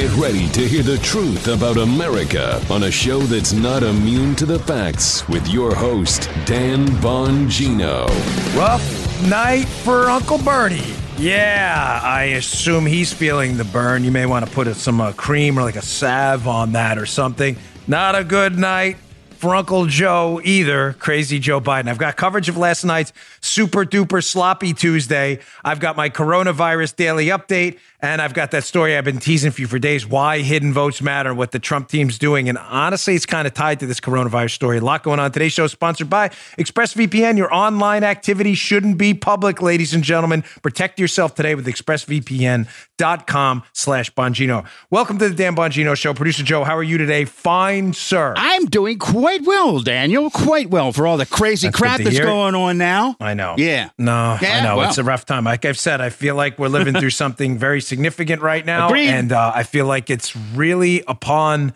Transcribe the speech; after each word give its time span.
Get 0.00 0.16
ready 0.16 0.48
to 0.52 0.66
hear 0.66 0.82
the 0.82 0.96
truth 0.96 1.48
about 1.48 1.76
America 1.76 2.58
on 2.70 2.84
a 2.84 2.90
show 2.90 3.18
that's 3.18 3.52
not 3.52 3.82
immune 3.82 4.34
to 4.36 4.46
the 4.46 4.58
facts 4.58 5.28
with 5.28 5.46
your 5.48 5.74
host, 5.74 6.30
Dan 6.46 6.86
Bongino. 7.02 8.08
Rough 8.56 9.28
night 9.28 9.68
for 9.68 10.08
Uncle 10.08 10.38
Bernie. 10.38 10.94
Yeah, 11.18 12.00
I 12.02 12.22
assume 12.38 12.86
he's 12.86 13.12
feeling 13.12 13.58
the 13.58 13.64
burn. 13.64 14.02
You 14.02 14.10
may 14.10 14.24
want 14.24 14.46
to 14.46 14.50
put 14.50 14.74
some 14.74 15.02
uh, 15.02 15.12
cream 15.12 15.58
or 15.58 15.62
like 15.64 15.76
a 15.76 15.82
salve 15.82 16.48
on 16.48 16.72
that 16.72 16.96
or 16.96 17.04
something. 17.04 17.58
Not 17.86 18.14
a 18.14 18.24
good 18.24 18.56
night 18.56 18.96
for 19.40 19.54
Uncle 19.54 19.86
Joe 19.86 20.38
either. 20.44 20.92
Crazy 20.94 21.38
Joe 21.38 21.62
Biden. 21.62 21.88
I've 21.88 21.96
got 21.96 22.16
coverage 22.16 22.50
of 22.50 22.58
last 22.58 22.84
night's 22.84 23.14
super 23.40 23.86
duper 23.86 24.22
sloppy 24.22 24.74
Tuesday. 24.74 25.40
I've 25.64 25.80
got 25.80 25.96
my 25.96 26.10
coronavirus 26.10 26.94
daily 26.96 27.26
update. 27.26 27.78
And 28.02 28.22
I've 28.22 28.32
got 28.32 28.50
that 28.52 28.64
story 28.64 28.96
I've 28.96 29.04
been 29.04 29.18
teasing 29.18 29.50
for 29.50 29.60
you 29.60 29.66
for 29.66 29.78
days 29.78 30.06
why 30.06 30.38
hidden 30.38 30.72
votes 30.72 31.02
matter, 31.02 31.34
what 31.34 31.50
the 31.50 31.58
Trump 31.58 31.88
team's 31.88 32.18
doing. 32.18 32.48
And 32.48 32.56
honestly, 32.56 33.14
it's 33.14 33.26
kind 33.26 33.46
of 33.46 33.52
tied 33.52 33.80
to 33.80 33.86
this 33.86 34.00
coronavirus 34.00 34.52
story. 34.52 34.78
A 34.78 34.80
lot 34.80 35.02
going 35.02 35.20
on. 35.20 35.30
Today's 35.32 35.52
show 35.52 35.64
is 35.64 35.72
sponsored 35.72 36.08
by 36.08 36.30
ExpressVPN. 36.58 37.36
Your 37.36 37.52
online 37.54 38.02
activity 38.02 38.54
shouldn't 38.54 38.96
be 38.96 39.12
public, 39.12 39.60
ladies 39.60 39.92
and 39.92 40.02
gentlemen. 40.02 40.42
Protect 40.62 40.98
yourself 40.98 41.34
today 41.34 41.54
with 41.54 41.66
expressvpn.com 41.66 43.62
slash 43.74 44.12
Bongino. 44.14 44.66
Welcome 44.90 45.18
to 45.18 45.28
the 45.28 45.34
Dan 45.34 45.54
Bongino 45.54 45.94
Show. 45.94 46.14
Producer 46.14 46.42
Joe, 46.42 46.64
how 46.64 46.76
are 46.76 46.82
you 46.82 46.96
today? 46.96 47.26
Fine, 47.26 47.92
sir. 47.92 48.32
I'm 48.36 48.64
doing 48.66 48.98
quite 48.98 49.44
well, 49.44 49.80
Daniel. 49.80 50.30
Quite 50.30 50.70
well 50.70 50.92
for 50.92 51.06
all 51.06 51.18
the 51.18 51.26
crazy 51.26 51.68
That's 51.68 51.76
crap 51.76 52.00
that's 52.00 52.18
going 52.18 52.54
on 52.54 52.78
now. 52.78 53.16
I 53.20 53.34
know. 53.34 53.56
Yeah. 53.58 53.90
No, 53.98 54.38
I 54.40 54.62
know. 54.62 54.78
well. 54.78 54.88
It's 54.88 54.96
a 54.96 55.04
rough 55.04 55.26
time. 55.26 55.44
Like 55.44 55.66
I've 55.66 55.78
said, 55.78 56.00
I 56.00 56.08
feel 56.08 56.34
like 56.34 56.58
we're 56.58 56.68
living 56.68 56.94
through 56.94 57.10
something 57.20 57.58
very 57.58 57.82
significant 57.90 58.40
right 58.40 58.64
now. 58.64 58.86
Agreed. 58.86 59.08
And 59.08 59.32
uh, 59.32 59.52
I 59.54 59.64
feel 59.64 59.86
like 59.86 60.08
it's 60.08 60.34
really 60.34 61.02
upon 61.06 61.74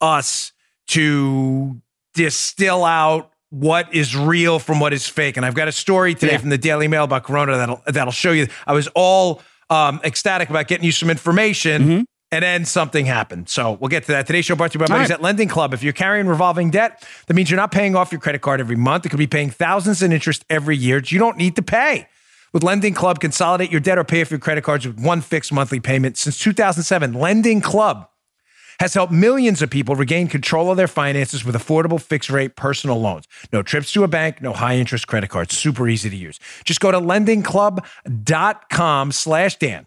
us 0.00 0.52
to 0.88 1.80
distill 2.14 2.84
out 2.84 3.32
what 3.50 3.94
is 3.94 4.16
real 4.16 4.58
from 4.58 4.80
what 4.80 4.92
is 4.92 5.06
fake. 5.08 5.36
And 5.36 5.44
I've 5.44 5.54
got 5.54 5.68
a 5.68 5.72
story 5.72 6.14
today 6.14 6.32
Yeah. 6.32 6.38
from 6.38 6.50
the 6.50 6.58
Daily 6.58 6.88
Mail 6.88 7.04
about 7.04 7.24
Corona 7.24 7.56
that'll 7.56 7.82
that'll 7.86 8.12
show 8.12 8.32
you. 8.32 8.46
I 8.66 8.72
was 8.72 8.88
all 8.94 9.42
um, 9.70 10.00
ecstatic 10.04 10.48
about 10.50 10.68
getting 10.68 10.84
you 10.84 10.92
some 10.92 11.10
information. 11.10 11.82
Mm-hmm. 11.82 12.02
And 12.32 12.42
then 12.42 12.64
something 12.64 13.06
happened. 13.06 13.48
So 13.48 13.78
we'll 13.80 13.88
get 13.88 14.02
to 14.06 14.12
that. 14.12 14.26
Today's 14.26 14.44
show 14.44 14.56
brought 14.56 14.72
to 14.72 14.78
you 14.78 14.84
by 14.84 14.92
All 14.92 14.98
buddies 14.98 15.10
right. 15.10 15.18
at 15.18 15.22
Lending 15.22 15.46
Club. 15.48 15.72
If 15.72 15.84
you're 15.84 15.92
carrying 15.92 16.26
revolving 16.26 16.70
debt, 16.70 17.06
that 17.28 17.34
means 17.34 17.50
you're 17.50 17.56
not 17.56 17.70
paying 17.70 17.94
off 17.94 18.10
your 18.10 18.20
credit 18.20 18.40
card 18.42 18.58
every 18.58 18.74
month. 18.74 19.06
It 19.06 19.10
could 19.10 19.18
be 19.20 19.28
paying 19.28 19.48
thousands 19.48 20.02
in 20.02 20.10
interest 20.12 20.44
every 20.50 20.76
year. 20.76 21.00
You 21.06 21.20
don't 21.20 21.36
need 21.36 21.54
to 21.54 21.62
pay. 21.62 22.08
With 22.56 22.64
Lending 22.64 22.94
Club, 22.94 23.20
consolidate 23.20 23.70
your 23.70 23.82
debt 23.82 23.98
or 23.98 24.04
pay 24.04 24.22
off 24.22 24.30
your 24.30 24.40
credit 24.40 24.64
cards 24.64 24.86
with 24.86 24.98
one 24.98 25.20
fixed 25.20 25.52
monthly 25.52 25.78
payment. 25.78 26.16
Since 26.16 26.38
2007, 26.38 27.12
Lending 27.12 27.60
Club 27.60 28.08
has 28.80 28.94
helped 28.94 29.12
millions 29.12 29.60
of 29.60 29.68
people 29.68 29.94
regain 29.94 30.26
control 30.26 30.70
of 30.70 30.78
their 30.78 30.88
finances 30.88 31.44
with 31.44 31.54
affordable 31.54 32.00
fixed 32.00 32.30
rate 32.30 32.56
personal 32.56 32.98
loans. 32.98 33.28
No 33.52 33.62
trips 33.62 33.92
to 33.92 34.04
a 34.04 34.08
bank, 34.08 34.40
no 34.40 34.54
high 34.54 34.76
interest 34.76 35.06
credit 35.06 35.28
cards. 35.28 35.54
Super 35.54 35.86
easy 35.86 36.08
to 36.08 36.16
use. 36.16 36.40
Just 36.64 36.80
go 36.80 36.90
to 36.90 36.98
lendingclub.com 36.98 39.12
slash 39.12 39.56
Dan. 39.56 39.84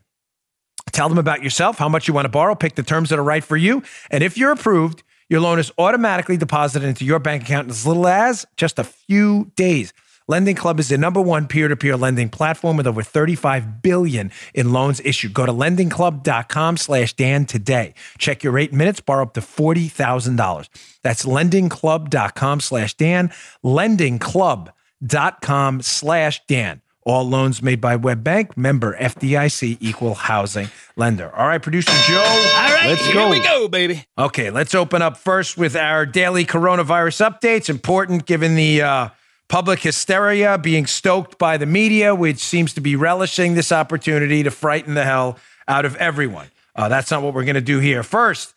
Tell 0.92 1.10
them 1.10 1.18
about 1.18 1.42
yourself, 1.42 1.80
how 1.80 1.90
much 1.90 2.08
you 2.08 2.14
want 2.14 2.26
to 2.26 2.30
borrow, 2.30 2.54
pick 2.54 2.76
the 2.76 2.84
terms 2.84 3.10
that 3.10 3.18
are 3.18 3.24
right 3.24 3.44
for 3.44 3.58
you. 3.58 3.82
And 4.12 4.24
if 4.24 4.38
you're 4.38 4.52
approved, 4.52 5.02
your 5.28 5.42
loan 5.42 5.58
is 5.58 5.72
automatically 5.80 6.38
deposited 6.38 6.88
into 6.88 7.04
your 7.04 7.18
bank 7.18 7.42
account 7.42 7.66
in 7.66 7.72
as 7.72 7.88
little 7.88 8.06
as 8.06 8.46
just 8.58 8.78
a 8.78 8.84
few 8.84 9.52
days. 9.56 9.92
Lending 10.30 10.56
Club 10.56 10.80
is 10.80 10.88
the 10.90 10.98
number 11.00 11.20
one 11.20 11.48
peer-to-peer 11.48 11.98
lending 11.98 12.30
platform 12.30 12.78
with 12.78 12.86
over 12.86 13.02
35 13.02 13.82
billion 13.82 14.32
in 14.54 14.72
loans 14.72 15.02
issued. 15.04 15.34
Go 15.34 15.48
to 15.48 15.52
lendingclub.com 15.52 16.78
slash 16.78 17.14
Dan 17.14 17.48
today. 17.48 17.96
Check 18.20 18.44
your 18.44 18.54
rate 18.54 18.72
in 18.72 18.78
minutes, 18.78 19.00
borrow 19.00 19.24
up 19.24 19.34
to 19.34 19.42
$40,000. 19.42 20.70
That's 21.02 21.26
lendingclub.com 21.26 22.60
slash 22.60 22.94
Dan, 22.94 23.32
lendingclub.com 23.66 25.82
slash 25.82 26.46
Dan. 26.46 26.82
All 27.02 27.28
loans 27.28 27.64
made 27.64 27.82
by 27.82 27.98
WebBank, 27.98 28.56
member 28.56 28.96
FDIC, 29.00 29.78
equal 29.80 30.14
housing 30.14 30.70
lender. 30.96 31.36
All 31.36 31.48
right, 31.48 31.60
producer 31.60 31.92
Joe. 32.08 32.20
All 32.20 32.72
right, 32.72 32.90
let's 32.90 33.04
here 33.04 33.16
go. 33.16 33.32
we 33.32 33.42
go, 33.42 33.68
baby. 33.68 34.06
Okay, 34.16 34.52
let's 34.52 34.76
open 34.76 35.02
up 35.02 35.18
first 35.18 35.58
with 35.58 35.76
our 35.76 36.06
daily 36.06 36.46
coronavirus 36.46 37.32
updates. 37.32 37.68
Important 37.68 38.28
given 38.28 38.54
the 38.54 38.84
uh, 38.84 39.10
public 39.50 39.80
hysteria 39.80 40.58
being 40.58 40.86
stoked 40.86 41.38
by 41.38 41.58
the 41.58 41.66
media, 41.66 42.16
which 42.16 42.38
seems 42.38 42.74
to 42.76 42.82
be 42.82 42.96
relishing 42.96 43.56
this 43.56 43.72
opportunity 43.72 44.44
to 44.44 44.52
frighten 44.52 44.94
the 44.94 45.04
hell 45.04 45.38
out 45.68 45.84
of 45.86 45.96
everyone. 45.98 46.48
Uh, 46.76 46.88
that's 46.88 47.12
not 47.12 47.22
what 47.22 47.34
we're 47.34 47.44
going 47.44 47.56
to 47.56 47.62
do 47.62 47.80
here. 47.80 48.04
First, 48.04 48.54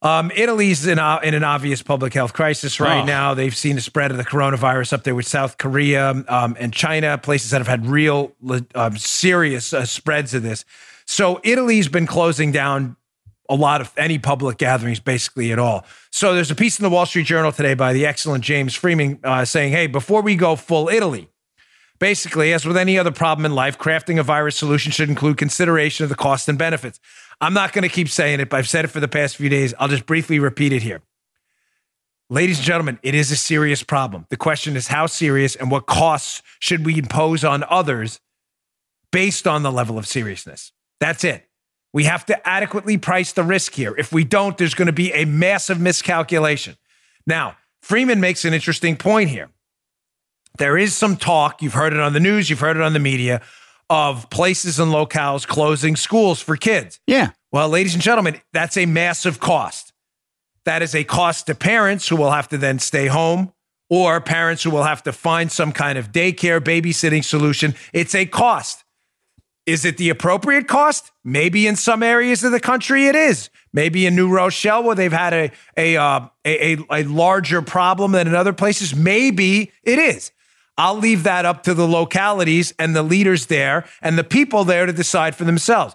um, 0.00 0.32
Italy's 0.34 0.86
in, 0.86 0.98
in 0.98 1.34
an 1.34 1.44
obvious 1.44 1.82
public 1.82 2.14
health 2.14 2.32
crisis 2.32 2.80
right 2.80 3.02
Oh. 3.02 3.04
now. 3.04 3.34
They've 3.34 3.56
seen 3.56 3.76
a 3.76 3.80
spread 3.80 4.10
of 4.10 4.16
the 4.16 4.24
coronavirus 4.24 4.92
up 4.94 5.04
there 5.04 5.14
with 5.14 5.26
South 5.26 5.58
Korea 5.58 6.24
um, 6.28 6.56
and 6.58 6.72
China, 6.72 7.18
places 7.18 7.50
that 7.50 7.58
have 7.58 7.68
had 7.68 7.86
real 7.86 8.32
um, 8.74 8.96
serious 8.96 9.72
uh, 9.72 9.84
spreads 9.84 10.34
of 10.34 10.42
this. 10.42 10.64
So 11.04 11.40
Italy's 11.44 11.88
been 11.88 12.06
closing 12.06 12.52
down 12.52 12.96
a 13.52 13.54
lot 13.54 13.82
of 13.82 13.92
any 13.98 14.18
public 14.18 14.56
gatherings, 14.56 14.98
basically 14.98 15.52
at 15.52 15.58
all. 15.58 15.84
So 16.10 16.34
there's 16.34 16.50
a 16.50 16.54
piece 16.54 16.78
in 16.78 16.84
the 16.84 16.90
Wall 16.90 17.04
Street 17.04 17.26
Journal 17.26 17.52
today 17.52 17.74
by 17.74 17.92
the 17.92 18.06
excellent 18.06 18.42
James 18.42 18.74
Freeman 18.74 19.20
uh, 19.22 19.44
saying, 19.44 19.72
"Hey, 19.72 19.86
before 19.86 20.22
we 20.22 20.36
go 20.36 20.56
full 20.56 20.88
Italy." 20.88 21.28
Basically, 21.98 22.52
as 22.52 22.64
with 22.64 22.76
any 22.76 22.98
other 22.98 23.12
problem 23.12 23.46
in 23.46 23.54
life, 23.54 23.78
crafting 23.78 24.18
a 24.18 24.24
virus 24.24 24.56
solution 24.56 24.90
should 24.90 25.08
include 25.08 25.36
consideration 25.36 26.02
of 26.02 26.08
the 26.08 26.16
cost 26.16 26.48
and 26.48 26.58
benefits. 26.58 26.98
I'm 27.40 27.54
not 27.54 27.72
going 27.72 27.82
to 27.82 27.88
keep 27.88 28.08
saying 28.08 28.40
it, 28.40 28.48
but 28.48 28.56
I've 28.56 28.68
said 28.68 28.84
it 28.84 28.88
for 28.88 28.98
the 28.98 29.06
past 29.06 29.36
few 29.36 29.48
days. 29.48 29.72
I'll 29.78 29.86
just 29.86 30.06
briefly 30.06 30.40
repeat 30.40 30.72
it 30.72 30.82
here. 30.82 31.02
Ladies 32.28 32.58
and 32.58 32.66
gentlemen, 32.66 32.98
it 33.04 33.14
is 33.14 33.30
a 33.30 33.36
serious 33.36 33.84
problem. 33.84 34.26
The 34.30 34.36
question 34.36 34.74
is 34.74 34.88
how 34.88 35.06
serious 35.06 35.54
and 35.54 35.70
what 35.70 35.86
costs 35.86 36.42
should 36.58 36.84
we 36.84 36.98
impose 36.98 37.44
on 37.44 37.62
others 37.68 38.18
based 39.12 39.46
on 39.46 39.62
the 39.62 39.70
level 39.70 39.96
of 39.96 40.08
seriousness? 40.08 40.72
That's 40.98 41.22
it. 41.22 41.46
We 41.92 42.04
have 42.04 42.24
to 42.26 42.48
adequately 42.48 42.96
price 42.96 43.32
the 43.32 43.42
risk 43.42 43.74
here. 43.74 43.94
If 43.96 44.12
we 44.12 44.24
don't, 44.24 44.56
there's 44.56 44.74
going 44.74 44.86
to 44.86 44.92
be 44.92 45.12
a 45.12 45.24
massive 45.24 45.80
miscalculation. 45.80 46.76
Now, 47.26 47.56
Freeman 47.82 48.20
makes 48.20 48.44
an 48.44 48.54
interesting 48.54 48.96
point 48.96 49.30
here 49.30 49.50
there 50.58 50.76
is 50.76 50.94
some 50.94 51.16
talk, 51.16 51.62
you've 51.62 51.74
heard 51.74 51.92
it 51.92 52.00
on 52.00 52.12
the 52.12 52.20
news, 52.20 52.50
you've 52.50 52.60
heard 52.60 52.76
it 52.76 52.82
on 52.82 52.92
the 52.92 52.98
media, 52.98 53.40
of 53.88 54.28
places 54.30 54.78
and 54.78 54.92
locales 54.92 55.46
closing 55.46 55.96
schools 55.96 56.40
for 56.40 56.56
kids. 56.56 57.00
Yeah. 57.06 57.30
Well, 57.50 57.68
ladies 57.68 57.94
and 57.94 58.02
gentlemen, 58.02 58.40
that's 58.52 58.76
a 58.76 58.86
massive 58.86 59.40
cost. 59.40 59.92
That 60.64 60.82
is 60.82 60.94
a 60.94 61.04
cost 61.04 61.46
to 61.46 61.54
parents 61.54 62.08
who 62.08 62.16
will 62.16 62.30
have 62.30 62.48
to 62.48 62.58
then 62.58 62.78
stay 62.78 63.06
home 63.06 63.52
or 63.90 64.20
parents 64.20 64.62
who 64.62 64.70
will 64.70 64.84
have 64.84 65.02
to 65.02 65.12
find 65.12 65.50
some 65.50 65.72
kind 65.72 65.98
of 65.98 66.12
daycare 66.12 66.60
babysitting 66.60 67.24
solution. 67.24 67.74
It's 67.92 68.14
a 68.14 68.24
cost. 68.24 68.81
Is 69.64 69.84
it 69.84 69.96
the 69.96 70.08
appropriate 70.08 70.66
cost? 70.66 71.12
Maybe 71.24 71.66
in 71.66 71.76
some 71.76 72.02
areas 72.02 72.42
of 72.42 72.52
the 72.52 72.60
country 72.60 73.06
it 73.06 73.14
is. 73.14 73.48
Maybe 73.72 74.06
in 74.06 74.16
New 74.16 74.28
Rochelle 74.28 74.82
where 74.82 74.96
they've 74.96 75.12
had 75.12 75.32
a 75.32 75.52
a 75.76 75.96
uh, 75.96 76.28
a, 76.44 76.74
a, 76.74 76.78
a 76.90 77.02
larger 77.04 77.62
problem 77.62 78.12
than 78.12 78.26
in 78.26 78.34
other 78.34 78.52
places. 78.52 78.94
Maybe 78.94 79.72
it 79.84 79.98
is. 79.98 80.32
I'll 80.76 80.96
leave 80.96 81.24
that 81.24 81.44
up 81.44 81.62
to 81.64 81.74
the 81.74 81.86
localities 81.86 82.72
and 82.78 82.96
the 82.96 83.02
leaders 83.02 83.46
there 83.46 83.84
and 84.00 84.18
the 84.18 84.24
people 84.24 84.64
there 84.64 84.86
to 84.86 84.92
decide 84.92 85.36
for 85.36 85.44
themselves. 85.44 85.94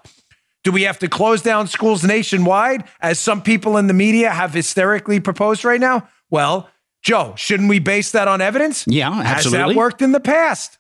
Do 0.64 0.72
we 0.72 0.84
have 0.84 1.00
to 1.00 1.08
close 1.08 1.42
down 1.42 1.68
schools 1.68 2.04
nationwide, 2.04 2.84
as 3.00 3.20
some 3.20 3.42
people 3.42 3.78
in 3.78 3.88
the 3.88 3.94
media 3.94 4.30
have 4.30 4.54
hysterically 4.54 5.20
proposed 5.20 5.64
right 5.64 5.80
now? 5.80 6.10
Well, 6.30 6.70
Joe, 7.02 7.34
shouldn't 7.38 7.70
we 7.70 7.80
base 7.80 8.12
that 8.12 8.28
on 8.28 8.42
evidence? 8.42 8.86
Yeah, 8.88 9.10
absolutely. 9.10 9.60
Has 9.60 9.70
that 9.70 9.76
worked 9.76 10.02
in 10.02 10.12
the 10.12 10.20
past? 10.20 10.78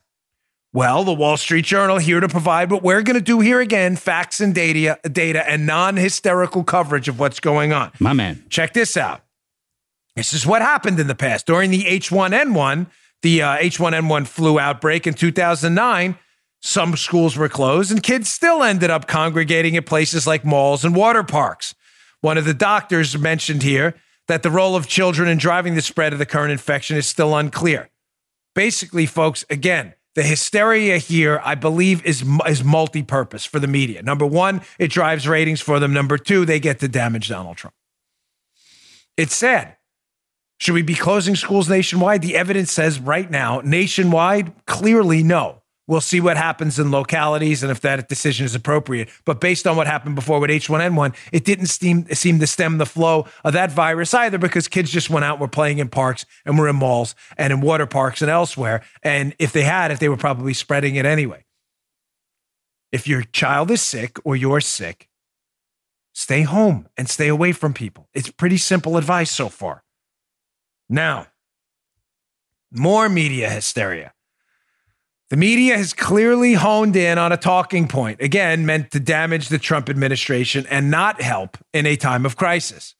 Well, 0.78 1.04
the 1.04 1.12
Wall 1.12 1.38
Street 1.38 1.66
Journal 1.66 1.98
here 1.98 2.20
to 2.20 2.28
provide 2.28 2.70
what 2.70 2.84
we're 2.84 3.02
going 3.02 3.16
to 3.16 3.20
do 3.20 3.40
here 3.40 3.60
again 3.60 3.96
facts 3.96 4.40
and 4.40 4.54
data, 4.54 5.00
data 5.12 5.44
and 5.50 5.66
non 5.66 5.98
hysterical 5.98 6.64
coverage 6.64 7.08
of 7.08 7.20
what's 7.20 7.40
going 7.40 7.74
on. 7.74 7.92
My 8.00 8.14
man. 8.14 8.46
Check 8.50 8.74
this 8.74 8.96
out. 8.96 9.24
This 10.16 10.34
is 10.34 10.46
what 10.46 10.62
happened 10.62 11.00
in 11.00 11.08
the 11.08 11.16
past. 11.16 11.48
During 11.48 11.72
the 11.72 11.86
H1N1, 11.86 12.92
the 13.24 13.42
uh, 13.42 13.58
H1N1 13.58 14.28
flu 14.28 14.60
outbreak 14.60 15.08
in 15.08 15.16
2009, 15.16 16.16
some 16.62 16.96
schools 16.96 17.36
were 17.36 17.50
closed 17.50 17.90
and 17.90 18.04
kids 18.04 18.30
still 18.30 18.62
ended 18.62 18.92
up 18.92 19.08
congregating 19.08 19.76
at 19.78 19.88
places 19.88 20.28
like 20.28 20.46
malls 20.46 20.86
and 20.86 20.96
water 20.96 21.24
parks. 21.24 21.74
One 22.22 22.38
of 22.38 22.46
the 22.46 22.54
doctors 22.54 23.18
mentioned 23.18 23.64
here 23.64 23.96
that 24.28 24.44
the 24.44 24.52
role 24.52 24.76
of 24.76 24.88
children 24.88 25.28
in 25.28 25.40
driving 25.40 25.74
the 25.74 25.82
spread 25.82 26.14
of 26.14 26.20
the 26.20 26.28
current 26.28 26.52
infection 26.52 26.98
is 26.98 27.08
still 27.08 27.36
unclear. 27.36 27.90
Basically, 28.54 29.08
folks, 29.08 29.44
again, 29.50 29.96
the 30.18 30.24
hysteria 30.24 30.98
here, 30.98 31.40
I 31.46 31.54
believe, 31.54 32.04
is 32.04 32.26
is 32.48 32.64
multi-purpose 32.64 33.46
for 33.46 33.60
the 33.60 33.68
media. 33.68 34.02
Number 34.02 34.26
one, 34.26 34.62
it 34.80 34.88
drives 34.88 35.28
ratings 35.28 35.62
for 35.62 35.80
them. 35.80 35.94
Number 35.94 36.18
two, 36.18 36.44
they 36.44 36.60
get 36.60 36.80
to 36.80 36.88
damage 36.88 37.30
Donald 37.30 37.58
Trump. 37.58 37.76
It's 39.16 39.36
sad. 39.36 39.78
Should 40.60 40.74
we 40.74 40.82
be 40.82 40.96
closing 40.96 41.36
schools 41.36 41.70
nationwide? 41.70 42.24
The 42.24 42.36
evidence 42.36 42.72
says 42.72 43.00
right 43.00 43.30
now, 43.30 43.62
nationwide, 43.64 44.54
clearly 44.66 45.22
no. 45.22 45.62
We'll 45.88 46.02
see 46.02 46.20
what 46.20 46.36
happens 46.36 46.78
in 46.80 46.92
localities 46.92 47.64
and 47.64 47.72
if 47.72 47.80
that 47.82 48.10
decision 48.10 48.46
is 48.46 48.54
appropriate. 48.54 49.10
But 49.24 49.40
based 49.40 49.66
on 49.66 49.78
what 49.78 49.88
happened 49.88 50.16
before 50.16 50.40
with 50.40 50.50
H1N1, 50.50 51.16
it 51.32 51.46
didn't 51.46 51.68
seem, 51.68 52.06
seem 52.14 52.40
to 52.40 52.48
stem 52.48 52.78
the 52.78 52.86
flow 52.86 53.26
of 53.46 53.54
that 53.54 53.72
virus 53.72 54.14
either 54.14 54.38
because 54.38 54.68
kids 54.68 54.92
just 54.92 55.10
went 55.10 55.24
out, 55.24 55.40
were 55.40 55.48
playing 55.48 55.80
in 55.80 55.88
parks 55.88 56.26
and 56.46 56.60
were 56.60 56.68
in 56.68 56.76
malls 56.76 57.16
and 57.38 57.54
in 57.54 57.62
water 57.62 57.86
parks 57.86 58.22
and 58.22 58.30
elsewhere. 58.30 58.84
And 59.02 59.34
if 59.40 59.54
they 59.54 59.64
had 59.64 59.92
it, 59.92 60.00
they 60.00 60.10
were 60.10 60.18
probably 60.18 60.54
spreading 60.54 60.96
it 60.96 61.06
anyway. 61.06 61.46
If 62.92 63.08
your 63.08 63.24
child 63.24 63.72
is 63.72 63.82
sick 63.82 64.18
or 64.26 64.36
you're 64.36 64.62
sick, 64.62 65.08
stay 66.14 66.42
home 66.42 66.88
and 66.98 67.10
stay 67.10 67.30
away 67.30 67.54
from 67.54 67.74
people. 67.74 68.10
It's 68.14 68.30
pretty 68.30 68.58
simple 68.58 68.98
advice 68.98 69.32
so 69.32 69.48
far. 69.48 69.84
Now, 70.90 71.28
more 72.72 73.08
media 73.08 73.50
hysteria. 73.50 74.14
The 75.30 75.38
media 75.38 75.78
has 75.78 75.94
clearly 75.94 76.54
honed 76.54 76.96
in 76.96 77.18
on 77.18 77.34
a 77.34 77.38
talking 77.38 77.90
point, 77.90 78.22
again, 78.22 78.66
meant 78.66 78.92
to 78.92 79.00
damage 79.00 79.50
the 79.50 79.60
Trump 79.60 79.90
administration 79.90 80.66
and 80.70 80.90
not 80.90 81.22
help 81.22 81.58
in 81.74 81.86
a 81.86 81.98
time 81.98 82.26
of 82.26 82.38
crisis. 82.38 82.96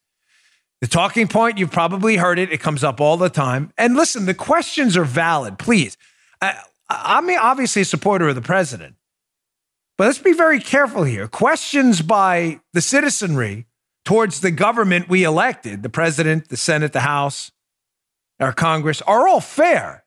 The 0.82 0.88
talking 0.88 1.28
point, 1.30 1.58
you've 1.58 1.72
probably 1.72 2.18
heard 2.18 2.38
it, 2.38 2.52
it 2.52 2.60
comes 2.60 2.84
up 2.84 3.00
all 3.00 3.16
the 3.16 3.30
time. 3.30 3.72
And 3.78 3.96
listen, 3.96 4.26
the 4.26 4.34
questions 4.34 4.98
are 4.98 5.06
valid, 5.06 5.58
please. 5.58 5.96
I, 6.42 6.60
I'm 6.90 7.30
obviously 7.30 7.84
a 7.84 7.86
supporter 7.86 8.28
of 8.28 8.36
the 8.36 8.42
president, 8.42 8.96
but 9.98 10.06
let's 10.06 10.20
be 10.20 10.34
very 10.34 10.60
careful 10.60 11.04
here. 11.04 11.28
Questions 11.28 12.02
by 12.02 12.60
the 12.74 12.82
citizenry 12.82 13.68
towards 14.06 14.42
the 14.42 14.52
government 14.52 15.10
we 15.10 15.24
elected, 15.24 15.82
the 15.82 15.90
president, 15.90 16.50
the 16.50 16.58
Senate, 16.58 16.94
the 16.94 17.02
House, 17.02 17.52
our 18.40 18.54
Congress, 18.54 19.02
are 19.04 19.28
all 19.28 19.42
fair. 19.42 20.04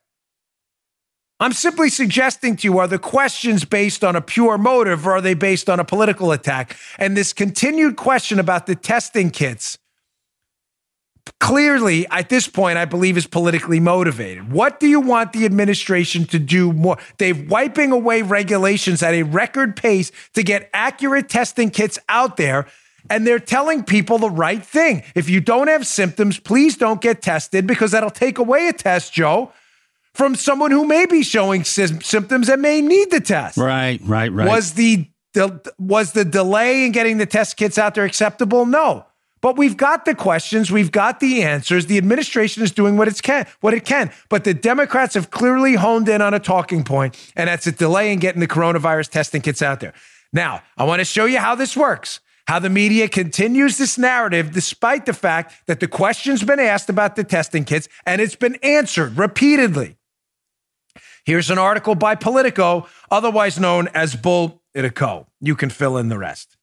I'm 1.41 1.53
simply 1.53 1.89
suggesting 1.89 2.55
to 2.57 2.67
you 2.67 2.77
are 2.77 2.87
the 2.87 2.99
questions 2.99 3.65
based 3.65 4.03
on 4.03 4.15
a 4.15 4.21
pure 4.21 4.59
motive 4.59 5.07
or 5.07 5.13
are 5.13 5.21
they 5.21 5.33
based 5.33 5.71
on 5.71 5.79
a 5.79 5.83
political 5.83 6.31
attack? 6.31 6.77
And 6.99 7.17
this 7.17 7.33
continued 7.33 7.95
question 7.95 8.37
about 8.37 8.67
the 8.67 8.75
testing 8.75 9.31
kits 9.31 9.79
clearly 11.39 12.05
at 12.09 12.29
this 12.29 12.47
point 12.47 12.77
I 12.77 12.85
believe 12.85 13.17
is 13.17 13.25
politically 13.25 13.79
motivated. 13.79 14.51
What 14.51 14.79
do 14.79 14.87
you 14.87 14.99
want 14.99 15.33
the 15.33 15.45
administration 15.45 16.25
to 16.25 16.37
do 16.37 16.73
more? 16.73 16.97
They're 17.17 17.33
wiping 17.33 17.91
away 17.91 18.21
regulations 18.21 19.01
at 19.01 19.15
a 19.15 19.23
record 19.23 19.75
pace 19.75 20.11
to 20.35 20.43
get 20.43 20.69
accurate 20.75 21.27
testing 21.27 21.71
kits 21.71 21.97
out 22.07 22.37
there 22.37 22.67
and 23.09 23.25
they're 23.25 23.39
telling 23.39 23.83
people 23.83 24.19
the 24.19 24.29
right 24.29 24.63
thing. 24.63 25.01
If 25.15 25.27
you 25.27 25.41
don't 25.41 25.69
have 25.69 25.87
symptoms, 25.87 26.37
please 26.37 26.77
don't 26.77 27.01
get 27.01 27.23
tested 27.23 27.65
because 27.65 27.91
that'll 27.91 28.11
take 28.11 28.37
away 28.37 28.67
a 28.67 28.73
test, 28.73 29.11
Joe 29.11 29.51
from 30.13 30.35
someone 30.35 30.71
who 30.71 30.85
may 30.85 31.05
be 31.05 31.23
showing 31.23 31.63
symptoms 31.63 32.49
and 32.49 32.61
may 32.61 32.81
need 32.81 33.11
the 33.11 33.21
test. 33.21 33.57
Right, 33.57 33.99
right, 34.03 34.31
right. 34.31 34.47
Was 34.47 34.73
the, 34.73 35.07
the 35.33 35.61
was 35.79 36.11
the 36.11 36.25
delay 36.25 36.85
in 36.85 36.91
getting 36.91 37.17
the 37.17 37.25
test 37.25 37.57
kits 37.57 37.77
out 37.77 37.95
there 37.95 38.05
acceptable? 38.05 38.65
No. 38.65 39.05
But 39.41 39.57
we've 39.57 39.75
got 39.75 40.05
the 40.05 40.13
questions, 40.13 40.69
we've 40.69 40.91
got 40.91 41.19
the 41.19 41.41
answers. 41.41 41.87
The 41.87 41.97
administration 41.97 42.61
is 42.61 42.71
doing 42.71 42.95
what 42.95 43.07
it 43.07 43.19
can, 43.23 43.47
what 43.61 43.73
it 43.73 43.85
can. 43.85 44.11
But 44.29 44.43
the 44.43 44.53
Democrats 44.53 45.15
have 45.15 45.31
clearly 45.31 45.73
honed 45.73 46.07
in 46.09 46.21
on 46.21 46.35
a 46.35 46.39
talking 46.39 46.83
point, 46.83 47.17
and 47.35 47.47
that's 47.47 47.65
a 47.65 47.71
delay 47.71 48.13
in 48.13 48.19
getting 48.19 48.39
the 48.39 48.47
coronavirus 48.47 49.09
testing 49.09 49.41
kits 49.41 49.63
out 49.63 49.79
there. 49.79 49.93
Now, 50.31 50.61
I 50.77 50.83
want 50.83 50.99
to 50.99 51.05
show 51.05 51.25
you 51.25 51.39
how 51.39 51.55
this 51.55 51.75
works 51.75 52.19
how 52.47 52.59
the 52.59 52.69
media 52.69 53.07
continues 53.07 53.77
this 53.77 53.97
narrative 53.97 54.51
despite 54.51 55.05
the 55.05 55.13
fact 55.13 55.53
that 55.67 55.79
the 55.79 55.87
question's 55.87 56.43
been 56.43 56.59
asked 56.59 56.89
about 56.89 57.15
the 57.15 57.23
testing 57.23 57.63
kits 57.63 57.87
and 58.05 58.21
it's 58.21 58.35
been 58.35 58.55
answered 58.55 59.17
repeatedly. 59.17 59.95
Here's 61.25 61.51
an 61.51 61.57
article 61.57 61.95
by 61.95 62.15
Politico, 62.15 62.87
otherwise 63.09 63.59
known 63.59 63.87
as 63.93 64.15
Bull 64.15 64.61
Itico. 64.75 65.27
You 65.39 65.55
can 65.55 65.69
fill 65.69 65.97
in 65.97 66.09
the 66.09 66.17
rest. 66.17 66.57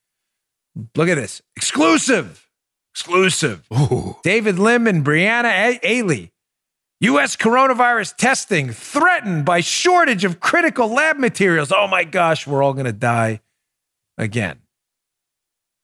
Look 0.96 1.08
at 1.08 1.16
this 1.16 1.42
exclusive, 1.56 2.48
exclusive. 2.92 3.66
Ooh. 3.72 4.16
David 4.22 4.58
Lim 4.58 4.86
and 4.86 5.04
Brianna 5.04 5.80
Ehley. 5.80 6.30
U.S. 7.00 7.36
coronavirus 7.36 8.16
testing 8.16 8.70
threatened 8.70 9.44
by 9.44 9.60
shortage 9.60 10.24
of 10.24 10.40
critical 10.40 10.88
lab 10.88 11.16
materials. 11.16 11.70
Oh 11.70 11.86
my 11.86 12.02
gosh, 12.02 12.44
we're 12.44 12.62
all 12.62 12.72
going 12.72 12.86
to 12.86 12.92
die 12.92 13.40
again. 14.16 14.58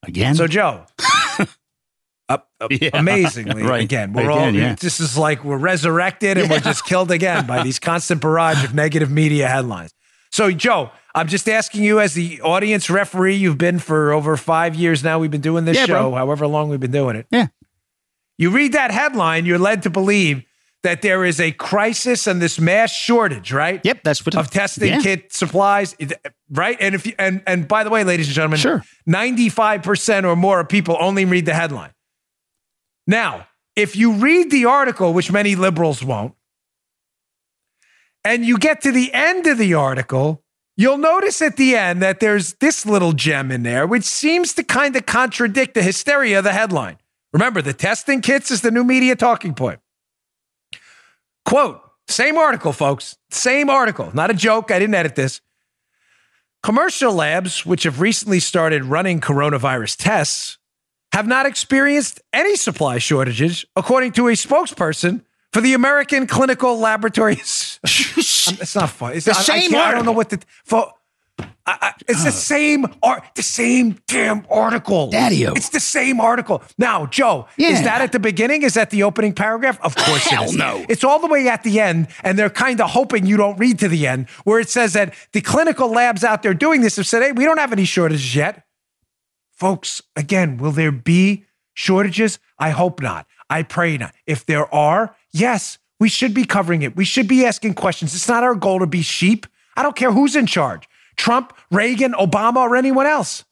Again? 0.03 0.35
So, 0.35 0.49
Joe, 0.49 0.87
yeah. 2.71 2.91
amazingly 2.93 3.63
right. 3.63 3.83
again. 3.83 4.13
We're 4.13 4.31
again, 4.31 4.49
all 4.49 4.55
yeah. 4.55 4.75
this 4.75 5.01
is 5.01 5.17
like 5.17 5.45
we're 5.45 5.59
resurrected 5.59 6.39
and 6.39 6.49
yeah. 6.49 6.57
we're 6.57 6.61
just 6.61 6.85
killed 6.87 7.11
again 7.11 7.47
by 7.47 7.63
these 7.63 7.79
constant 7.79 8.21
barrage 8.21 8.65
of 8.65 8.75
negative 8.75 9.11
media 9.11 9.49
headlines. 9.49 9.93
So, 10.31 10.51
Joe, 10.51 10.91
I'm 11.15 11.29
just 11.29 11.49
asking 11.49 11.85
you 11.85 12.01
as 12.01 12.15
the 12.15 12.41
audience 12.41 12.91
referee. 12.91 13.37
You've 13.37 13.59
been 13.59 13.79
for 13.79 14.13
over 14.13 14.37
five 14.37 14.75
years 14.75 15.05
now. 15.05 15.19
We've 15.19 15.31
been 15.31 15.41
doing 15.41 15.65
this 15.65 15.79
show, 15.79 16.11
bro. 16.11 16.15
however 16.15 16.47
long 16.47 16.69
we've 16.69 16.81
been 16.81 16.91
doing 16.91 17.17
it. 17.17 17.27
Yeah. 17.31 17.49
You 18.37 18.51
read 18.51 18.73
that 18.73 18.91
headline, 18.91 19.47
you're 19.47 19.59
led 19.59 19.85
to 19.85 19.91
believe 19.91 20.45
that 20.85 21.03
there 21.03 21.25
is 21.25 21.41
a 21.41 21.51
crisis 21.51 22.27
and 22.27 22.43
this 22.43 22.61
mass 22.61 22.93
shortage, 22.93 23.53
right? 23.53 23.81
Yep, 23.85 24.01
that's 24.05 24.25
what 24.25 24.37
of 24.37 24.51
testing 24.51 24.89
yeah. 24.89 25.01
kit 25.01 25.33
supplies, 25.33 25.97
right? 26.51 26.77
And 26.79 26.95
if 26.95 27.07
you, 27.07 27.15
and 27.19 27.43
and 27.47 27.67
by 27.67 27.85
the 27.85 27.91
way, 27.91 28.05
ladies 28.05 28.27
and 28.27 28.35
gentlemen, 28.35 28.59
sure, 28.59 28.85
ninety 29.07 29.49
five 29.49 29.83
percent 29.83 30.27
or 30.27 30.37
more 30.37 30.61
of 30.61 30.69
people 30.69 30.97
only 31.01 31.25
read 31.25 31.47
the 31.47 31.55
headline. 31.55 31.94
Now, 33.07 33.47
if 33.77 33.97
you 33.97 34.13
read 34.13 34.51
the 34.51 34.67
article, 34.67 35.13
which 35.13 35.31
many 35.33 35.57
liberals 35.57 36.03
won't, 36.03 36.35
and 38.25 38.45
you 38.45 38.59
get 38.59 38.81
to 38.83 38.93
the 38.93 39.13
end 39.13 39.47
of 39.47 39.59
the 39.59 39.75
article, 39.75 40.43
you'll 40.77 40.99
notice 40.99 41.43
at 41.43 41.57
the 41.57 41.77
end 41.77 42.03
that 42.03 42.21
there's 42.21 42.55
this 42.55 42.87
little 42.87 43.13
gem 43.13 43.51
in 43.51 43.63
there, 43.63 43.87
which 43.87 44.05
seems 44.05 44.55
to 44.55 44.63
kind 44.63 44.97
of 44.97 45.07
contradict 45.07 45.75
the 45.75 45.83
hysteria 45.83 46.39
of 46.39 46.45
the 46.45 46.53
headline. 46.53 46.97
Remember, 47.33 47.61
the 47.61 47.75
testing 47.75 48.21
kits 48.21 48.51
is 48.51 48.61
the 48.61 48.71
new 48.71 48.85
media 48.85 49.17
talking 49.17 49.55
point. 49.55 49.81
Quote, 51.45 51.81
same 52.09 52.39
article, 52.39 52.73
folks, 52.73 53.17
same 53.31 53.69
article, 53.69 54.11
not 54.15 54.31
a 54.31 54.35
joke. 54.35 54.71
I 54.71 54.79
didn't 54.79 54.95
edit 54.95 55.15
this. 55.15 55.41
Commercial 56.63 57.13
labs, 57.13 57.67
which 57.67 57.83
have 57.83 58.01
recently 58.01 58.41
started 58.41 58.85
running 58.85 59.21
coronavirus 59.21 59.97
tests, 59.99 60.59
have 61.15 61.29
not 61.29 61.47
experienced 61.47 62.21
any 62.33 62.57
supply 62.57 62.99
shortages, 62.99 63.65
according 63.77 64.11
to 64.11 64.27
a 64.27 64.33
spokesperson 64.33 65.23
for 65.53 65.61
the 65.61 65.73
American 65.73 66.27
Clinical 66.27 66.77
Laboratories. 66.77 67.79
it's 67.85 68.75
not 68.75 68.91
fun. 68.91 69.13
It's 69.13 69.27
the 69.27 69.33
same 69.33 69.77
I, 69.77 69.79
I, 69.79 69.93
don't 69.93 70.05
know 70.05 70.11
what 70.11 70.31
the. 70.31 70.43
For, 70.65 70.91
I, 71.39 71.47
I, 71.67 71.93
it's 72.09 72.25
the 72.25 72.33
same 72.33 72.87
art, 73.01 73.23
the 73.37 73.45
same 73.45 74.01
damn 74.09 74.45
article. 74.51 75.09
daddy 75.11 75.45
It's 75.45 75.69
the 75.69 75.79
same 75.79 76.21
article. 76.21 76.65
Now, 76.79 77.07
Joe, 77.07 77.47
yeah. 77.57 77.69
is 77.69 77.83
that 77.83 78.01
at 78.01 78.11
the 78.11 78.19
beginning? 78.19 78.63
Is 78.63 78.75
that 78.75 78.91
the 78.91 79.05
opening 79.05 79.35
paragraph? 79.35 79.79
Of 79.83 79.95
course 79.95 80.25
Hell 80.25 80.43
it 80.43 80.47
is. 80.47 80.57
no. 80.57 80.85
It's 80.89 81.05
all 81.05 81.21
the 81.21 81.29
way 81.29 81.47
at 81.47 81.63
the 81.63 81.79
end, 81.79 82.09
and 82.25 82.37
they're 82.37 82.51
kind 82.51 82.81
of 82.81 82.91
hoping 82.91 83.25
you 83.25 83.37
don't 83.37 83.57
read 83.57 83.79
to 83.79 83.89
the 83.89 84.09
end, 84.09 84.29
where 84.43 84.59
it 84.59 84.69
says 84.69 84.95
that 84.95 85.15
the 85.31 85.41
clinical 85.41 85.89
labs 85.93 86.25
out 86.25 86.43
there 86.43 86.55
doing 86.55 86.81
this 86.81 86.97
have 86.97 87.07
said, 87.07 87.23
hey, 87.23 87.31
we 87.31 87.45
don't 87.45 87.59
have 87.59 87.73
any 87.73 87.85
shortages 87.85 88.35
yet. 88.35 88.64
Folks, 89.55 90.03
again, 90.17 90.57
will 90.57 90.73
there 90.73 90.93
be 90.93 91.45
shortages? 91.75 92.39
I 92.59 92.71
hope 92.71 93.01
not. 93.01 93.27
I 93.49 93.63
pray 93.63 93.97
not. 93.97 94.15
If 94.27 94.45
there 94.47 94.73
are, 94.75 95.15
yes, 95.33 95.79
we 96.01 96.09
should 96.09 96.35
be 96.35 96.45
covering 96.45 96.83
it. 96.83 96.97
We 96.97 97.05
should 97.05 97.29
be 97.29 97.45
asking 97.45 97.75
questions. 97.75 98.15
It's 98.15 98.29
not 98.29 98.45
our 98.45 98.55
goal 98.55 98.81
to 98.81 98.87
be 98.87 99.03
sheep. 99.03 99.47
I 99.77 99.83
don't 99.83 99.97
care 99.97 100.13
who's 100.13 100.37
in 100.37 100.47
charge 100.47 100.89
Trump, 101.17 101.53
Reagan, 101.71 102.13
Obama, 102.13 102.57
or 102.57 102.77
anyone 102.77 103.07
else. 103.07 103.45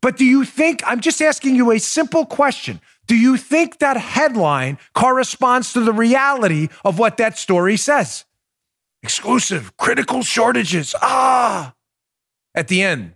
But 0.00 0.16
do 0.16 0.24
you 0.24 0.44
think, 0.44 0.82
I'm 0.86 1.00
just 1.00 1.22
asking 1.22 1.56
you 1.56 1.70
a 1.70 1.78
simple 1.78 2.26
question. 2.26 2.80
Do 3.06 3.16
you 3.16 3.36
think 3.36 3.78
that 3.78 3.96
headline 3.96 4.78
corresponds 4.94 5.72
to 5.74 5.80
the 5.80 5.92
reality 5.92 6.68
of 6.84 6.98
what 6.98 7.18
that 7.18 7.38
story 7.38 7.76
says? 7.76 8.24
Exclusive, 9.02 9.76
critical 9.76 10.22
shortages. 10.22 10.94
Ah. 11.00 11.74
At 12.54 12.68
the 12.68 12.82
end, 12.82 13.14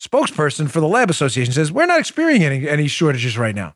spokesperson 0.00 0.70
for 0.70 0.80
the 0.80 0.88
Lab 0.88 1.10
Association 1.10 1.52
says, 1.52 1.72
We're 1.72 1.86
not 1.86 2.00
experiencing 2.00 2.46
any, 2.46 2.68
any 2.68 2.88
shortages 2.88 3.38
right 3.38 3.54
now. 3.54 3.74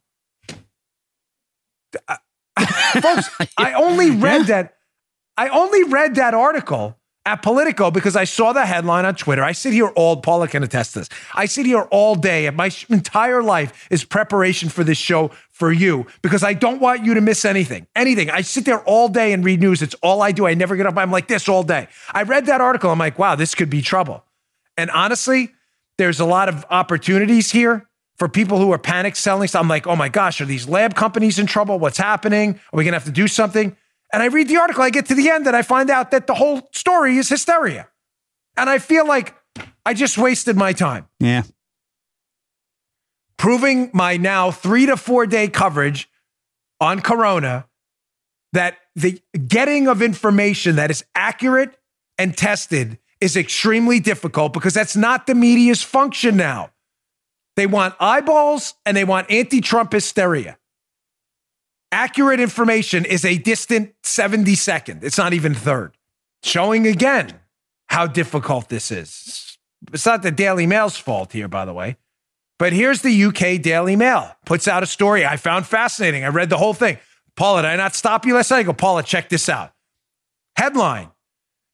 Uh, 2.07 2.17
folks, 3.01 3.31
I 3.57 3.73
only 3.75 4.11
read 4.11 4.43
yeah. 4.49 4.63
that. 4.63 4.77
I 5.37 5.49
only 5.49 5.85
read 5.85 6.17
that 6.17 6.35
article 6.35 6.99
at 7.25 7.43
Politico 7.43 7.91
because 7.91 8.17
I 8.17 8.25
saw 8.25 8.53
the 8.53 8.65
headline 8.65 9.05
on 9.05 9.15
Twitter. 9.15 9.43
I 9.43 9.53
sit 9.53 9.73
here 9.73 9.89
all, 9.89 10.17
Paula 10.17 10.49
can 10.49 10.63
attest 10.63 10.95
this. 10.95 11.09
I 11.35 11.47
sit 11.47 11.67
here 11.67 11.83
all 11.91 12.15
day, 12.15 12.47
and 12.47 12.57
my 12.57 12.71
entire 12.89 13.43
life 13.43 13.89
is 13.91 14.05
preparation 14.05 14.69
for 14.69 14.85
this 14.85 14.99
show 14.99 15.31
for 15.51 15.73
you 15.73 16.07
because 16.23 16.43
I 16.43 16.55
don't 16.55 16.81
want 16.81 17.05
you 17.05 17.15
to 17.15 17.21
miss 17.21 17.45
anything. 17.45 17.87
Anything. 17.95 18.31
I 18.31 18.41
sit 18.41 18.65
there 18.65 18.81
all 18.81 19.09
day 19.09 19.33
and 19.33 19.45
read 19.45 19.61
news. 19.61 19.83
It's 19.83 19.95
all 20.03 20.23
I 20.23 20.33
do. 20.33 20.47
I 20.47 20.55
never 20.55 20.77
get 20.77 20.87
up. 20.87 20.97
I'm 20.97 21.11
like 21.11 21.29
this 21.29 21.49
all 21.49 21.63
day. 21.63 21.89
I 22.13 22.23
read 22.23 22.47
that 22.47 22.61
article. 22.61 22.91
I'm 22.91 22.99
like, 22.99 23.19
wow, 23.19 23.35
this 23.35 23.55
could 23.55 23.71
be 23.71 23.83
trouble. 23.83 24.25
And 24.77 24.91
honestly, 24.91 25.53
there's 26.01 26.19
a 26.19 26.25
lot 26.25 26.49
of 26.49 26.65
opportunities 26.71 27.53
here 27.53 27.87
for 28.17 28.27
people 28.27 28.59
who 28.59 28.73
are 28.73 28.79
panic 28.79 29.15
selling. 29.17 29.47
So 29.49 29.61
I'm 29.61 29.69
like, 29.69 29.87
oh 29.87 29.95
my 29.95 30.09
gosh, 30.09 30.41
are 30.41 30.47
these 30.47 30.67
lab 30.67 30.95
companies 30.95 31.39
in 31.39 31.45
trouble? 31.45 31.79
What's 31.79 31.99
happening? 31.99 32.55
Are 32.55 32.77
we 32.79 32.85
going 32.85 32.93
to 32.93 32.99
have 32.99 33.05
to 33.05 33.11
do 33.11 33.29
something? 33.29 33.77
And 34.11 34.23
I 34.23 34.27
read 34.27 34.49
the 34.49 34.57
article, 34.57 34.83
I 34.83 34.89
get 34.89 35.05
to 35.07 35.15
the 35.15 35.29
end, 35.29 35.47
and 35.47 35.55
I 35.55 35.61
find 35.61 35.91
out 35.91 36.11
that 36.13 36.27
the 36.27 36.33
whole 36.33 36.71
story 36.73 37.19
is 37.19 37.29
hysteria. 37.29 37.87
And 38.57 38.71
I 38.71 38.79
feel 38.79 39.07
like 39.07 39.35
I 39.85 39.93
just 39.93 40.17
wasted 40.17 40.57
my 40.57 40.73
time. 40.73 41.07
Yeah. 41.19 41.43
Proving 43.37 43.91
my 43.93 44.17
now 44.17 44.51
three 44.51 44.87
to 44.87 44.97
four 44.97 45.27
day 45.27 45.49
coverage 45.49 46.09
on 46.81 47.01
Corona 47.01 47.67
that 48.55 48.79
the 48.97 49.21
getting 49.47 49.87
of 49.87 50.01
information 50.01 50.77
that 50.77 50.91
is 50.91 51.05
accurate 51.15 51.77
and 52.17 52.35
tested 52.35 52.99
is 53.21 53.37
extremely 53.37 54.01
difficult 54.01 54.53
because 54.53 54.75
that's 54.75 54.97
not 54.97 55.27
the 55.27 55.35
media's 55.35 55.83
function 55.83 56.37
now. 56.37 56.71
They 57.57 57.67
want 57.67 57.95
eyeballs 58.01 58.75
and 58.87 58.97
they 58.97 59.05
want 59.05 59.31
anti 59.31 59.61
Trump 59.61 59.93
hysteria. 59.93 60.59
Accurate 61.93 62.41
information 62.41 63.05
is 63.05 63.25
a 63.25 63.37
distant 63.37 63.93
72nd. 64.05 65.03
It's 65.03 65.19
not 65.19 65.33
even 65.33 65.55
third. 65.55 65.97
Showing 66.43 66.87
again 66.87 67.41
how 67.89 68.07
difficult 68.07 68.69
this 68.69 68.91
is. 68.91 69.59
It's 69.93 70.07
not 70.07 70.23
the 70.23 70.31
Daily 70.31 70.67
Mail's 70.67 70.97
fault 70.97 71.33
here, 71.33 71.49
by 71.49 71.65
the 71.65 71.73
way. 71.73 71.97
But 72.59 72.73
here's 72.73 73.03
the 73.03 73.25
UK 73.25 73.61
Daily 73.61 73.97
Mail. 73.97 74.37
Puts 74.47 74.69
out 74.69 74.83
a 74.83 74.87
story 74.87 75.27
I 75.27 75.37
found 75.37 75.67
fascinating. 75.67 76.25
I 76.25 76.29
read 76.29 76.51
the 76.51 76.59
whole 76.59 76.75
thing. 76.75 76.99
Paula, 77.37 77.63
did 77.63 77.69
I 77.69 77.77
not 77.77 77.95
stop 77.95 78.25
you 78.25 78.35
last 78.35 78.51
night? 78.51 78.59
I 78.59 78.63
go, 78.65 78.73
Paula, 78.73 79.03
check 79.03 79.29
this 79.29 79.49
out. 79.49 79.73
Headline 80.57 81.11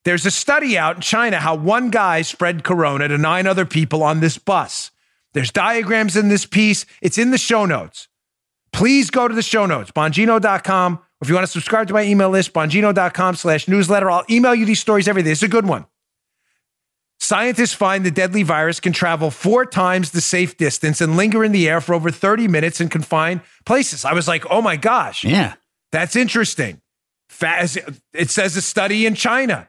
There's 0.06 0.24
a 0.24 0.30
study 0.30 0.78
out 0.78 0.94
in 0.94 1.02
China 1.02 1.40
how 1.40 1.56
one 1.56 1.90
guy 1.90 2.22
spread 2.22 2.62
corona 2.62 3.08
to 3.08 3.18
nine 3.18 3.48
other 3.48 3.66
people 3.66 4.04
on 4.04 4.20
this 4.20 4.38
bus. 4.38 4.92
There's 5.34 5.50
diagrams 5.50 6.16
in 6.16 6.28
this 6.28 6.46
piece. 6.46 6.86
It's 7.02 7.18
in 7.18 7.32
the 7.32 7.38
show 7.38 7.66
notes. 7.66 8.06
Please 8.72 9.10
go 9.10 9.26
to 9.26 9.34
the 9.34 9.42
show 9.42 9.66
notes, 9.66 9.90
bongino.com. 9.90 11.00
If 11.20 11.28
you 11.28 11.34
want 11.34 11.44
to 11.44 11.50
subscribe 11.50 11.88
to 11.88 11.92
my 11.92 12.04
email 12.04 12.30
list, 12.30 12.52
bongino.com 12.52 13.34
slash 13.34 13.66
newsletter, 13.66 14.08
I'll 14.08 14.22
email 14.30 14.54
you 14.54 14.64
these 14.64 14.78
stories 14.78 15.08
every 15.08 15.24
day. 15.24 15.32
It's 15.32 15.42
a 15.42 15.48
good 15.48 15.66
one. 15.66 15.86
Scientists 17.18 17.72
find 17.74 18.06
the 18.06 18.12
deadly 18.12 18.44
virus 18.44 18.78
can 18.78 18.92
travel 18.92 19.32
four 19.32 19.66
times 19.66 20.12
the 20.12 20.20
safe 20.20 20.56
distance 20.56 21.00
and 21.00 21.16
linger 21.16 21.42
in 21.42 21.50
the 21.50 21.68
air 21.68 21.80
for 21.80 21.96
over 21.96 22.12
30 22.12 22.46
minutes 22.46 22.80
in 22.80 22.88
confined 22.88 23.40
places. 23.64 24.04
I 24.04 24.12
was 24.12 24.28
like, 24.28 24.44
oh 24.50 24.62
my 24.62 24.76
gosh. 24.76 25.24
Yeah. 25.24 25.54
That's 25.90 26.14
interesting. 26.14 26.80
It 27.40 28.30
says 28.30 28.56
a 28.56 28.62
study 28.62 29.04
in 29.04 29.16
China. 29.16 29.68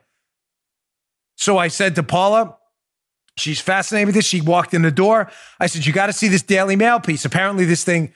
So 1.37 1.57
I 1.57 1.69
said 1.69 1.95
to 1.95 2.03
Paula, 2.03 2.57
she's 3.37 3.61
fascinated 3.61 4.07
with 4.07 4.15
this. 4.15 4.25
She 4.25 4.41
walked 4.41 4.73
in 4.73 4.81
the 4.81 4.91
door. 4.91 5.31
I 5.59 5.67
said, 5.67 5.85
You 5.85 5.93
got 5.93 6.07
to 6.07 6.13
see 6.13 6.27
this 6.27 6.41
Daily 6.41 6.75
Mail 6.75 6.99
piece. 6.99 7.23
Apparently, 7.23 7.63
this 7.63 7.83
thing 7.83 8.11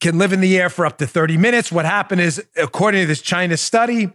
can 0.00 0.18
live 0.18 0.32
in 0.32 0.40
the 0.40 0.58
air 0.58 0.68
for 0.68 0.84
up 0.84 0.98
to 0.98 1.06
30 1.06 1.36
minutes. 1.36 1.72
What 1.72 1.84
happened 1.84 2.20
is, 2.20 2.44
according 2.56 3.02
to 3.02 3.06
this 3.06 3.22
China 3.22 3.56
study, 3.56 4.10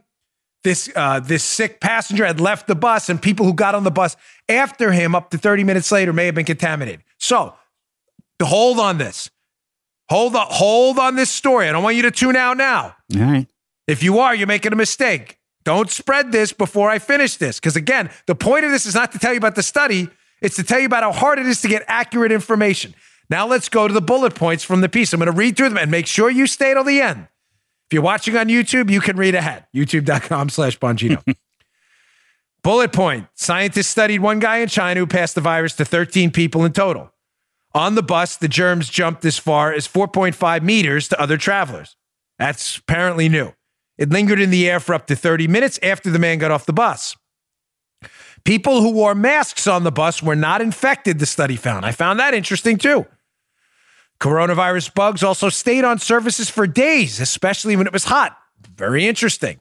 this 0.63 0.91
uh, 0.95 1.19
this 1.19 1.43
sick 1.43 1.79
passenger 1.81 2.25
had 2.25 2.39
left 2.39 2.67
the 2.67 2.75
bus, 2.75 3.09
and 3.09 3.21
people 3.21 3.45
who 3.45 3.53
got 3.53 3.75
on 3.75 3.83
the 3.83 3.91
bus 3.91 4.15
after 4.47 4.91
him 4.91 5.15
up 5.15 5.29
to 5.31 5.37
30 5.37 5.63
minutes 5.63 5.91
later 5.91 6.13
may 6.13 6.25
have 6.25 6.35
been 6.35 6.45
contaminated. 6.45 7.03
So, 7.17 7.55
hold 8.41 8.79
on 8.79 8.97
this. 8.97 9.29
Hold 10.09 10.35
on, 10.35 10.47
hold 10.49 10.99
on 10.99 11.15
this 11.15 11.29
story. 11.29 11.67
I 11.67 11.71
don't 11.71 11.83
want 11.83 11.95
you 11.95 12.03
to 12.03 12.11
tune 12.11 12.35
out 12.35 12.57
now. 12.57 12.95
All 13.15 13.21
right. 13.21 13.47
If 13.87 14.03
you 14.03 14.19
are, 14.19 14.35
you're 14.35 14.47
making 14.47 14.73
a 14.73 14.75
mistake. 14.75 15.39
Don't 15.63 15.89
spread 15.89 16.31
this 16.31 16.53
before 16.53 16.89
I 16.89 16.99
finish 16.99 17.37
this. 17.37 17.59
Because 17.59 17.75
again, 17.75 18.09
the 18.25 18.35
point 18.35 18.65
of 18.65 18.71
this 18.71 18.85
is 18.85 18.95
not 18.95 19.11
to 19.13 19.19
tell 19.19 19.31
you 19.31 19.37
about 19.37 19.55
the 19.55 19.63
study, 19.63 20.09
it's 20.41 20.55
to 20.57 20.63
tell 20.63 20.79
you 20.79 20.85
about 20.85 21.03
how 21.03 21.11
hard 21.11 21.39
it 21.39 21.45
is 21.45 21.61
to 21.61 21.67
get 21.67 21.83
accurate 21.87 22.31
information. 22.31 22.93
Now 23.29 23.47
let's 23.47 23.69
go 23.69 23.87
to 23.87 23.93
the 23.93 24.01
bullet 24.01 24.35
points 24.35 24.63
from 24.63 24.81
the 24.81 24.89
piece. 24.89 25.13
I'm 25.13 25.19
going 25.19 25.31
to 25.31 25.37
read 25.37 25.55
through 25.55 25.69
them 25.69 25.77
and 25.77 25.89
make 25.89 26.07
sure 26.07 26.29
you 26.29 26.47
stay 26.47 26.73
till 26.73 26.83
the 26.83 27.01
end. 27.01 27.27
If 27.87 27.93
you're 27.93 28.03
watching 28.03 28.35
on 28.35 28.47
YouTube, 28.47 28.89
you 28.89 29.01
can 29.01 29.15
read 29.15 29.35
ahead. 29.35 29.65
YouTube.com 29.73 30.49
slash 30.49 30.77
Bongino. 30.79 31.23
bullet 32.63 32.91
point. 32.91 33.27
Scientists 33.33 33.87
studied 33.87 34.19
one 34.19 34.39
guy 34.39 34.57
in 34.57 34.67
China 34.67 34.99
who 34.99 35.07
passed 35.07 35.35
the 35.35 35.41
virus 35.41 35.75
to 35.75 35.85
13 35.85 36.31
people 36.31 36.65
in 36.65 36.73
total. 36.73 37.11
On 37.73 37.95
the 37.95 38.03
bus, 38.03 38.35
the 38.35 38.47
germs 38.47 38.89
jumped 38.89 39.25
as 39.25 39.39
far 39.39 39.73
as 39.73 39.87
4.5 39.87 40.61
meters 40.61 41.07
to 41.07 41.19
other 41.19 41.37
travelers. 41.37 41.95
That's 42.37 42.77
apparently 42.77 43.29
new. 43.29 43.53
It 44.03 44.09
lingered 44.09 44.41
in 44.41 44.49
the 44.49 44.69
air 44.69 44.81
for 44.81 44.93
up 44.93 45.07
to 45.07 45.15
30 45.15 45.47
minutes 45.47 45.79
after 45.81 46.09
the 46.09 46.19
man 46.19 46.37
got 46.37 46.51
off 46.51 46.65
the 46.65 46.73
bus. 46.73 47.15
People 48.43 48.81
who 48.81 48.91
wore 48.91 49.15
masks 49.15 49.65
on 49.65 49.85
the 49.85 49.93
bus 49.93 50.21
were 50.21 50.35
not 50.35 50.59
infected, 50.59 51.19
the 51.19 51.25
study 51.25 51.55
found. 51.55 51.85
I 51.85 51.93
found 51.93 52.19
that 52.19 52.33
interesting 52.33 52.77
too. 52.77 53.05
Coronavirus 54.19 54.93
bugs 54.93 55.23
also 55.23 55.47
stayed 55.47 55.85
on 55.85 55.99
surfaces 55.99 56.49
for 56.49 56.67
days, 56.67 57.21
especially 57.21 57.77
when 57.77 57.87
it 57.87 57.93
was 57.93 58.03
hot. 58.03 58.37
Very 58.75 59.07
interesting. 59.07 59.57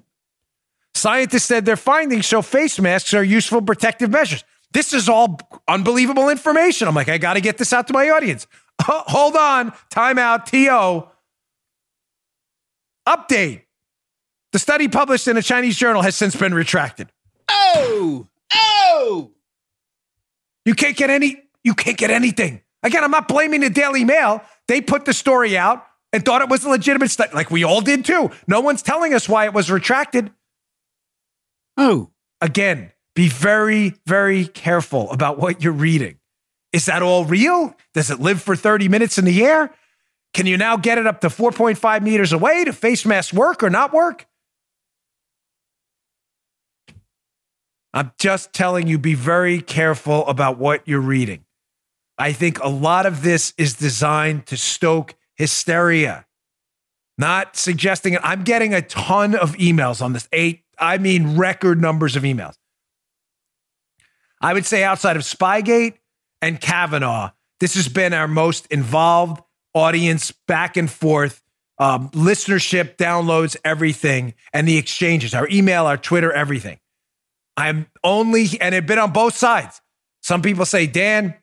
Scientists 0.92 1.44
said 1.44 1.64
their 1.64 1.76
findings 1.76 2.24
show 2.24 2.42
face 2.42 2.80
masks 2.80 3.14
are 3.14 3.22
useful 3.22 3.62
protective 3.62 4.10
measures. 4.10 4.42
This 4.72 4.92
is 4.92 5.08
all 5.08 5.38
unbelievable 5.68 6.28
information. 6.28 6.88
I'm 6.88 6.96
like, 6.96 7.08
I 7.08 7.18
got 7.18 7.34
to 7.34 7.40
get 7.40 7.58
this 7.58 7.72
out 7.72 7.86
to 7.86 7.92
my 7.92 8.10
audience. 8.10 8.48
hold 8.82 9.36
on. 9.36 9.70
Timeout. 9.94 10.46
TO. 10.46 11.08
Update. 13.08 13.62
The 14.52 14.58
study 14.58 14.88
published 14.88 15.28
in 15.28 15.36
a 15.36 15.42
Chinese 15.42 15.76
journal 15.76 16.02
has 16.02 16.14
since 16.14 16.36
been 16.36 16.54
retracted. 16.54 17.10
Oh, 17.48 18.28
oh. 18.54 19.30
You 20.64 20.74
can't 20.74 20.96
get 20.96 21.10
any, 21.10 21.42
you 21.64 21.74
can't 21.74 21.96
get 21.96 22.10
anything. 22.10 22.62
Again, 22.82 23.02
I'm 23.02 23.10
not 23.10 23.28
blaming 23.28 23.60
the 23.60 23.70
Daily 23.70 24.04
Mail. 24.04 24.42
They 24.68 24.80
put 24.80 25.04
the 25.04 25.14
story 25.14 25.56
out 25.56 25.84
and 26.12 26.24
thought 26.24 26.42
it 26.42 26.48
was 26.48 26.64
a 26.64 26.68
legitimate 26.68 27.10
study, 27.10 27.32
like 27.34 27.50
we 27.50 27.64
all 27.64 27.80
did 27.80 28.04
too. 28.04 28.30
No 28.46 28.60
one's 28.60 28.82
telling 28.82 29.14
us 29.14 29.28
why 29.28 29.46
it 29.46 29.54
was 29.54 29.70
retracted. 29.70 30.30
Oh. 31.76 32.10
Again, 32.40 32.92
be 33.14 33.28
very, 33.28 33.94
very 34.06 34.46
careful 34.46 35.10
about 35.10 35.38
what 35.38 35.62
you're 35.62 35.72
reading. 35.72 36.18
Is 36.72 36.86
that 36.86 37.02
all 37.02 37.24
real? 37.24 37.74
Does 37.94 38.10
it 38.10 38.20
live 38.20 38.42
for 38.42 38.56
30 38.56 38.88
minutes 38.88 39.16
in 39.16 39.24
the 39.24 39.44
air? 39.44 39.72
Can 40.34 40.46
you 40.46 40.56
now 40.56 40.76
get 40.76 40.98
it 40.98 41.06
up 41.06 41.20
to 41.20 41.28
4.5 41.28 42.02
meters 42.02 42.32
away 42.32 42.64
to 42.64 42.72
face 42.72 43.04
mask 43.06 43.32
work 43.32 43.62
or 43.62 43.70
not 43.70 43.92
work? 43.92 44.26
I'm 47.94 48.12
just 48.18 48.52
telling 48.52 48.86
you, 48.86 48.98
be 48.98 49.14
very 49.14 49.60
careful 49.60 50.26
about 50.26 50.58
what 50.58 50.86
you're 50.86 51.00
reading. 51.00 51.44
I 52.18 52.32
think 52.32 52.58
a 52.60 52.68
lot 52.68 53.06
of 53.06 53.22
this 53.22 53.52
is 53.58 53.74
designed 53.74 54.46
to 54.46 54.56
stoke 54.56 55.14
hysteria, 55.34 56.26
not 57.18 57.56
suggesting 57.56 58.14
it. 58.14 58.20
I'm 58.22 58.44
getting 58.44 58.72
a 58.74 58.82
ton 58.82 59.34
of 59.34 59.54
emails 59.56 60.00
on 60.00 60.12
this. 60.12 60.28
Eight, 60.32 60.62
I 60.78 60.98
mean, 60.98 61.36
record 61.36 61.80
numbers 61.80 62.16
of 62.16 62.22
emails. 62.22 62.54
I 64.40 64.54
would 64.54 64.66
say 64.66 64.82
outside 64.82 65.16
of 65.16 65.22
Spygate 65.22 65.94
and 66.40 66.60
Kavanaugh, 66.60 67.30
this 67.60 67.74
has 67.74 67.88
been 67.88 68.12
our 68.12 68.28
most 68.28 68.66
involved 68.66 69.42
audience 69.74 70.32
back 70.48 70.76
and 70.76 70.90
forth, 70.90 71.42
um, 71.78 72.10
listenership, 72.10 72.96
downloads, 72.96 73.56
everything, 73.64 74.34
and 74.52 74.66
the 74.66 74.78
exchanges, 74.78 75.34
our 75.34 75.48
email, 75.48 75.86
our 75.86 75.96
Twitter, 75.96 76.32
everything. 76.32 76.78
I'm 77.56 77.86
only, 78.02 78.46
and 78.60 78.74
it's 78.74 78.86
been 78.86 78.98
on 78.98 79.12
both 79.12 79.36
sides. 79.36 79.80
Some 80.22 80.42
people 80.42 80.64
say, 80.64 80.86
Dan, 80.86 81.34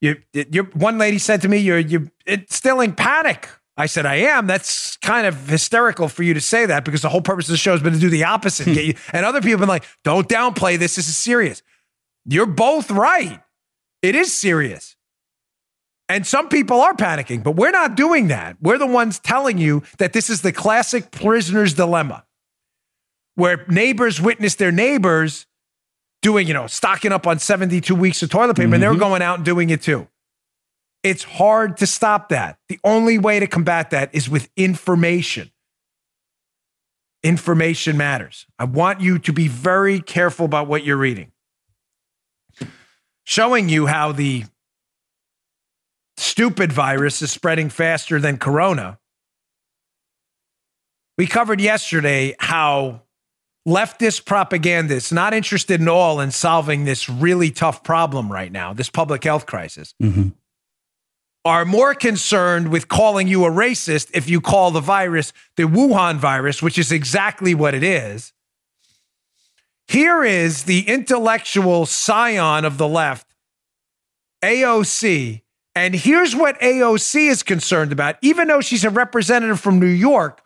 you, 0.00 0.16
you 0.32 0.64
one 0.74 0.98
lady 0.98 1.18
said 1.18 1.42
to 1.42 1.48
me, 1.48 1.58
you're, 1.58 1.78
you 1.78 2.10
instilling 2.26 2.94
panic. 2.94 3.48
I 3.78 3.86
said, 3.86 4.06
I 4.06 4.16
am. 4.16 4.46
That's 4.46 4.96
kind 4.98 5.26
of 5.26 5.48
hysterical 5.48 6.08
for 6.08 6.22
you 6.22 6.34
to 6.34 6.40
say 6.40 6.66
that 6.66 6.84
because 6.84 7.02
the 7.02 7.08
whole 7.08 7.20
purpose 7.20 7.46
of 7.46 7.52
the 7.52 7.58
show 7.58 7.72
has 7.72 7.82
been 7.82 7.92
to 7.92 7.98
do 7.98 8.08
the 8.08 8.24
opposite. 8.24 8.64
get 8.66 8.82
hmm. 8.82 8.88
you, 8.88 8.94
and 9.12 9.26
other 9.26 9.40
people 9.40 9.52
have 9.52 9.60
been 9.60 9.68
like, 9.68 9.84
don't 10.04 10.28
downplay 10.28 10.78
this. 10.78 10.96
This 10.96 11.08
is 11.08 11.16
serious. 11.16 11.62
You're 12.24 12.46
both 12.46 12.90
right. 12.90 13.40
It 14.02 14.14
is 14.14 14.32
serious. 14.32 14.96
And 16.08 16.26
some 16.26 16.48
people 16.48 16.80
are 16.80 16.94
panicking, 16.94 17.42
but 17.42 17.52
we're 17.52 17.72
not 17.72 17.96
doing 17.96 18.28
that. 18.28 18.56
We're 18.62 18.78
the 18.78 18.86
ones 18.86 19.18
telling 19.18 19.58
you 19.58 19.82
that 19.98 20.12
this 20.12 20.30
is 20.30 20.42
the 20.42 20.52
classic 20.52 21.10
prisoner's 21.10 21.74
dilemma 21.74 22.25
where 23.36 23.64
neighbors 23.68 24.20
witness 24.20 24.56
their 24.56 24.72
neighbors 24.72 25.46
doing, 26.22 26.48
you 26.48 26.54
know, 26.54 26.66
stocking 26.66 27.12
up 27.12 27.26
on 27.26 27.38
72 27.38 27.94
weeks 27.94 28.22
of 28.22 28.30
toilet 28.30 28.56
paper 28.56 28.64
mm-hmm. 28.64 28.74
and 28.74 28.82
they 28.82 28.88
were 28.88 28.96
going 28.96 29.22
out 29.22 29.36
and 29.36 29.44
doing 29.44 29.70
it 29.70 29.82
too. 29.82 30.08
It's 31.02 31.22
hard 31.22 31.76
to 31.76 31.86
stop 31.86 32.30
that. 32.30 32.58
The 32.68 32.80
only 32.82 33.18
way 33.18 33.38
to 33.38 33.46
combat 33.46 33.90
that 33.90 34.12
is 34.12 34.28
with 34.28 34.48
information. 34.56 35.52
Information 37.22 37.96
matters. 37.96 38.46
I 38.58 38.64
want 38.64 39.00
you 39.00 39.18
to 39.20 39.32
be 39.32 39.46
very 39.46 40.00
careful 40.00 40.44
about 40.44 40.66
what 40.66 40.84
you're 40.84 40.96
reading 40.96 41.30
showing 43.26 43.68
you 43.68 43.86
how 43.86 44.12
the 44.12 44.44
stupid 46.16 46.72
virus 46.72 47.20
is 47.20 47.30
spreading 47.30 47.68
faster 47.68 48.18
than 48.18 48.38
corona. 48.38 48.98
We 51.18 51.26
covered 51.26 51.60
yesterday 51.60 52.36
how 52.38 53.02
leftist 53.66 54.24
propagandists, 54.24 55.10
not 55.10 55.34
interested 55.34 55.82
at 55.82 55.88
all 55.88 56.20
in 56.20 56.30
solving 56.30 56.84
this 56.84 57.08
really 57.08 57.50
tough 57.50 57.82
problem 57.82 58.30
right 58.30 58.52
now, 58.52 58.72
this 58.72 58.88
public 58.88 59.24
health 59.24 59.46
crisis, 59.46 59.94
mm-hmm. 60.00 60.28
are 61.44 61.64
more 61.64 61.94
concerned 61.94 62.68
with 62.68 62.88
calling 62.88 63.26
you 63.26 63.44
a 63.44 63.50
racist 63.50 64.10
if 64.14 64.28
you 64.28 64.40
call 64.40 64.70
the 64.70 64.80
virus 64.80 65.32
the 65.56 65.64
Wuhan 65.64 66.16
virus, 66.16 66.62
which 66.62 66.78
is 66.78 66.92
exactly 66.92 67.54
what 67.54 67.74
it 67.74 67.82
is. 67.82 68.32
Here 69.88 70.24
is 70.24 70.64
the 70.64 70.88
intellectual 70.88 71.86
scion 71.86 72.64
of 72.64 72.78
the 72.78 72.88
left, 72.88 73.26
AOC. 74.42 75.42
And 75.74 75.94
here's 75.94 76.34
what 76.34 76.58
AOC 76.60 77.28
is 77.28 77.42
concerned 77.42 77.92
about, 77.92 78.16
even 78.22 78.48
though 78.48 78.60
she's 78.60 78.84
a 78.84 78.90
representative 78.90 79.60
from 79.60 79.78
New 79.78 79.86
York, 79.86 80.40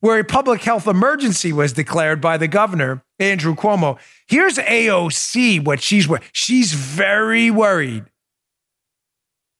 where 0.00 0.18
a 0.18 0.24
public 0.24 0.62
health 0.62 0.86
emergency 0.86 1.52
was 1.52 1.72
declared 1.72 2.20
by 2.20 2.36
the 2.36 2.48
governor, 2.48 3.02
Andrew 3.18 3.54
Cuomo. 3.54 3.98
Here's 4.28 4.58
AOC, 4.58 5.64
what 5.64 5.82
she's 5.82 6.08
she's 6.32 6.72
very 6.72 7.50
worried 7.50 8.04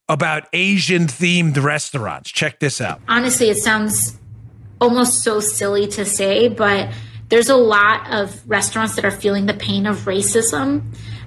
about 0.09 0.49
Asian 0.53 1.07
themed 1.07 1.61
restaurants. 1.63 2.31
Check 2.31 2.61
this 2.61 2.81
out. 2.81 3.01
Honestly, 3.09 3.51
it 3.51 3.59
sounds 3.59 4.19
almost 4.81 5.23
so 5.23 5.41
silly 5.41 5.87
to 5.89 6.05
say, 6.05 6.49
but 6.49 6.91
there's 7.29 7.49
a 7.49 7.57
lot 7.57 8.13
of 8.13 8.49
restaurants 8.49 8.95
that 8.97 9.05
are 9.05 9.11
feeling 9.11 9.47
the 9.47 9.55
pain 9.55 9.87
of 9.87 10.01
racism, 10.01 10.83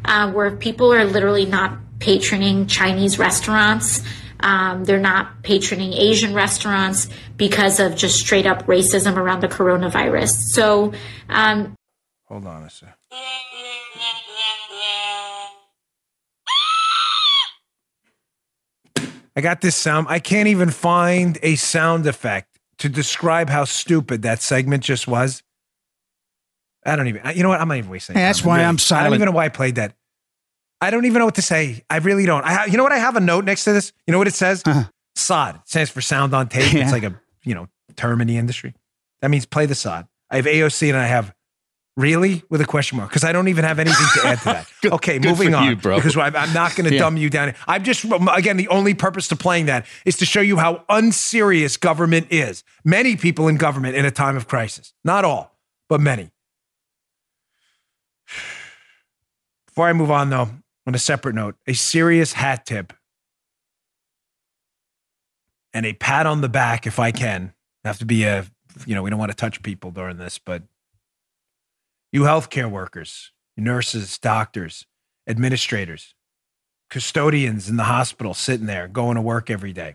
uh, 0.06 0.32
where 0.32 0.56
people 0.56 0.94
are 0.94 1.04
literally 1.04 1.46
not 1.46 1.78
patroning 1.98 2.70
Chinese 2.70 3.20
restaurants. 3.20 4.01
Um, 4.41 4.86
they're 4.86 5.00
not 5.00 5.43
patroning 5.43 5.93
Asian 5.98 6.34
restaurants 6.34 7.10
because 7.38 7.79
of 7.79 7.96
just 7.96 8.19
straight 8.19 8.46
up 8.46 8.65
racism 8.65 9.17
around 9.17 9.41
the 9.41 9.48
coronavirus. 9.48 10.29
So, 10.51 10.93
um, 11.27 11.75
hold 12.25 12.46
on 12.46 12.63
a 12.63 12.69
sec. 12.69 12.96
I 19.36 19.41
got 19.41 19.62
this 19.62 19.75
sound. 19.75 20.08
I 20.10 20.19
can't 20.19 20.48
even 20.50 20.69
find 20.69 21.38
a 21.41 21.55
sound 21.55 22.08
effect 22.08 22.60
to 22.79 22.89
describe 22.89 23.50
how 23.50 23.63
stupid 23.65 24.22
that 24.24 24.41
segment 24.41 24.84
just 24.84 25.08
was. 25.08 25.43
I 26.86 26.96
don't 26.96 27.08
even. 27.08 27.22
You 27.36 27.43
know 27.43 27.50
what? 27.50 27.62
I'm 27.62 27.67
not 27.67 27.77
even 27.77 27.89
wasting. 27.89 28.15
Hey, 28.15 28.22
that's 28.22 28.43
why 28.43 28.58
really, 28.58 28.67
I'm 28.67 28.77
silent. 28.77 29.05
I 29.05 29.10
don't 29.10 29.15
even 29.15 29.25
know 29.27 29.31
why 29.34 29.46
I 29.46 29.50
played 29.50 29.75
that. 29.75 29.93
I 30.81 30.91
don't 30.91 31.05
even 31.05 31.19
know 31.19 31.25
what 31.25 31.36
to 31.36 31.41
say. 31.41 31.83
I 31.89 31.98
really 31.98 32.25
don't. 32.25 32.43
I 32.43 32.65
you 32.65 32.77
know 32.77 32.83
what? 32.83 32.91
I 32.91 32.98
have 32.98 33.15
a 33.15 33.19
note 33.21 33.45
next 33.45 33.65
to 33.65 33.74
this. 33.74 33.91
You 34.07 34.12
know 34.12 34.17
what 34.17 34.27
it 34.27 34.33
says? 34.33 34.63
Uh-huh. 34.65 34.83
SOT. 35.15 35.55
It 35.55 35.62
stands 35.65 35.89
for 35.89 36.01
sound 36.01 36.33
on 36.33 36.48
tape. 36.48 36.74
Yeah. 36.74 36.83
It's 36.83 36.91
like 36.91 37.03
a 37.03 37.19
you 37.43 37.55
know 37.55 37.67
term 37.95 38.21
in 38.21 38.27
the 38.27 38.38
industry. 38.38 38.74
That 39.21 39.29
means 39.29 39.45
play 39.45 39.65
the 39.65 39.75
SOT. 39.75 40.07
I 40.31 40.38
have 40.38 40.45
AOC 40.45 40.89
and 40.89 40.98
I 40.98 41.07
have 41.07 41.33
really 41.98 42.43
with 42.50 42.62
a 42.62 42.65
question 42.65 42.98
mark 42.98 43.09
because 43.09 43.25
I 43.25 43.33
don't 43.33 43.50
even 43.50 43.65
have 43.65 43.77
anything 43.77 44.07
to 44.15 44.27
add 44.27 44.38
to 44.39 44.45
that. 44.45 44.67
good, 44.81 44.93
okay, 44.93 45.19
good 45.19 45.29
moving 45.29 45.53
on, 45.53 45.65
you, 45.65 45.75
bro. 45.75 45.98
Because 45.98 46.15
I'm 46.15 46.53
not 46.53 46.75
going 46.75 46.89
to 46.89 46.93
yeah. 46.93 47.00
dumb 47.00 47.17
you 47.17 47.29
down. 47.29 47.53
I'm 47.67 47.83
just 47.83 48.05
again 48.33 48.57
the 48.57 48.69
only 48.69 48.93
purpose 48.93 49.27
to 49.29 49.36
playing 49.36 49.65
that 49.65 49.86
is 50.05 50.15
to 50.17 50.25
show 50.25 50.41
you 50.41 50.57
how 50.57 50.86
unserious 50.88 51.75
government 51.77 52.27
is. 52.29 52.63
Many 52.86 53.17
people 53.17 53.48
in 53.48 53.57
government 53.57 53.95
in 53.95 54.05
a 54.05 54.12
time 54.12 54.38
of 54.38 54.48
crisis, 54.48 54.93
not 55.03 55.25
all, 55.25 55.57
but 55.89 56.00
many. 56.00 56.31
Before 59.67 59.88
I 59.88 59.93
move 59.93 60.12
on, 60.12 60.29
though, 60.29 60.50
on 60.89 60.96
a 60.96 61.00
separate 61.00 61.36
note, 61.36 61.55
a 61.67 61.74
serious 61.74 62.34
hat 62.34 62.65
tip 62.65 62.93
and 65.72 65.86
a 65.86 65.93
pat 65.93 66.25
on 66.25 66.41
the 66.41 66.50
back, 66.50 66.88
if 66.88 66.98
I 66.98 67.12
can. 67.12 67.53
Have 67.86 68.00
to 68.00 68.05
be 68.05 68.24
a, 68.24 68.48
you 68.88 68.96
know, 68.96 69.03
we 69.03 69.12
don't 69.12 69.19
want 69.19 69.29
to 69.29 69.36
touch 69.36 69.62
people 69.62 69.91
during 69.91 70.17
this, 70.17 70.39
but 70.39 70.63
you 72.12 72.22
healthcare 72.22 72.72
workers, 72.72 73.31
nurses, 73.55 74.17
doctors, 74.17 74.88
administrators, 75.27 76.15
custodians 76.89 77.69
in 77.69 77.77
the 77.77 77.84
hospital 77.84 78.34
sitting 78.34 78.65
there 78.65 78.88
going 78.88 79.13
to 79.13 79.22
work 79.22 79.51
every 79.51 79.74
day. 79.74 79.93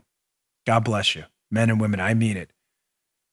God 0.65 0.85
bless 0.85 1.17
you, 1.17 1.25
men 1.51 1.71
and 1.71 1.81
women. 1.81 1.99
I 1.99 2.15
mean 2.15 2.37
it. 2.37 2.53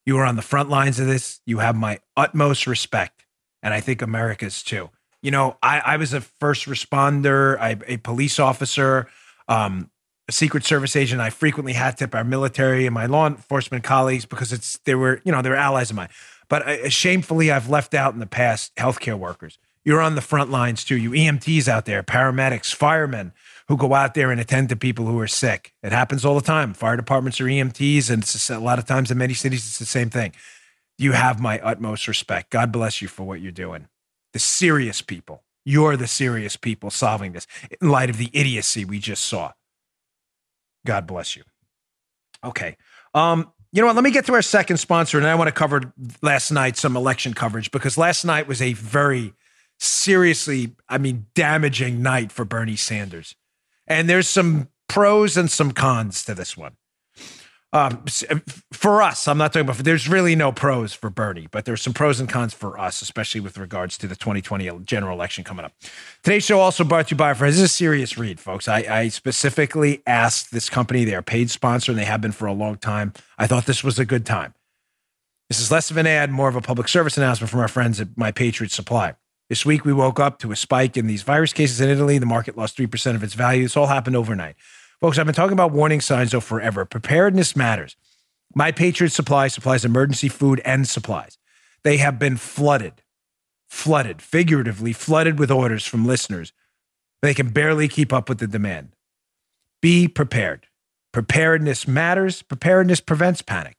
You 0.03 0.17
are 0.17 0.25
on 0.25 0.35
the 0.35 0.41
front 0.41 0.69
lines 0.69 0.99
of 0.99 1.05
this. 1.05 1.41
You 1.45 1.59
have 1.59 1.75
my 1.75 1.99
utmost 2.17 2.65
respect, 2.65 3.23
and 3.61 3.71
I 3.71 3.81
think 3.81 4.01
America's 4.01 4.63
too 4.63 4.89
you 5.21 5.31
know, 5.31 5.57
I, 5.61 5.79
I 5.79 5.97
was 5.97 6.13
a 6.13 6.21
first 6.21 6.65
responder, 6.65 7.59
I, 7.59 7.77
a 7.87 7.97
police 7.97 8.39
officer, 8.39 9.07
um, 9.47 9.91
a 10.27 10.31
Secret 10.31 10.65
Service 10.65 10.95
agent. 10.95 11.21
I 11.21 11.29
frequently 11.29 11.73
hat 11.73 11.97
tip 11.97 12.15
our 12.15 12.23
military 12.23 12.85
and 12.85 12.93
my 12.93 13.05
law 13.05 13.27
enforcement 13.27 13.83
colleagues 13.83 14.25
because 14.25 14.51
it's 14.51 14.77
they 14.85 14.95
were 14.95 15.21
you 15.23 15.31
know 15.31 15.41
they 15.41 15.49
were 15.49 15.55
allies 15.55 15.89
of 15.89 15.95
mine. 15.95 16.09
But 16.49 16.67
uh, 16.67 16.89
shamefully, 16.89 17.51
I've 17.51 17.69
left 17.69 17.93
out 17.93 18.13
in 18.13 18.19
the 18.19 18.25
past 18.25 18.75
healthcare 18.75 19.17
workers. 19.17 19.57
You're 19.83 20.01
on 20.01 20.15
the 20.15 20.21
front 20.21 20.51
lines 20.51 20.83
too. 20.83 20.97
You 20.97 21.11
EMTs 21.11 21.67
out 21.67 21.85
there, 21.85 22.03
paramedics, 22.03 22.73
firemen 22.73 23.33
who 23.67 23.77
go 23.77 23.93
out 23.93 24.13
there 24.13 24.31
and 24.31 24.39
attend 24.39 24.69
to 24.69 24.75
people 24.75 25.05
who 25.05 25.19
are 25.19 25.27
sick. 25.27 25.73
It 25.81 25.91
happens 25.91 26.25
all 26.25 26.35
the 26.35 26.41
time. 26.41 26.73
Fire 26.73 26.97
departments 26.97 27.39
are 27.39 27.45
EMTs, 27.45 28.09
and 28.09 28.23
it's 28.23 28.49
a 28.49 28.59
lot 28.59 28.79
of 28.79 28.85
times 28.85 29.11
in 29.11 29.17
many 29.17 29.33
cities 29.33 29.65
it's 29.65 29.79
the 29.79 29.85
same 29.85 30.09
thing. 30.09 30.33
You 30.97 31.13
have 31.13 31.39
my 31.39 31.59
utmost 31.59 32.07
respect. 32.07 32.51
God 32.51 32.71
bless 32.71 33.01
you 33.01 33.07
for 33.07 33.23
what 33.23 33.41
you're 33.41 33.51
doing 33.51 33.87
the 34.33 34.39
serious 34.39 35.01
people. 35.01 35.43
You're 35.63 35.95
the 35.95 36.07
serious 36.07 36.55
people 36.57 36.89
solving 36.89 37.33
this 37.33 37.47
in 37.79 37.89
light 37.89 38.09
of 38.09 38.17
the 38.17 38.29
idiocy 38.33 38.85
we 38.85 38.99
just 38.99 39.25
saw. 39.25 39.53
God 40.85 41.05
bless 41.05 41.35
you. 41.35 41.43
Okay. 42.43 42.77
Um, 43.13 43.51
you 43.71 43.81
know 43.81 43.87
what? 43.87 43.95
Let 43.95 44.03
me 44.03 44.11
get 44.11 44.25
to 44.25 44.33
our 44.33 44.41
second 44.41 44.77
sponsor, 44.77 45.17
and 45.17 45.27
I 45.27 45.35
want 45.35 45.47
to 45.47 45.53
cover 45.53 45.93
last 46.21 46.51
night 46.51 46.77
some 46.77 46.97
election 46.97 47.33
coverage 47.33 47.71
because 47.71 47.97
last 47.97 48.25
night 48.25 48.47
was 48.47 48.61
a 48.61 48.73
very 48.73 49.33
seriously, 49.79 50.75
I 50.89 50.97
mean, 50.97 51.27
damaging 51.35 52.01
night 52.01 52.31
for 52.31 52.43
Bernie 52.43 52.75
Sanders. 52.75 53.35
And 53.87 54.09
there's 54.09 54.27
some 54.27 54.69
pros 54.89 55.37
and 55.37 55.49
some 55.49 55.71
cons 55.71 56.23
to 56.25 56.35
this 56.35 56.57
one 56.57 56.75
um, 57.73 58.03
uh, 58.29 58.35
for 58.73 59.01
us, 59.01 59.27
I'm 59.27 59.37
not 59.37 59.53
talking 59.53 59.67
about. 59.67 59.77
There's 59.77 60.09
really 60.09 60.35
no 60.35 60.51
pros 60.51 60.93
for 60.93 61.09
Bernie, 61.09 61.47
but 61.51 61.63
there's 61.63 61.81
some 61.81 61.93
pros 61.93 62.19
and 62.19 62.27
cons 62.27 62.53
for 62.53 62.77
us, 62.77 63.01
especially 63.01 63.39
with 63.39 63.57
regards 63.57 63.97
to 63.99 64.07
the 64.07 64.15
2020 64.15 64.79
general 64.83 65.15
election 65.15 65.43
coming 65.43 65.65
up. 65.65 65.73
Today's 66.21 66.43
show 66.43 66.59
also 66.59 66.83
brought 66.83 67.07
to 67.07 67.11
you 67.11 67.17
by 67.17 67.33
Friends. 67.33 67.55
This 67.55 67.63
is 67.63 67.71
a 67.71 67.73
serious 67.73 68.17
read, 68.17 68.39
folks. 68.39 68.67
I, 68.67 68.79
I 68.89 69.07
specifically 69.07 70.01
asked 70.05 70.51
this 70.51 70.69
company; 70.69 71.05
they 71.05 71.15
are 71.15 71.21
paid 71.21 71.49
sponsor, 71.49 71.91
and 71.91 71.99
they 71.99 72.05
have 72.05 72.19
been 72.19 72.33
for 72.33 72.45
a 72.45 72.53
long 72.53 72.77
time. 72.77 73.13
I 73.37 73.47
thought 73.47 73.65
this 73.65 73.83
was 73.83 73.97
a 73.97 74.05
good 74.05 74.25
time. 74.25 74.53
This 75.49 75.59
is 75.59 75.71
less 75.71 75.91
of 75.91 75.97
an 75.97 76.07
ad, 76.07 76.29
more 76.31 76.49
of 76.49 76.55
a 76.55 76.61
public 76.61 76.87
service 76.87 77.17
announcement 77.17 77.51
from 77.51 77.61
our 77.61 77.67
friends 77.67 78.01
at 78.01 78.17
My 78.17 78.31
Patriot 78.31 78.71
Supply. 78.71 79.15
This 79.49 79.65
week, 79.65 79.83
we 79.83 79.91
woke 79.91 80.17
up 80.17 80.39
to 80.39 80.53
a 80.53 80.55
spike 80.55 80.95
in 80.95 81.07
these 81.07 81.23
virus 81.23 81.51
cases 81.51 81.81
in 81.81 81.89
Italy. 81.89 82.17
The 82.17 82.25
market 82.25 82.57
lost 82.57 82.77
3% 82.77 83.15
of 83.15 83.23
its 83.23 83.33
value. 83.33 83.63
This 83.63 83.75
all 83.75 83.87
happened 83.87 84.15
overnight. 84.15 84.55
Folks, 85.01 85.17
I've 85.17 85.25
been 85.25 85.33
talking 85.33 85.53
about 85.53 85.71
warning 85.71 85.99
signs 85.99 86.31
though 86.31 86.39
forever. 86.39 86.85
Preparedness 86.85 87.55
matters. 87.55 87.97
My 88.53 88.71
Patriot 88.71 89.09
Supply 89.09 89.47
supplies 89.47 89.83
emergency 89.83 90.29
food 90.29 90.61
and 90.63 90.87
supplies. 90.87 91.39
They 91.83 91.97
have 91.97 92.19
been 92.19 92.37
flooded, 92.37 93.01
flooded, 93.67 94.21
figuratively 94.21 94.93
flooded 94.93 95.39
with 95.39 95.49
orders 95.49 95.85
from 95.85 96.05
listeners. 96.05 96.53
They 97.23 97.33
can 97.33 97.49
barely 97.49 97.87
keep 97.87 98.13
up 98.13 98.29
with 98.29 98.37
the 98.37 98.47
demand. 98.47 98.95
Be 99.81 100.07
prepared. 100.07 100.67
Preparedness 101.11 101.87
matters. 101.87 102.43
Preparedness 102.43 103.01
prevents 103.01 103.41
panic. 103.41 103.77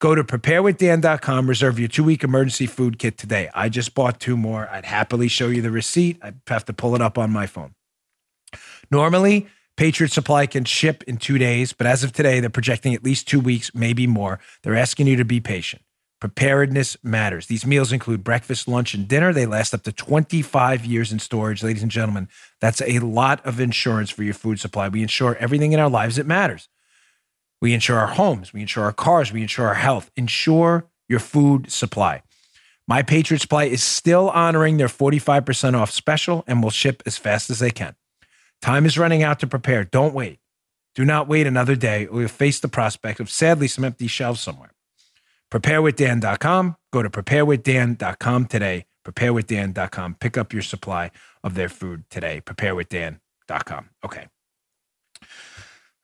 Go 0.00 0.14
to 0.14 0.24
preparewithdan.com, 0.24 1.48
reserve 1.48 1.78
your 1.78 1.88
two 1.88 2.04
week 2.04 2.24
emergency 2.24 2.66
food 2.66 2.98
kit 2.98 3.16
today. 3.16 3.50
I 3.54 3.68
just 3.68 3.94
bought 3.94 4.18
two 4.18 4.36
more. 4.36 4.68
I'd 4.68 4.84
happily 4.84 5.28
show 5.28 5.48
you 5.48 5.62
the 5.62 5.70
receipt. 5.70 6.18
I'd 6.22 6.40
have 6.48 6.64
to 6.64 6.72
pull 6.72 6.94
it 6.96 7.00
up 7.00 7.16
on 7.16 7.30
my 7.30 7.46
phone. 7.46 7.74
Normally, 8.90 9.46
Patriot 9.76 10.10
Supply 10.10 10.46
can 10.46 10.64
ship 10.64 11.04
in 11.06 11.18
two 11.18 11.36
days, 11.36 11.72
but 11.72 11.86
as 11.86 12.02
of 12.02 12.12
today, 12.12 12.40
they're 12.40 12.48
projecting 12.48 12.94
at 12.94 13.04
least 13.04 13.28
two 13.28 13.40
weeks, 13.40 13.70
maybe 13.74 14.06
more. 14.06 14.40
They're 14.62 14.76
asking 14.76 15.06
you 15.06 15.16
to 15.16 15.24
be 15.24 15.40
patient. 15.40 15.82
Preparedness 16.18 16.96
matters. 17.02 17.46
These 17.46 17.66
meals 17.66 17.92
include 17.92 18.24
breakfast, 18.24 18.66
lunch, 18.66 18.94
and 18.94 19.06
dinner. 19.06 19.34
They 19.34 19.44
last 19.44 19.74
up 19.74 19.82
to 19.82 19.92
25 19.92 20.86
years 20.86 21.12
in 21.12 21.18
storage, 21.18 21.62
ladies 21.62 21.82
and 21.82 21.90
gentlemen. 21.90 22.28
That's 22.58 22.80
a 22.80 23.00
lot 23.00 23.44
of 23.44 23.60
insurance 23.60 24.08
for 24.08 24.22
your 24.22 24.32
food 24.32 24.58
supply. 24.58 24.88
We 24.88 25.02
insure 25.02 25.36
everything 25.36 25.72
in 25.72 25.80
our 25.80 25.90
lives 25.90 26.16
that 26.16 26.26
matters. 26.26 26.68
We 27.60 27.74
insure 27.74 27.98
our 27.98 28.06
homes, 28.08 28.52
we 28.52 28.62
insure 28.62 28.84
our 28.84 28.92
cars, 28.92 29.32
we 29.32 29.42
insure 29.42 29.68
our 29.68 29.74
health. 29.74 30.10
Insure 30.16 30.86
your 31.08 31.20
food 31.20 31.70
supply. 31.70 32.22
My 32.88 33.02
Patriot 33.02 33.40
Supply 33.40 33.64
is 33.64 33.82
still 33.82 34.30
honoring 34.30 34.76
their 34.76 34.88
45% 34.88 35.74
off 35.74 35.90
special 35.90 36.44
and 36.46 36.62
will 36.62 36.70
ship 36.70 37.02
as 37.04 37.18
fast 37.18 37.50
as 37.50 37.58
they 37.58 37.70
can. 37.70 37.94
Time 38.62 38.86
is 38.86 38.98
running 38.98 39.22
out 39.22 39.40
to 39.40 39.46
prepare. 39.46 39.84
Don't 39.84 40.14
wait. 40.14 40.38
Do 40.94 41.04
not 41.04 41.28
wait 41.28 41.46
another 41.46 41.76
day 41.76 42.06
or 42.06 42.20
you'll 42.20 42.28
face 42.28 42.58
the 42.58 42.68
prospect 42.68 43.20
of 43.20 43.30
sadly 43.30 43.68
some 43.68 43.84
empty 43.84 44.06
shelves 44.06 44.40
somewhere. 44.40 44.72
PrepareWithDan.com. 45.52 46.76
Go 46.92 47.02
to 47.02 47.10
preparewithdan.com 47.10 48.46
today. 48.46 48.86
PrepareWithDan.com. 49.06 50.14
Pick 50.14 50.36
up 50.36 50.52
your 50.52 50.62
supply 50.62 51.10
of 51.44 51.54
their 51.54 51.68
food 51.68 52.04
today. 52.10 52.40
PrepareWithDan.com. 52.44 53.90
Okay. 54.04 54.26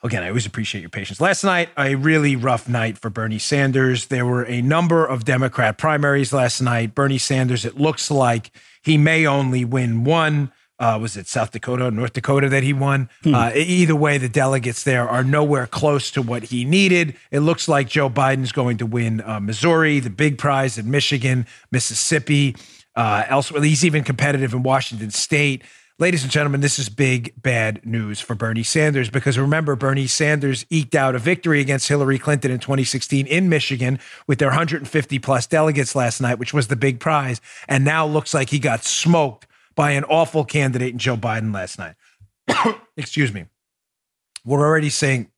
Again, 0.05 0.25
I 0.25 0.29
always 0.29 0.47
appreciate 0.47 0.81
your 0.81 0.91
patience. 0.91 1.21
Last 1.21 1.45
night, 1.45 1.69
a 1.79 1.95
really 1.95 2.35
rough 2.35 2.69
night 2.69 2.99
for 2.99 3.09
Bernie 3.09 3.39
Sanders. 3.39 4.07
There 4.07 4.27
were 4.27 4.45
a 4.45 4.61
number 4.61 5.07
of 5.07 5.25
Democrat 5.25 5.79
primaries 5.79 6.33
last 6.33 6.61
night. 6.61 6.95
Bernie 6.95 7.19
Sanders, 7.19 7.65
it 7.65 7.79
looks 7.79 8.11
like 8.11 8.51
he 8.83 8.99
may 8.99 9.27
only 9.27 9.65
win 9.65 10.03
one. 10.03 10.53
Uh, 10.83 10.99
was 10.99 11.17
it 11.17 11.29
South 11.29 11.53
Dakota, 11.53 11.87
or 11.87 11.91
North 11.93 12.13
Dakota 12.13 12.49
that 12.49 12.65
he 12.65 12.73
won? 12.73 13.09
Hmm. 13.23 13.35
Uh, 13.37 13.53
either 13.55 13.95
way, 13.95 14.19
the 14.19 14.29
delegates 14.29 14.83
there 14.83 15.09
are 15.09 15.23
nowhere 15.23 15.69
close 15.69 16.11
to 16.11 16.21
what 16.21 16.43
he 16.43 16.65
needed. 16.65 17.15
It 17.31 17.41
looks 17.41 17.69
like 17.69 17.89
Joe 17.89 18.11
Biden's 18.11 18.51
going 18.51 18.79
to 18.79 18.87
win 18.87 19.21
uh, 19.21 19.39
Missouri, 19.39 20.01
the 20.01 20.11
big 20.11 20.39
prize 20.39 20.77
in 20.79 20.91
Michigan, 20.91 21.47
Mississippi. 21.71 22.57
uh, 22.97 23.23
elsewhere. 23.29 23.63
He's 23.63 23.85
even 23.85 24.03
competitive 24.05 24.53
in 24.53 24.65
Washington 24.65 25.11
State. 25.11 25.63
Ladies 25.99 26.25
and 26.25 26.33
gentlemen, 26.33 26.63
this 26.63 26.81
is 26.81 26.89
big 26.89 27.33
bad 27.41 27.85
news 27.87 28.21
for 28.21 28.35
Bernie 28.35 28.65
Sanders 28.65 29.09
because 29.09 29.39
remember, 29.39 29.77
Bernie 29.77 30.09
Sanders 30.09 30.67
eked 30.69 30.97
out 30.97 31.15
a 31.15 31.19
victory 31.19 31.61
against 31.61 31.87
Hillary 31.87 32.19
Clinton 32.19 32.51
in 32.51 32.59
2016 32.59 33.27
in 33.29 33.49
Michigan 33.49 34.01
with 34.27 34.41
their 34.41 34.49
150 34.49 35.19
plus 35.21 35.47
delegates 35.47 35.95
last 35.95 36.21
night, 36.21 36.41
which 36.41 36.53
was 36.53 36.67
the 36.67 36.77
big 36.77 36.99
prize. 36.99 37.41
And 37.69 37.85
now 37.85 38.05
looks 38.05 38.35
like 38.35 38.51
he 38.51 38.59
got 38.59 38.83
smoked 38.83 39.47
by 39.75 39.93
an 39.93 40.05
awful 40.05 40.45
candidate 40.45 40.93
in 40.93 40.99
Joe 40.99 41.17
Biden 41.17 41.55
last 41.55 41.79
night. 41.79 41.95
Excuse 42.97 43.33
me. 43.33 43.47
We're 44.45 44.67
already 44.67 44.91
saying, 44.91 45.31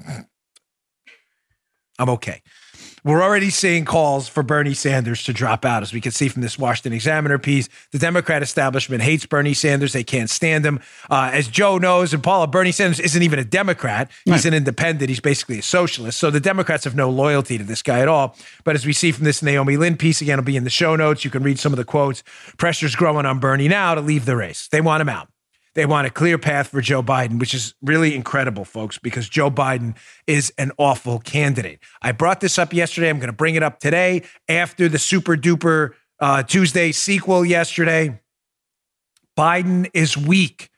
I'm 1.98 2.10
okay. 2.10 2.42
We're 3.06 3.22
already 3.22 3.50
seeing 3.50 3.84
calls 3.84 4.26
for 4.26 4.42
Bernie 4.42 4.74
Sanders 4.74 5.22
to 5.26 5.32
drop 5.32 5.64
out. 5.64 5.84
As 5.84 5.92
we 5.92 6.00
can 6.00 6.10
see 6.10 6.26
from 6.26 6.42
this 6.42 6.58
Washington 6.58 6.92
Examiner 6.92 7.38
piece, 7.38 7.68
the 7.92 8.00
Democrat 8.00 8.42
establishment 8.42 9.00
hates 9.00 9.24
Bernie 9.24 9.54
Sanders. 9.54 9.92
They 9.92 10.02
can't 10.02 10.28
stand 10.28 10.66
him. 10.66 10.80
Uh, 11.08 11.30
as 11.32 11.46
Joe 11.46 11.78
knows, 11.78 12.12
and 12.12 12.20
Paula, 12.20 12.48
Bernie 12.48 12.72
Sanders 12.72 12.98
isn't 12.98 13.22
even 13.22 13.38
a 13.38 13.44
Democrat. 13.44 14.10
He's 14.24 14.32
right. 14.32 14.46
an 14.46 14.54
independent. 14.54 15.08
He's 15.08 15.20
basically 15.20 15.60
a 15.60 15.62
socialist. 15.62 16.18
So 16.18 16.32
the 16.32 16.40
Democrats 16.40 16.82
have 16.82 16.96
no 16.96 17.08
loyalty 17.08 17.56
to 17.58 17.62
this 17.62 17.80
guy 17.80 18.00
at 18.00 18.08
all. 18.08 18.34
But 18.64 18.74
as 18.74 18.84
we 18.84 18.92
see 18.92 19.12
from 19.12 19.22
this 19.22 19.40
Naomi 19.40 19.76
Lim 19.76 19.96
piece, 19.98 20.20
again, 20.20 20.40
it'll 20.40 20.44
be 20.44 20.56
in 20.56 20.64
the 20.64 20.70
show 20.70 20.96
notes. 20.96 21.24
You 21.24 21.30
can 21.30 21.44
read 21.44 21.60
some 21.60 21.72
of 21.72 21.76
the 21.76 21.84
quotes. 21.84 22.24
Pressure's 22.56 22.96
growing 22.96 23.24
on 23.24 23.38
Bernie 23.38 23.68
now 23.68 23.94
to 23.94 24.00
leave 24.00 24.24
the 24.24 24.34
race. 24.34 24.66
They 24.66 24.80
want 24.80 25.00
him 25.00 25.08
out. 25.08 25.28
They 25.76 25.84
want 25.84 26.06
a 26.06 26.10
clear 26.10 26.38
path 26.38 26.68
for 26.68 26.80
Joe 26.80 27.02
Biden, 27.02 27.38
which 27.38 27.52
is 27.52 27.74
really 27.82 28.14
incredible, 28.14 28.64
folks, 28.64 28.96
because 28.96 29.28
Joe 29.28 29.50
Biden 29.50 29.94
is 30.26 30.50
an 30.56 30.72
awful 30.78 31.18
candidate. 31.18 31.80
I 32.00 32.12
brought 32.12 32.40
this 32.40 32.58
up 32.58 32.72
yesterday. 32.72 33.10
I'm 33.10 33.18
going 33.18 33.26
to 33.26 33.36
bring 33.36 33.56
it 33.56 33.62
up 33.62 33.78
today 33.78 34.22
after 34.48 34.88
the 34.88 34.98
super 34.98 35.36
duper 35.36 35.90
uh, 36.18 36.42
Tuesday 36.44 36.92
sequel 36.92 37.44
yesterday. 37.44 38.18
Biden 39.38 39.90
is 39.92 40.16
weak. 40.16 40.70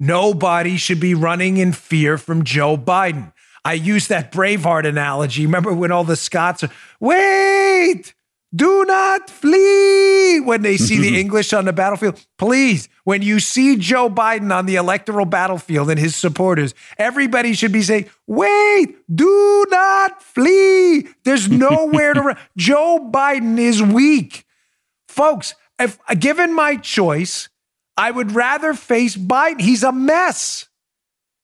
Nobody 0.00 0.76
should 0.76 0.98
be 0.98 1.14
running 1.14 1.58
in 1.58 1.70
fear 1.70 2.18
from 2.18 2.42
Joe 2.42 2.76
Biden. 2.76 3.32
I 3.64 3.74
use 3.74 4.08
that 4.08 4.32
Braveheart 4.32 4.84
analogy. 4.84 5.46
Remember 5.46 5.72
when 5.72 5.92
all 5.92 6.02
the 6.02 6.16
Scots 6.16 6.64
wait, 6.98 8.12
do 8.54 8.84
not 8.84 9.30
flee 9.30 10.40
when 10.40 10.62
they 10.62 10.76
see 10.76 10.98
the 10.98 11.18
English 11.20 11.52
on 11.52 11.64
the 11.64 11.72
battlefield. 11.72 12.24
Please, 12.38 12.88
when 13.04 13.22
you 13.22 13.40
see 13.40 13.76
Joe 13.76 14.10
Biden 14.10 14.54
on 14.54 14.66
the 14.66 14.76
electoral 14.76 15.24
battlefield 15.24 15.90
and 15.90 15.98
his 15.98 16.14
supporters, 16.14 16.74
everybody 16.98 17.54
should 17.54 17.72
be 17.72 17.82
saying, 17.82 18.10
wait, 18.26 18.96
do 19.14 19.66
not 19.70 20.22
flee. 20.22 21.08
There's 21.24 21.48
nowhere 21.50 22.14
to 22.14 22.20
run. 22.20 22.38
Joe 22.56 23.10
Biden 23.10 23.58
is 23.58 23.82
weak. 23.82 24.44
Folks, 25.08 25.54
if 25.78 25.98
given 26.18 26.54
my 26.54 26.76
choice, 26.76 27.48
I 27.96 28.10
would 28.10 28.32
rather 28.32 28.74
face 28.74 29.16
Biden. 29.16 29.60
He's 29.60 29.82
a 29.82 29.92
mess. 29.92 30.68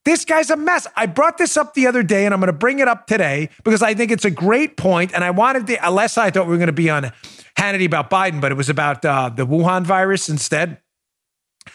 This 0.09 0.25
guy's 0.25 0.49
a 0.49 0.57
mess. 0.57 0.87
I 0.97 1.05
brought 1.05 1.37
this 1.37 1.59
up 1.59 1.75
the 1.75 1.87
other 1.87 2.03
day 2.03 2.25
and 2.25 2.33
I'm 2.33 2.41
going 2.41 2.47
to 2.47 2.55
bring 2.55 2.79
it 2.79 2.89
up 2.89 3.07
today 3.07 3.51
because 3.63 3.83
I 3.83 3.93
think 3.93 4.11
it's 4.11 4.25
a 4.25 4.31
great 4.31 4.79
point. 4.79 5.13
And 5.13 5.23
I 5.23 5.29
wanted 5.33 5.67
to, 5.67 5.85
night 5.85 6.17
I 6.17 6.31
thought 6.31 6.47
we 6.47 6.53
were 6.53 6.57
going 6.57 6.69
to 6.69 6.73
be 6.73 6.89
on 6.89 7.13
Hannity 7.59 7.85
about 7.85 8.09
Biden, 8.09 8.41
but 8.41 8.51
it 8.51 8.55
was 8.55 8.71
about 8.71 9.05
uh, 9.05 9.29
the 9.29 9.47
Wuhan 9.47 9.85
virus 9.85 10.31
instead. 10.31 10.79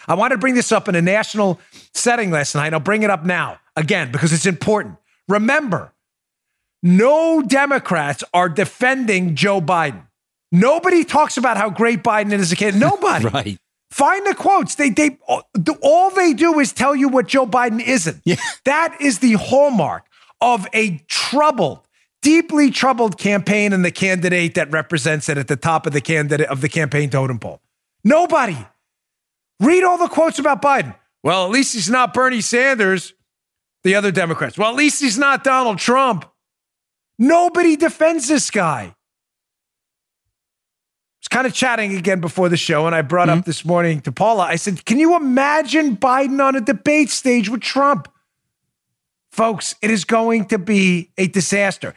I 0.07 0.15
wanted 0.15 0.33
to 0.33 0.39
bring 0.39 0.55
this 0.55 0.71
up 0.71 0.89
in 0.89 0.95
a 0.95 1.01
national 1.01 1.59
setting 1.93 2.31
last 2.31 2.55
night. 2.55 2.73
I'll 2.73 2.79
bring 2.79 3.03
it 3.03 3.11
up 3.11 3.23
now 3.23 3.59
again 3.75 4.11
because 4.11 4.33
it's 4.33 4.47
important. 4.47 4.97
Remember, 5.27 5.93
no 6.81 7.43
Democrats 7.43 8.23
are 8.33 8.49
defending 8.49 9.35
Joe 9.35 9.61
Biden. 9.61 10.07
Nobody 10.51 11.03
talks 11.03 11.37
about 11.37 11.57
how 11.57 11.69
great 11.69 12.01
Biden 12.01 12.31
is 12.31 12.41
as 12.41 12.51
a 12.51 12.55
kid. 12.55 12.73
Nobody. 12.77 13.27
right. 13.27 13.59
Find 13.93 14.25
the 14.25 14.33
quotes. 14.33 14.73
They 14.73 14.89
they 14.89 15.19
all 15.27 16.09
they 16.09 16.33
do 16.33 16.59
is 16.59 16.73
tell 16.73 16.95
you 16.95 17.09
what 17.09 17.27
Joe 17.27 17.45
Biden 17.45 17.79
isn't. 17.79 18.21
Yeah. 18.25 18.37
That 18.65 18.97
is 18.99 19.19
the 19.19 19.33
hallmark 19.33 20.05
of 20.41 20.65
a 20.73 20.97
troubled, 21.07 21.87
deeply 22.23 22.71
troubled 22.71 23.19
campaign 23.19 23.71
and 23.71 23.85
the 23.85 23.91
candidate 23.91 24.55
that 24.55 24.71
represents 24.71 25.29
it 25.29 25.37
at 25.37 25.47
the 25.47 25.55
top 25.55 25.85
of 25.85 25.93
the 25.93 26.01
candidate 26.01 26.47
of 26.47 26.61
the 26.61 26.69
campaign 26.69 27.11
totem 27.11 27.37
pole. 27.37 27.61
Nobody. 28.03 28.57
Read 29.59 29.83
all 29.83 29.99
the 29.99 30.07
quotes 30.07 30.39
about 30.39 30.61
Biden. 30.61 30.95
Well, 31.21 31.45
at 31.45 31.51
least 31.51 31.75
he's 31.75 31.89
not 31.89 32.15
Bernie 32.15 32.41
Sanders, 32.41 33.13
the 33.83 33.93
other 33.93 34.11
Democrats. 34.11 34.57
Well, 34.57 34.71
at 34.71 34.75
least 34.75 35.01
he's 35.01 35.19
not 35.19 35.43
Donald 35.43 35.77
Trump. 35.77 36.25
Nobody 37.19 37.75
defends 37.75 38.27
this 38.27 38.49
guy 38.49 38.95
kind 41.33 41.47
of 41.47 41.53
chatting 41.53 41.97
again 41.97 42.21
before 42.21 42.47
the 42.47 42.55
show, 42.55 42.85
and 42.85 42.95
I 42.95 43.01
brought 43.01 43.27
mm-hmm. 43.27 43.39
up 43.39 43.45
this 43.45 43.65
morning 43.65 44.01
to 44.01 44.11
Paula. 44.11 44.43
I 44.43 44.55
said, 44.55 44.85
Can 44.85 44.99
you 44.99 45.15
imagine 45.15 45.97
Biden 45.97 46.39
on 46.39 46.55
a 46.55 46.61
debate 46.61 47.09
stage 47.09 47.49
with 47.49 47.61
Trump? 47.61 48.07
Folks, 49.31 49.75
it 49.81 49.89
is 49.89 50.05
going 50.05 50.45
to 50.45 50.59
be 50.59 51.09
a 51.17 51.27
disaster. 51.27 51.95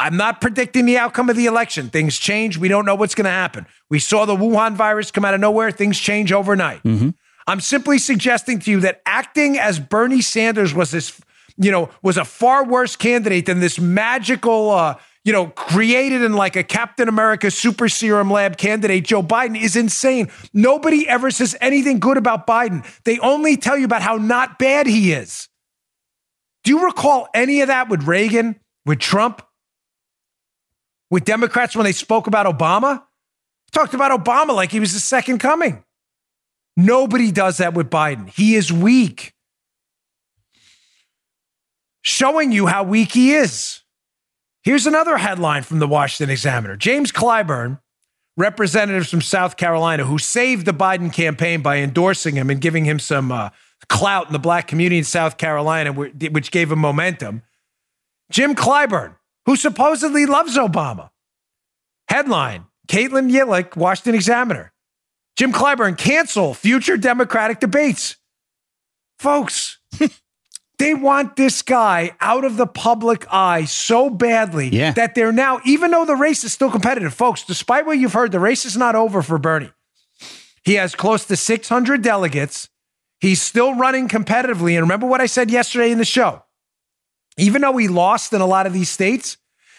I'm 0.00 0.16
not 0.16 0.40
predicting 0.40 0.84
the 0.84 0.98
outcome 0.98 1.30
of 1.30 1.36
the 1.36 1.46
election. 1.46 1.90
Things 1.90 2.18
change. 2.18 2.58
We 2.58 2.66
don't 2.66 2.84
know 2.84 2.96
what's 2.96 3.14
going 3.14 3.26
to 3.26 3.30
happen. 3.30 3.66
We 3.88 4.00
saw 4.00 4.24
the 4.24 4.34
Wuhan 4.34 4.74
virus 4.74 5.12
come 5.12 5.24
out 5.24 5.32
of 5.32 5.38
nowhere. 5.38 5.70
Things 5.70 5.96
change 5.96 6.32
overnight. 6.32 6.82
Mm-hmm. 6.82 7.10
I'm 7.46 7.60
simply 7.60 7.98
suggesting 7.98 8.58
to 8.60 8.70
you 8.72 8.80
that 8.80 9.00
acting 9.06 9.60
as 9.60 9.78
Bernie 9.78 10.22
Sanders 10.22 10.74
was 10.74 10.90
this, 10.90 11.20
you 11.56 11.70
know, 11.70 11.88
was 12.02 12.16
a 12.16 12.24
far 12.24 12.64
worse 12.64 12.96
candidate 12.96 13.46
than 13.46 13.60
this 13.60 13.78
magical, 13.78 14.70
uh, 14.70 14.96
you 15.24 15.32
know, 15.32 15.46
created 15.48 16.22
in 16.22 16.32
like 16.32 16.56
a 16.56 16.64
Captain 16.64 17.08
America 17.08 17.50
super 17.50 17.88
serum 17.88 18.30
lab 18.30 18.56
candidate, 18.56 19.04
Joe 19.04 19.22
Biden, 19.22 19.60
is 19.60 19.76
insane. 19.76 20.30
Nobody 20.52 21.08
ever 21.08 21.30
says 21.30 21.56
anything 21.60 22.00
good 22.00 22.16
about 22.16 22.46
Biden. 22.46 22.84
They 23.04 23.18
only 23.20 23.56
tell 23.56 23.78
you 23.78 23.84
about 23.84 24.02
how 24.02 24.16
not 24.16 24.58
bad 24.58 24.86
he 24.86 25.12
is. 25.12 25.48
Do 26.64 26.72
you 26.72 26.84
recall 26.84 27.28
any 27.34 27.60
of 27.60 27.68
that 27.68 27.88
with 27.88 28.04
Reagan, 28.04 28.58
with 28.84 28.98
Trump, 28.98 29.42
with 31.10 31.24
Democrats 31.24 31.76
when 31.76 31.84
they 31.84 31.92
spoke 31.92 32.26
about 32.26 32.46
Obama? 32.46 33.02
Talked 33.70 33.94
about 33.94 34.10
Obama 34.12 34.54
like 34.54 34.70
he 34.70 34.80
was 34.80 34.92
the 34.92 35.00
second 35.00 35.38
coming. 35.38 35.84
Nobody 36.76 37.30
does 37.30 37.58
that 37.58 37.74
with 37.74 37.90
Biden. 37.90 38.28
He 38.28 38.54
is 38.54 38.72
weak. 38.72 39.34
Showing 42.02 42.50
you 42.50 42.66
how 42.66 42.82
weak 42.82 43.12
he 43.12 43.34
is. 43.34 43.81
Here's 44.62 44.86
another 44.86 45.16
headline 45.16 45.64
from 45.64 45.80
the 45.80 45.88
Washington 45.88 46.30
Examiner 46.30 46.76
James 46.76 47.10
Clyburn, 47.10 47.80
representatives 48.36 49.10
from 49.10 49.20
South 49.20 49.56
Carolina 49.56 50.04
who 50.04 50.18
saved 50.18 50.66
the 50.66 50.72
Biden 50.72 51.12
campaign 51.12 51.62
by 51.62 51.78
endorsing 51.78 52.36
him 52.36 52.48
and 52.48 52.60
giving 52.60 52.84
him 52.84 52.98
some 52.98 53.32
uh, 53.32 53.50
clout 53.88 54.26
in 54.28 54.32
the 54.32 54.38
black 54.38 54.68
community 54.68 54.98
in 54.98 55.04
South 55.04 55.36
Carolina, 55.36 55.92
which 55.92 56.50
gave 56.50 56.70
him 56.70 56.78
momentum. 56.78 57.42
Jim 58.30 58.54
Clyburn, 58.54 59.16
who 59.46 59.56
supposedly 59.56 60.26
loves 60.26 60.56
Obama. 60.56 61.10
Headline 62.08 62.66
Caitlin 62.88 63.30
Yilek, 63.30 63.76
Washington 63.76 64.14
Examiner. 64.14 64.72
Jim 65.36 65.52
Clyburn, 65.52 65.96
cancel 65.96 66.54
future 66.54 66.96
Democratic 66.96 67.58
debates. 67.58 68.16
Folks, 69.18 69.78
They 70.82 70.94
want 70.94 71.36
this 71.36 71.62
guy 71.62 72.10
out 72.20 72.44
of 72.44 72.56
the 72.56 72.66
public 72.66 73.24
eye 73.32 73.66
so 73.66 74.10
badly 74.10 74.68
yeah. 74.68 74.90
that 74.92 75.14
they're 75.14 75.30
now, 75.30 75.60
even 75.64 75.92
though 75.92 76.04
the 76.04 76.16
race 76.16 76.42
is 76.42 76.52
still 76.52 76.72
competitive, 76.72 77.14
folks, 77.14 77.44
despite 77.44 77.86
what 77.86 77.98
you've 77.98 78.14
heard, 78.14 78.32
the 78.32 78.40
race 78.40 78.64
is 78.64 78.76
not 78.76 78.96
over 78.96 79.22
for 79.22 79.38
Bernie. 79.38 79.70
He 80.64 80.74
has 80.74 80.96
close 80.96 81.24
to 81.26 81.36
600 81.36 82.02
delegates. 82.02 82.68
He's 83.20 83.40
still 83.40 83.76
running 83.76 84.08
competitively. 84.08 84.72
And 84.72 84.80
remember 84.80 85.06
what 85.06 85.20
I 85.20 85.26
said 85.26 85.52
yesterday 85.52 85.92
in 85.92 85.98
the 85.98 86.04
show? 86.04 86.42
Even 87.38 87.62
though 87.62 87.76
he 87.76 87.86
lost 87.86 88.32
in 88.32 88.40
a 88.40 88.46
lot 88.46 88.66
of 88.66 88.72
these 88.72 88.90
states, 88.90 89.36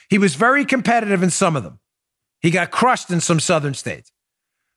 he 0.09 0.17
was 0.17 0.35
very 0.35 0.63
competitive 0.63 1.21
in 1.21 1.29
some 1.29 1.57
of 1.57 1.63
them. 1.63 1.79
He 2.39 2.49
got 2.49 2.71
crushed 2.71 3.11
in 3.11 3.19
some 3.19 3.41
southern 3.41 3.73
states. 3.73 4.12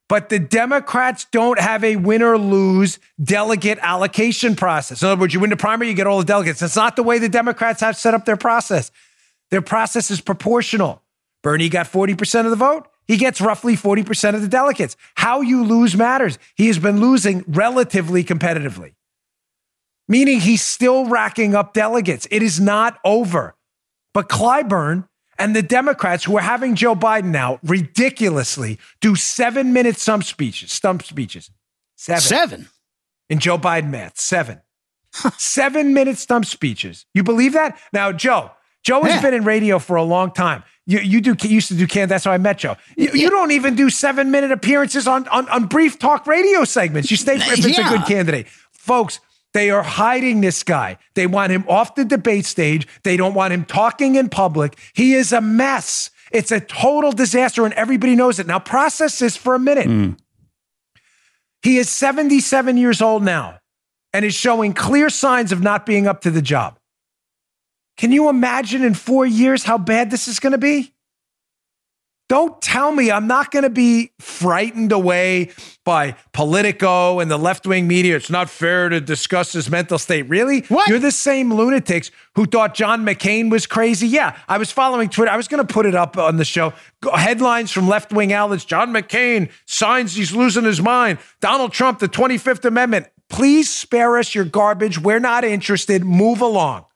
But 0.08 0.28
the 0.28 0.38
Democrats 0.38 1.26
don't 1.32 1.58
have 1.58 1.82
a 1.82 1.96
win 1.96 2.22
or 2.22 2.38
lose 2.38 3.00
delegate 3.22 3.78
allocation 3.82 4.54
process. 4.54 5.02
In 5.02 5.08
other 5.08 5.20
words, 5.20 5.34
you 5.34 5.40
win 5.40 5.50
the 5.50 5.56
primary, 5.56 5.88
you 5.88 5.94
get 5.94 6.06
all 6.06 6.18
the 6.18 6.24
delegates. 6.24 6.60
That's 6.60 6.76
not 6.76 6.94
the 6.94 7.02
way 7.02 7.18
the 7.18 7.28
Democrats 7.28 7.80
have 7.80 7.96
set 7.96 8.14
up 8.14 8.24
their 8.24 8.36
process. 8.36 8.92
Their 9.50 9.62
process 9.62 10.10
is 10.10 10.20
proportional. 10.20 11.02
Bernie 11.42 11.68
got 11.68 11.86
40% 11.86 12.44
of 12.44 12.50
the 12.50 12.56
vote. 12.56 12.88
He 13.06 13.16
gets 13.16 13.40
roughly 13.40 13.76
40% 13.76 14.34
of 14.34 14.42
the 14.42 14.48
delegates. 14.48 14.96
How 15.14 15.40
you 15.40 15.64
lose 15.64 15.96
matters. 15.96 16.38
He 16.54 16.66
has 16.68 16.78
been 16.78 17.00
losing 17.00 17.44
relatively 17.46 18.24
competitively, 18.24 18.94
meaning 20.08 20.40
he's 20.40 20.64
still 20.64 21.06
racking 21.06 21.54
up 21.54 21.72
delegates. 21.72 22.26
It 22.30 22.42
is 22.42 22.60
not 22.60 22.98
over. 23.04 23.54
But 24.12 24.28
Clyburn 24.28 25.08
and 25.38 25.54
the 25.54 25.62
Democrats 25.62 26.24
who 26.24 26.36
are 26.36 26.42
having 26.42 26.74
Joe 26.74 26.94
Biden 26.94 27.26
now 27.26 27.58
ridiculously 27.62 28.78
do 29.00 29.14
seven 29.16 29.72
minute 29.72 29.96
stump 29.96 30.24
speeches, 30.24 30.72
stump 30.72 31.02
speeches. 31.02 31.50
Seven. 31.96 32.20
Seven. 32.20 32.68
In 33.28 33.38
Joe 33.38 33.58
Biden 33.58 33.90
math, 33.90 34.18
seven. 34.18 34.60
seven 35.38 35.94
minute 35.94 36.18
stump 36.18 36.44
speeches. 36.44 37.06
You 37.14 37.22
believe 37.22 37.54
that? 37.54 37.78
Now, 37.92 38.12
Joe, 38.12 38.50
Joe 38.84 39.02
has 39.02 39.14
yeah. 39.14 39.22
been 39.22 39.34
in 39.34 39.44
radio 39.44 39.78
for 39.78 39.96
a 39.96 40.02
long 40.02 40.30
time. 40.30 40.62
You, 40.86 41.00
you 41.00 41.20
do 41.20 41.34
you 41.42 41.48
used 41.50 41.68
to 41.68 41.74
do 41.74 41.86
can. 41.86 42.08
That's 42.08 42.24
how 42.24 42.30
I 42.30 42.38
met 42.38 42.58
Joe. 42.58 42.76
You, 42.96 43.10
you 43.12 43.30
don't 43.30 43.50
even 43.50 43.74
do 43.74 43.90
seven 43.90 44.30
minute 44.30 44.52
appearances 44.52 45.08
on, 45.08 45.26
on 45.28 45.48
on 45.48 45.64
brief 45.66 45.98
talk 45.98 46.26
radio 46.28 46.64
segments. 46.64 47.10
You 47.10 47.16
stay 47.16 47.36
if 47.36 47.64
it's 47.64 47.76
Yeah. 47.76 47.92
a 47.92 47.98
good 47.98 48.06
candidate, 48.06 48.46
folks. 48.72 49.18
They 49.56 49.70
are 49.70 49.82
hiding 49.82 50.42
this 50.42 50.62
guy. 50.62 50.98
They 51.14 51.26
want 51.26 51.50
him 51.50 51.64
off 51.66 51.94
the 51.94 52.04
debate 52.04 52.44
stage. 52.44 52.86
They 53.04 53.16
don't 53.16 53.32
want 53.32 53.54
him 53.54 53.64
talking 53.64 54.16
in 54.16 54.28
public. 54.28 54.76
He 54.92 55.14
is 55.14 55.32
a 55.32 55.40
mess. 55.40 56.10
It's 56.30 56.52
a 56.52 56.60
total 56.60 57.10
disaster, 57.10 57.64
and 57.64 57.72
everybody 57.72 58.14
knows 58.14 58.38
it. 58.38 58.46
Now, 58.46 58.58
process 58.58 59.18
this 59.18 59.34
for 59.34 59.54
a 59.54 59.58
minute. 59.58 59.86
Hmm. 59.86 60.10
He 61.62 61.78
is 61.78 61.88
77 61.88 62.76
years 62.76 63.00
old 63.00 63.22
now 63.22 63.58
and 64.12 64.26
is 64.26 64.34
showing 64.34 64.74
clear 64.74 65.08
signs 65.08 65.52
of 65.52 65.62
not 65.62 65.86
being 65.86 66.06
up 66.06 66.20
to 66.20 66.30
the 66.30 66.42
job. 66.42 66.78
Can 67.96 68.12
you 68.12 68.28
imagine 68.28 68.84
in 68.84 68.92
four 68.92 69.24
years 69.24 69.64
how 69.64 69.78
bad 69.78 70.10
this 70.10 70.28
is 70.28 70.38
going 70.38 70.52
to 70.52 70.58
be? 70.58 70.92
Don't 72.28 72.60
tell 72.60 72.90
me 72.90 73.10
I'm 73.10 73.28
not 73.28 73.52
going 73.52 73.62
to 73.62 73.70
be 73.70 74.10
frightened 74.18 74.90
away 74.90 75.52
by 75.84 76.16
Politico 76.32 77.20
and 77.20 77.30
the 77.30 77.36
left 77.36 77.68
wing 77.68 77.86
media. 77.86 78.16
It's 78.16 78.30
not 78.30 78.50
fair 78.50 78.88
to 78.88 79.00
discuss 79.00 79.52
his 79.52 79.70
mental 79.70 79.96
state. 79.96 80.22
Really? 80.22 80.62
What? 80.62 80.88
You're 80.88 80.98
the 80.98 81.12
same 81.12 81.54
lunatics 81.54 82.10
who 82.34 82.46
thought 82.46 82.74
John 82.74 83.06
McCain 83.06 83.48
was 83.48 83.68
crazy. 83.68 84.08
Yeah, 84.08 84.36
I 84.48 84.58
was 84.58 84.72
following 84.72 85.08
Twitter. 85.08 85.30
I 85.30 85.36
was 85.36 85.46
going 85.46 85.64
to 85.64 85.72
put 85.72 85.86
it 85.86 85.94
up 85.94 86.18
on 86.18 86.36
the 86.36 86.44
show. 86.44 86.72
Headlines 87.14 87.70
from 87.70 87.86
left 87.86 88.12
wing 88.12 88.32
outlets 88.32 88.64
John 88.64 88.92
McCain 88.92 89.52
signs 89.66 90.16
he's 90.16 90.34
losing 90.34 90.64
his 90.64 90.80
mind. 90.82 91.18
Donald 91.40 91.72
Trump, 91.72 92.00
the 92.00 92.08
25th 92.08 92.64
Amendment. 92.64 93.06
Please 93.28 93.72
spare 93.72 94.18
us 94.18 94.34
your 94.34 94.44
garbage. 94.44 94.98
We're 94.98 95.20
not 95.20 95.44
interested. 95.44 96.04
Move 96.04 96.40
along. 96.40 96.86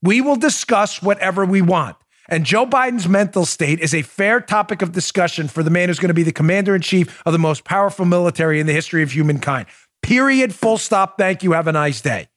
We 0.00 0.20
will 0.20 0.36
discuss 0.36 1.02
whatever 1.02 1.44
we 1.44 1.62
want. 1.62 1.96
And 2.28 2.44
Joe 2.44 2.66
Biden's 2.66 3.08
mental 3.08 3.44
state 3.44 3.80
is 3.80 3.94
a 3.94 4.02
fair 4.02 4.40
topic 4.40 4.82
of 4.82 4.92
discussion 4.92 5.48
for 5.48 5.62
the 5.62 5.70
man 5.70 5.88
who's 5.88 5.98
going 5.98 6.08
to 6.08 6.14
be 6.14 6.22
the 6.22 6.32
commander 6.32 6.74
in 6.74 6.80
chief 6.80 7.22
of 7.26 7.32
the 7.32 7.38
most 7.38 7.64
powerful 7.64 8.04
military 8.04 8.60
in 8.60 8.66
the 8.66 8.72
history 8.72 9.02
of 9.02 9.12
humankind. 9.12 9.66
Period. 10.02 10.54
Full 10.54 10.78
stop. 10.78 11.18
Thank 11.18 11.42
you. 11.42 11.52
Have 11.52 11.66
a 11.66 11.72
nice 11.72 12.00
day. 12.00 12.28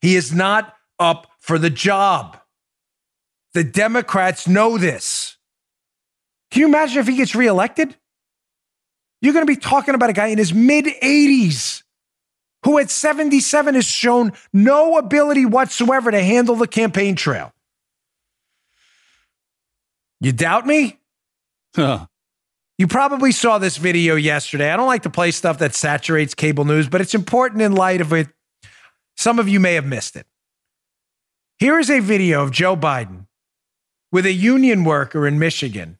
He 0.00 0.16
is 0.16 0.32
not 0.32 0.74
up 0.98 1.26
for 1.38 1.58
the 1.58 1.70
job. 1.70 2.38
The 3.54 3.64
Democrats 3.64 4.46
know 4.46 4.78
this. 4.78 5.36
Can 6.50 6.60
you 6.60 6.66
imagine 6.68 6.98
if 6.98 7.06
he 7.06 7.16
gets 7.16 7.34
reelected? 7.34 7.96
You're 9.20 9.32
going 9.32 9.46
to 9.46 9.52
be 9.52 9.56
talking 9.56 9.94
about 9.94 10.10
a 10.10 10.14
guy 10.14 10.28
in 10.28 10.38
his 10.38 10.54
mid 10.54 10.86
80s 10.86 11.82
who 12.64 12.78
at 12.78 12.90
77 12.90 13.74
has 13.74 13.84
shown 13.84 14.32
no 14.52 14.98
ability 14.98 15.46
whatsoever 15.46 16.10
to 16.10 16.22
handle 16.22 16.54
the 16.56 16.66
campaign 16.66 17.16
trail. 17.16 17.52
You 20.20 20.32
doubt 20.32 20.66
me? 20.66 20.98
Huh. 21.74 22.06
You 22.78 22.86
probably 22.86 23.32
saw 23.32 23.58
this 23.58 23.76
video 23.76 24.14
yesterday. 24.14 24.70
I 24.70 24.76
don't 24.76 24.86
like 24.86 25.02
to 25.02 25.10
play 25.10 25.30
stuff 25.30 25.58
that 25.58 25.74
saturates 25.74 26.34
cable 26.34 26.64
news, 26.64 26.88
but 26.88 27.00
it's 27.00 27.14
important 27.14 27.62
in 27.62 27.72
light 27.72 28.00
of 28.00 28.12
it. 28.12 28.28
Some 29.16 29.38
of 29.38 29.48
you 29.48 29.58
may 29.58 29.74
have 29.74 29.86
missed 29.86 30.14
it. 30.16 30.26
Here 31.58 31.78
is 31.78 31.90
a 31.90 31.98
video 31.98 32.42
of 32.42 32.52
Joe 32.52 32.76
Biden 32.76 33.26
with 34.12 34.26
a 34.26 34.32
union 34.32 34.84
worker 34.84 35.26
in 35.26 35.38
Michigan 35.38 35.98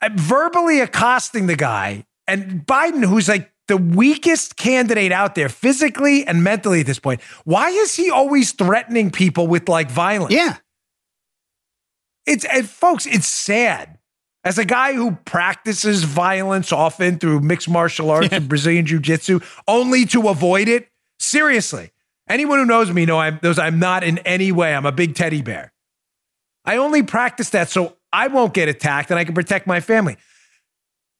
uh, 0.00 0.10
verbally 0.14 0.80
accosting 0.80 1.46
the 1.46 1.56
guy. 1.56 2.04
And 2.26 2.66
Biden, 2.66 3.04
who's 3.04 3.28
like 3.28 3.50
the 3.68 3.76
weakest 3.76 4.56
candidate 4.56 5.12
out 5.12 5.34
there 5.34 5.48
physically 5.48 6.26
and 6.26 6.42
mentally 6.42 6.80
at 6.80 6.86
this 6.86 6.98
point, 6.98 7.20
why 7.44 7.70
is 7.70 7.94
he 7.94 8.10
always 8.10 8.52
threatening 8.52 9.10
people 9.10 9.46
with 9.46 9.68
like 9.68 9.90
violence? 9.90 10.32
Yeah. 10.32 10.56
It's 12.28 12.44
and 12.44 12.68
folks, 12.68 13.06
it's 13.06 13.26
sad. 13.26 13.98
As 14.44 14.58
a 14.58 14.64
guy 14.64 14.92
who 14.92 15.12
practices 15.24 16.04
violence 16.04 16.72
often 16.72 17.18
through 17.18 17.40
mixed 17.40 17.68
martial 17.68 18.10
arts 18.10 18.28
and 18.30 18.48
Brazilian 18.48 18.86
jiu-jitsu, 18.86 19.40
only 19.66 20.04
to 20.06 20.28
avoid 20.28 20.68
it. 20.68 20.88
Seriously. 21.18 21.90
Anyone 22.28 22.58
who 22.58 22.66
knows 22.66 22.92
me 22.92 23.06
know 23.06 23.18
I'm 23.18 23.40
knows 23.42 23.58
I'm 23.58 23.78
not 23.78 24.04
in 24.04 24.18
any 24.18 24.52
way. 24.52 24.74
I'm 24.74 24.84
a 24.84 24.92
big 24.92 25.14
teddy 25.14 25.40
bear. 25.40 25.72
I 26.66 26.76
only 26.76 27.02
practice 27.02 27.50
that 27.50 27.70
so 27.70 27.96
I 28.12 28.28
won't 28.28 28.52
get 28.52 28.68
attacked 28.68 29.10
and 29.10 29.18
I 29.18 29.24
can 29.24 29.34
protect 29.34 29.66
my 29.66 29.80
family. 29.80 30.18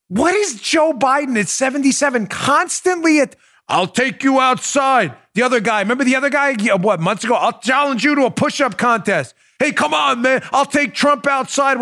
What 0.08 0.34
is 0.34 0.60
Joe 0.60 0.92
Biden 0.92 1.40
at 1.40 1.48
77 1.48 2.26
constantly 2.26 3.20
at 3.20 3.34
I'll 3.66 3.86
take 3.86 4.22
you 4.22 4.40
outside. 4.40 5.14
The 5.34 5.42
other 5.42 5.60
guy, 5.60 5.80
remember 5.80 6.04
the 6.04 6.16
other 6.16 6.30
guy 6.30 6.54
what 6.76 7.00
months 7.00 7.24
ago? 7.24 7.34
I'll 7.34 7.58
challenge 7.58 8.04
you 8.04 8.14
to 8.14 8.24
a 8.26 8.30
push-up 8.30 8.78
contest. 8.78 9.34
Hey, 9.58 9.72
come 9.72 9.94
on, 9.94 10.22
man. 10.22 10.42
I'll 10.52 10.66
take 10.66 10.94
Trump 10.94 11.26
outside. 11.26 11.78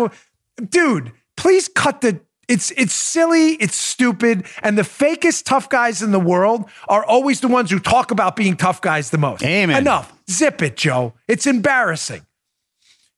Dude, 0.69 1.11
please 1.35 1.67
cut 1.67 2.01
the 2.01 2.19
it's 2.47 2.71
it's 2.71 2.93
silly, 2.93 3.53
it's 3.55 3.75
stupid, 3.75 4.45
and 4.63 4.77
the 4.77 4.83
fakest 4.83 5.43
tough 5.43 5.67
guys 5.67 6.01
in 6.01 6.11
the 6.11 6.19
world 6.19 6.69
are 6.87 7.03
always 7.03 7.41
the 7.41 7.49
ones 7.49 7.69
who 7.69 7.79
talk 7.79 8.11
about 8.11 8.37
being 8.37 8.55
tough 8.55 8.81
guys 8.81 9.09
the 9.09 9.17
most. 9.17 9.43
Amen. 9.43 9.77
Enough. 9.77 10.13
Zip 10.29 10.61
it, 10.61 10.77
Joe. 10.77 11.13
It's 11.27 11.45
embarrassing. 11.45 12.25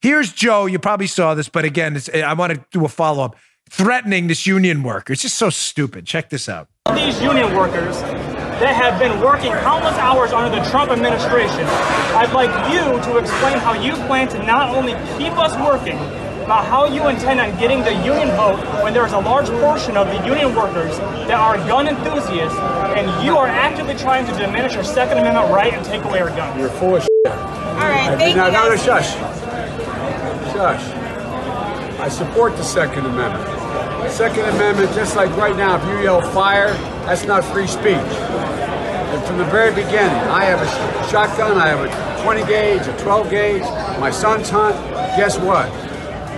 Here's 0.01 0.31
Joe. 0.31 0.65
You 0.65 0.79
probably 0.79 1.07
saw 1.07 1.35
this, 1.35 1.47
but 1.47 1.63
again, 1.63 1.95
it's, 1.95 2.09
I 2.09 2.33
want 2.33 2.53
to 2.53 2.65
do 2.71 2.85
a 2.85 2.89
follow 2.89 3.23
up. 3.23 3.35
Threatening 3.69 4.27
this 4.27 4.47
union 4.47 4.81
worker. 4.81 5.13
It's 5.13 5.21
just 5.21 5.35
so 5.35 5.51
stupid. 5.51 6.07
Check 6.07 6.31
this 6.31 6.49
out. 6.49 6.69
these 6.95 7.21
union 7.21 7.55
workers 7.55 7.97
that 8.59 8.75
have 8.75 8.99
been 8.99 9.19
working 9.21 9.51
countless 9.63 9.95
hours 9.95 10.31
under 10.31 10.53
the 10.53 10.63
Trump 10.69 10.91
administration. 10.91 11.63
I'd 12.15 12.33
like 12.33 12.51
you 12.71 12.83
to 13.07 13.17
explain 13.17 13.57
how 13.57 13.73
you 13.73 13.93
plan 14.07 14.27
to 14.29 14.43
not 14.43 14.75
only 14.75 14.93
keep 15.17 15.37
us 15.39 15.55
working, 15.63 15.97
but 16.49 16.65
how 16.65 16.85
you 16.85 17.07
intend 17.07 17.39
on 17.39 17.57
getting 17.59 17.83
the 17.83 17.93
union 18.03 18.27
vote 18.35 18.57
when 18.83 18.91
there 18.93 19.05
is 19.05 19.13
a 19.13 19.19
large 19.19 19.47
portion 19.61 19.95
of 19.95 20.07
the 20.07 20.25
union 20.25 20.55
workers 20.55 20.97
that 21.29 21.39
are 21.39 21.57
gun 21.67 21.87
enthusiasts, 21.87 22.57
and 22.97 23.23
you 23.23 23.37
are 23.37 23.47
actively 23.47 23.95
trying 23.95 24.25
to 24.25 24.31
diminish 24.37 24.75
our 24.75 24.83
Second 24.83 25.19
Amendment 25.19 25.53
right 25.53 25.73
and 25.73 25.85
take 25.85 26.03
away 26.03 26.19
our 26.19 26.29
guns. 26.29 26.59
You're 26.59 26.69
full 26.69 26.95
of 26.95 27.03
shit. 27.03 27.09
All 27.27 27.87
right, 27.87 28.17
thank 28.17 28.35
no, 28.35 28.47
you. 28.47 28.51
no, 28.51 28.69
no, 28.69 28.75
shush. 28.75 29.13
Shush. 30.51 30.83
I 31.99 32.09
support 32.09 32.57
the 32.57 32.63
Second 32.63 33.05
Amendment. 33.05 34.11
Second 34.11 34.45
Amendment, 34.45 34.91
just 34.95 35.15
like 35.15 35.29
right 35.37 35.55
now, 35.55 35.75
if 35.75 35.85
you 35.85 36.03
yell 36.03 36.19
fire, 36.31 36.73
that's 37.09 37.25
not 37.25 37.43
free 37.43 37.65
speech. 37.65 37.95
And 37.95 39.23
from 39.25 39.39
the 39.39 39.45
very 39.45 39.73
beginning, 39.73 40.13
I 40.29 40.45
have 40.45 40.61
a 40.61 41.09
shotgun, 41.09 41.57
I 41.57 41.67
have 41.69 41.79
a 41.79 42.23
20 42.23 42.45
gauge, 42.45 42.85
a 42.85 42.95
12 42.99 43.29
gauge, 43.31 43.63
my 43.99 44.11
son's 44.11 44.47
hunt. 44.47 44.75
Guess 45.17 45.39
what? 45.39 45.67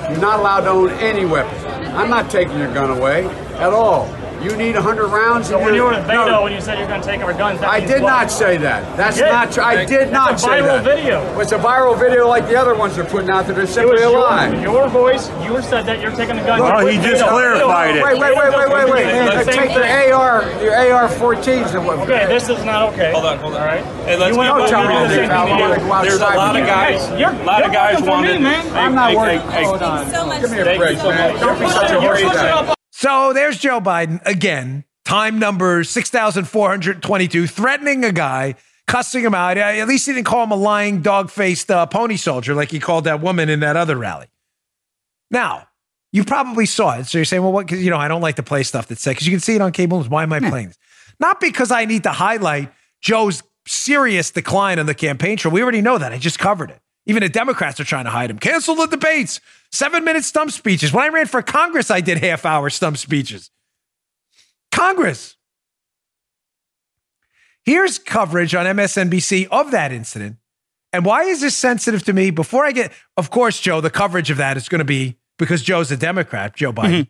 You're 0.09 0.21
not 0.21 0.39
allowed 0.39 0.61
to 0.61 0.69
own 0.69 0.89
any 0.91 1.25
weapon. 1.25 1.53
I'm 1.93 2.09
not 2.09 2.31
taking 2.31 2.57
your 2.57 2.73
gun 2.73 2.89
away 2.89 3.25
at 3.55 3.73
all. 3.73 4.05
You 4.41 4.55
need 4.57 4.75
100 4.75 5.07
rounds. 5.07 5.47
So 5.49 5.57
when 5.59 5.69
you 5.75 5.81
your- 5.81 5.91
were 5.91 5.97
in 5.99 6.07
no, 6.07 6.13
Beto, 6.25 6.43
when 6.43 6.53
you 6.53 6.61
said 6.61 6.79
you're 6.79 6.87
going 6.87 7.01
to 7.01 7.07
take 7.07 7.21
our 7.21 7.33
guns, 7.33 7.59
that 7.59 7.69
I 7.69 7.79
did 7.79 8.01
what? 8.01 8.09
not 8.09 8.31
say 8.31 8.57
that. 8.57 8.97
That's 8.97 9.17
You 9.17 9.25
did. 9.25 9.31
not 9.31 9.51
true. 9.51 9.63
I 9.63 9.85
did 9.85 10.01
It's 10.01 10.11
not 10.11 10.31
a 10.31 10.47
viral 10.47 10.83
video. 10.83 11.39
It's 11.39 11.51
a 11.51 11.57
viral 11.57 11.97
video 11.97 12.27
like 12.27 12.47
the 12.47 12.55
other 12.55 12.73
ones 12.75 12.95
they're 12.95 13.05
putting 13.05 13.29
out 13.29 13.45
there. 13.45 13.53
They're 13.55 13.63
It 13.63 13.67
was 13.67 13.73
simply 13.73 14.01
a 14.03 14.09
lie. 14.09 14.47
your 14.61 14.87
voice. 14.87 15.29
You 15.43 15.61
said 15.61 15.85
that 15.85 15.99
you're 16.01 16.11
taking 16.11 16.35
the 16.37 16.41
gun. 16.43 16.59
Well, 16.59 16.85
Wait, 16.85 16.99
he 16.99 17.01
just 17.09 17.23
Beto, 17.23 17.29
clarified 17.29 17.95
Beto, 17.95 18.03
Wait, 18.03 18.19
wait, 18.19 18.35
wait, 18.37 18.53
wait, 18.55 18.69
wait, 18.73 18.89
wait. 18.91 19.05
It's 19.05 19.45
the 19.45 19.51
Hey, 19.51 19.57
same 19.57 19.67
Take 19.67 20.07
your. 20.07 20.15
AR, 20.15 20.43
your 20.61 20.75
AR-14s 20.75 21.75
and 21.75 21.85
what? 21.85 21.99
Okay, 21.99 22.25
this 22.27 22.49
is 22.49 22.63
not 22.63 22.93
okay. 22.93 23.11
Hold 23.11 23.25
on, 23.25 23.37
hold 23.39 23.53
on. 23.55 23.61
All 23.61 23.67
right. 23.67 23.83
Hey, 24.05 24.17
let's 24.17 24.33
you 24.33 24.39
went 24.39 24.57
get 24.57 24.63
to 24.65 24.69
tell 24.71 24.87
me 24.87 24.93
me 25.01 25.07
this, 25.07 25.15
said 25.17 25.29
pal. 25.29 25.47
you 25.47 25.53
I'm 25.53 25.59
gonna 25.59 25.75
did. 25.75 25.83
go 25.85 25.93
outside 25.93 26.09
There's 26.09 26.21
a 26.21 26.37
lot 26.37 26.55
of 26.59 26.65
guys. 26.65 27.09
A 27.09 27.43
lot 27.45 27.63
of 27.65 27.71
guys 27.71 28.01
working 28.01 28.05
for 28.05 28.21
me, 28.21 28.43
wanted. 28.43 28.73
I'm 28.73 28.95
not 28.95 29.09
hey, 29.11 29.15
working. 29.17 29.39
hey, 29.51 29.57
hey, 29.59 29.63
Hold 29.65 29.81
on. 29.83 30.41
Give 30.41 30.51
me 30.51 30.59
a 30.59 30.77
break, 30.77 30.97
man. 30.97 31.39
Don't 31.39 31.59
be 31.59 31.67
such 31.69 31.89
a 31.89 31.93
You're 31.93 32.01
horse 32.01 32.21
pushing 32.21 32.37
bag. 32.37 32.69
up 32.69 32.75
So 33.01 33.33
there's 33.33 33.57
Joe 33.57 33.81
Biden 33.81 34.23
again, 34.27 34.83
time 35.05 35.39
number 35.39 35.83
6,422, 35.83 37.47
threatening 37.47 38.05
a 38.05 38.11
guy, 38.11 38.53
cussing 38.85 39.23
him 39.23 39.33
out. 39.33 39.57
At 39.57 39.87
least 39.87 40.05
he 40.05 40.13
didn't 40.13 40.27
call 40.27 40.43
him 40.43 40.51
a 40.51 40.55
lying, 40.55 41.01
dog 41.01 41.31
faced 41.31 41.71
uh, 41.71 41.87
pony 41.87 42.15
soldier 42.15 42.53
like 42.53 42.69
he 42.69 42.79
called 42.79 43.05
that 43.05 43.19
woman 43.19 43.49
in 43.49 43.61
that 43.61 43.75
other 43.75 43.97
rally. 43.97 44.27
Now, 45.31 45.67
you 46.11 46.23
probably 46.23 46.67
saw 46.67 46.99
it. 46.99 47.05
So 47.05 47.17
you're 47.17 47.25
saying, 47.25 47.41
well, 47.41 47.51
what? 47.51 47.65
Because, 47.65 47.83
you 47.83 47.89
know, 47.89 47.97
I 47.97 48.07
don't 48.07 48.21
like 48.21 48.35
to 48.35 48.43
play 48.43 48.61
stuff 48.61 48.85
that's 48.85 49.01
said 49.01 49.13
because 49.13 49.25
you 49.25 49.31
can 49.31 49.39
see 49.39 49.55
it 49.55 49.61
on 49.61 49.71
cable 49.71 49.97
news. 49.97 50.07
Why 50.07 50.21
am 50.21 50.31
I 50.31 50.39
playing 50.39 50.67
this? 50.67 50.77
Not 51.19 51.39
because 51.39 51.71
I 51.71 51.85
need 51.85 52.03
to 52.03 52.11
highlight 52.11 52.71
Joe's 53.01 53.41
serious 53.65 54.29
decline 54.29 54.77
on 54.77 54.85
the 54.85 54.93
campaign 54.93 55.37
trail. 55.37 55.51
We 55.51 55.63
already 55.63 55.81
know 55.81 55.97
that. 55.97 56.11
I 56.13 56.19
just 56.19 56.37
covered 56.37 56.69
it. 56.69 56.79
Even 57.07 57.23
the 57.23 57.29
Democrats 57.29 57.79
are 57.79 57.83
trying 57.83 58.05
to 58.05 58.11
hide 58.11 58.29
him. 58.29 58.37
Cancel 58.37 58.75
the 58.75 58.85
debates. 58.85 59.41
Seven 59.71 60.03
minute 60.03 60.23
stump 60.23 60.51
speeches. 60.51 60.91
When 60.91 61.03
I 61.03 61.09
ran 61.09 61.27
for 61.27 61.41
Congress, 61.41 61.89
I 61.89 62.01
did 62.01 62.17
half 62.17 62.45
hour 62.45 62.69
stump 62.69 62.97
speeches. 62.97 63.51
Congress. 64.71 65.37
Here's 67.63 67.99
coverage 67.99 68.55
on 68.55 68.65
MSNBC 68.65 69.47
of 69.51 69.71
that 69.71 69.91
incident. 69.91 70.37
And 70.93 71.05
why 71.05 71.23
is 71.23 71.41
this 71.41 71.55
sensitive 71.55 72.03
to 72.03 72.13
me? 72.13 72.31
Before 72.31 72.65
I 72.65 72.71
get, 72.71 72.91
of 73.15 73.29
course, 73.29 73.59
Joe, 73.59 73.79
the 73.81 73.89
coverage 73.89 74.29
of 74.29 74.37
that 74.37 74.57
is 74.57 74.67
going 74.67 74.79
to 74.79 74.85
be 74.85 75.17
because 75.37 75.61
Joe's 75.61 75.91
a 75.91 75.97
Democrat, 75.97 76.55
Joe 76.55 76.73
Biden. 76.73 76.91
Mm-hmm. 76.91 77.09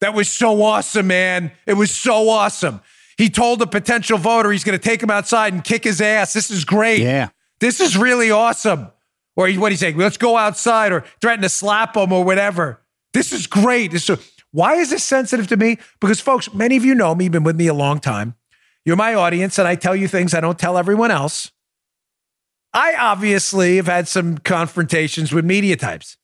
That 0.00 0.14
was 0.14 0.30
so 0.30 0.62
awesome, 0.62 1.08
man. 1.08 1.52
It 1.66 1.74
was 1.74 1.90
so 1.90 2.28
awesome. 2.28 2.80
He 3.18 3.28
told 3.28 3.60
a 3.60 3.66
potential 3.66 4.16
voter 4.16 4.52
he's 4.52 4.64
going 4.64 4.78
to 4.78 4.82
take 4.82 5.02
him 5.02 5.10
outside 5.10 5.52
and 5.52 5.62
kick 5.62 5.84
his 5.84 6.00
ass. 6.00 6.32
This 6.32 6.50
is 6.50 6.64
great. 6.64 7.00
Yeah. 7.00 7.30
This 7.58 7.80
is 7.80 7.96
really 7.96 8.30
awesome. 8.30 8.92
Or 9.38 9.48
what 9.52 9.70
he's 9.70 9.78
saying, 9.78 9.96
let's 9.96 10.16
go 10.16 10.36
outside 10.36 10.90
or 10.90 11.04
threaten 11.20 11.42
to 11.42 11.48
slap 11.48 11.96
him 11.96 12.12
or 12.12 12.24
whatever. 12.24 12.82
This 13.14 13.32
is 13.32 13.46
great. 13.46 13.92
This 13.92 14.10
is, 14.10 14.18
why 14.50 14.74
is 14.74 14.90
this 14.90 15.04
sensitive 15.04 15.46
to 15.46 15.56
me? 15.56 15.78
Because, 16.00 16.20
folks, 16.20 16.52
many 16.52 16.76
of 16.76 16.84
you 16.84 16.92
know 16.92 17.14
me, 17.14 17.28
been 17.28 17.44
with 17.44 17.54
me 17.54 17.68
a 17.68 17.74
long 17.74 18.00
time. 18.00 18.34
You're 18.84 18.96
my 18.96 19.14
audience, 19.14 19.56
and 19.56 19.68
I 19.68 19.76
tell 19.76 19.94
you 19.94 20.08
things 20.08 20.34
I 20.34 20.40
don't 20.40 20.58
tell 20.58 20.76
everyone 20.76 21.12
else. 21.12 21.52
I 22.74 22.94
obviously 22.98 23.76
have 23.76 23.86
had 23.86 24.08
some 24.08 24.38
confrontations 24.38 25.32
with 25.32 25.44
media 25.44 25.76
types. 25.76 26.16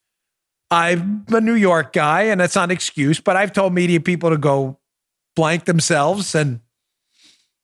I'm 0.70 1.24
a 1.28 1.40
New 1.40 1.54
York 1.54 1.92
guy, 1.92 2.22
and 2.22 2.40
that's 2.40 2.56
not 2.56 2.64
an 2.64 2.70
excuse, 2.72 3.20
but 3.20 3.36
I've 3.36 3.52
told 3.52 3.74
media 3.74 4.00
people 4.00 4.30
to 4.30 4.36
go 4.38 4.80
blank 5.36 5.66
themselves 5.66 6.34
and 6.34 6.60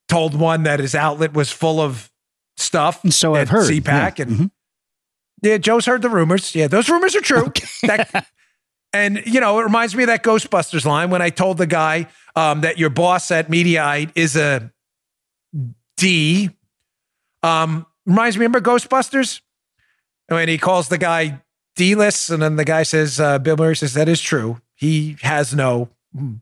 told 0.09 0.35
one 0.39 0.63
that 0.63 0.79
his 0.79 0.95
outlet 0.95 1.35
was 1.35 1.51
full 1.51 1.81
of 1.81 2.11
stuff. 2.57 3.03
And 3.03 3.13
so 3.13 3.35
I've 3.35 3.49
heard. 3.49 3.69
CPAC. 3.69 4.19
Yeah. 4.19 4.25
And 4.25 4.37
Mhm. 4.37 4.51
Yeah, 5.43 5.59
Joe's 5.59 5.87
heard 5.87 6.03
the 6.03 6.09
rumors. 6.11 6.55
Yeah, 6.55 6.67
those 6.67 6.89
rumors 6.89 7.15
are 7.17 7.21
true. 7.21 7.53
That- 7.83 8.27
and, 8.93 9.23
you 9.27 9.41
know, 9.41 9.59
it 9.61 9.65
reminds 9.65 9.95
me 9.95 10.05
of 10.05 10.09
that 10.09 10.23
Ghostbusters 10.23 10.85
line 10.85 11.11
when 11.11 11.23
I 11.23 11.31
told 11.31 11.59
the 11.59 11.67
guy 11.67 12.07
um, 12.37 12.63
that 12.63 12.79
your 12.79 12.91
boss 12.91 13.31
at 13.31 13.49
Mediaite 13.49 14.13
is 14.15 14.37
a 14.37 14.71
D. 15.97 16.51
Um, 17.43 17.87
reminds 18.07 18.37
me, 18.37 18.45
remember 18.45 18.61
Ghostbusters? 18.61 19.41
When 20.29 20.49
he 20.49 20.59
calls 20.59 20.89
the 20.89 20.99
guy 20.99 21.43
D 21.75 21.95
list, 21.97 22.31
and 22.31 22.41
then 22.41 22.57
the 22.57 22.65
guy 22.65 22.85
says, 22.85 23.19
uh, 23.19 23.39
Bill 23.41 23.57
Murray 23.57 23.75
says, 23.75 23.95
that 23.95 24.09
is 24.09 24.21
true. 24.21 24.61
He 24.77 25.17
has 25.23 25.55
no. 25.55 25.89
Hmm. 26.17 26.35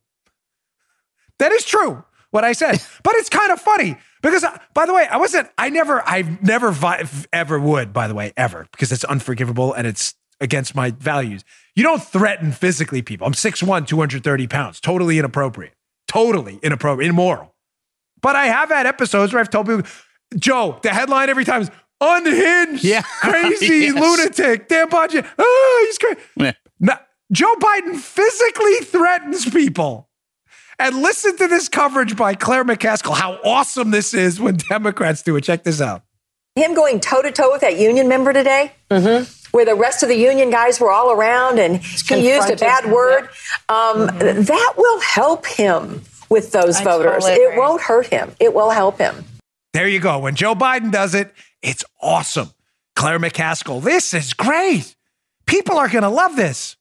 That 1.39 1.53
is 1.53 1.65
true, 1.65 2.05
what 2.31 2.45
I 2.45 2.53
said. 2.53 2.83
but 3.03 3.15
it's 3.17 3.29
kind 3.29 3.51
of 3.53 3.61
funny 3.61 3.97
because, 4.23 4.45
uh, 4.45 4.57
by 4.75 4.87
the 4.87 4.95
way, 4.95 5.07
I 5.11 5.17
wasn't, 5.17 5.49
I 5.59 5.71
never, 5.71 6.03
I 6.07 6.23
never 6.43 6.71
vi- 6.71 7.05
ever 7.33 7.59
would, 7.59 7.93
by 7.93 8.09
the 8.09 8.15
way, 8.15 8.33
ever, 8.37 8.67
because 8.73 8.93
it's 8.93 9.05
unforgivable 9.05 9.73
and 9.73 9.87
it's 9.87 10.15
against 10.41 10.75
my 10.75 10.91
values. 10.93 11.43
You 11.75 11.83
don't 11.83 12.03
threaten 12.03 12.53
physically 12.53 13.03
people. 13.03 13.27
I'm 13.27 13.33
6'1, 13.35 13.87
230 13.87 14.47
pounds. 14.47 14.81
Totally 14.81 15.19
inappropriate. 15.19 15.75
Totally 16.07 16.59
inappropriate, 16.63 17.11
immoral. 17.11 17.55
But 18.21 18.35
I 18.37 18.47
have 18.47 18.69
had 18.71 18.87
episodes 18.87 19.33
where 19.33 19.41
I've 19.41 19.51
told 19.51 19.67
people, 19.67 19.83
Joe, 20.37 20.79
the 20.83 20.91
headline 20.91 21.29
every 21.31 21.45
time 21.45 21.63
is 21.63 21.71
unhinged, 22.01 22.85
Yeah. 22.85 23.03
crazy 23.21 23.67
Yes. 23.67 23.95
lunatic, 23.95 24.69
damn 24.69 24.89
budget. 24.89 25.25
Oh, 25.39 25.85
he's 25.89 25.99
crazy. 25.99 26.21
Yeah. 26.37 26.53
Now, 26.81 26.99
Joe 27.33 27.55
Biden 27.57 27.97
physically 27.97 28.77
threatens 28.85 29.49
people. 29.51 30.08
And 30.79 31.03
listen 31.03 31.37
to 31.37 31.49
this 31.49 31.69
coverage 31.69 32.17
by 32.17 32.35
Claire 32.35 32.65
McCaskill, 32.65 33.17
how 33.17 33.39
awesome 33.45 33.91
this 33.91 34.15
is 34.15 34.41
when 34.41 34.57
Democrats 34.69 35.23
do 35.23 35.35
it. 35.37 35.43
Check 35.43 35.65
this 35.65 35.81
out. 35.81 36.03
him 36.55 36.75
going 36.75 37.01
toe 37.01 37.23
to 37.23 37.33
toe 37.33 37.51
with 37.51 37.61
that 37.63 37.79
union 37.79 38.09
member 38.09 38.33
today, 38.33 38.73
where 38.89 39.65
the 39.65 39.75
rest 39.75 40.03
of 40.03 40.09
the 40.09 40.17
union 40.17 40.51
guys 40.51 40.81
were 40.81 40.91
all 40.91 41.11
around 41.13 41.59
and 41.59 41.83
he 41.83 42.33
used 42.33 42.51
a 42.51 42.57
bad 42.57 42.91
word, 42.91 43.29
um, 43.69 44.07
that 44.07 44.75
will 44.77 45.01
help 45.01 45.47
him 45.47 46.03
with 46.29 46.53
those 46.53 46.77
I 46.77 46.85
voters. 46.85 47.25
totally 47.25 47.33
it 47.33 47.57
won't 47.57 47.81
hurt 47.83 48.07
him. 48.07 48.33
It 48.39 48.55
will 48.55 48.71
help 48.71 48.99
him. 48.99 49.25
There 49.73 49.89
you 49.89 50.01
go. 50.01 50.19
When 50.21 50.35
Joe 50.35 50.55
Biden 50.55 50.91
does 50.91 51.15
it, 51.15 51.33
it's 51.63 51.85
awesome. 52.01 52.51
Claire 52.97 53.19
McCaskill, 53.19 53.83
this 53.83 54.15
is 54.15 54.33
great. 54.35 54.95
People 55.47 55.77
are 55.79 55.89
going 55.89 56.03
to 56.03 56.09
love 56.09 56.37
this. 56.37 56.77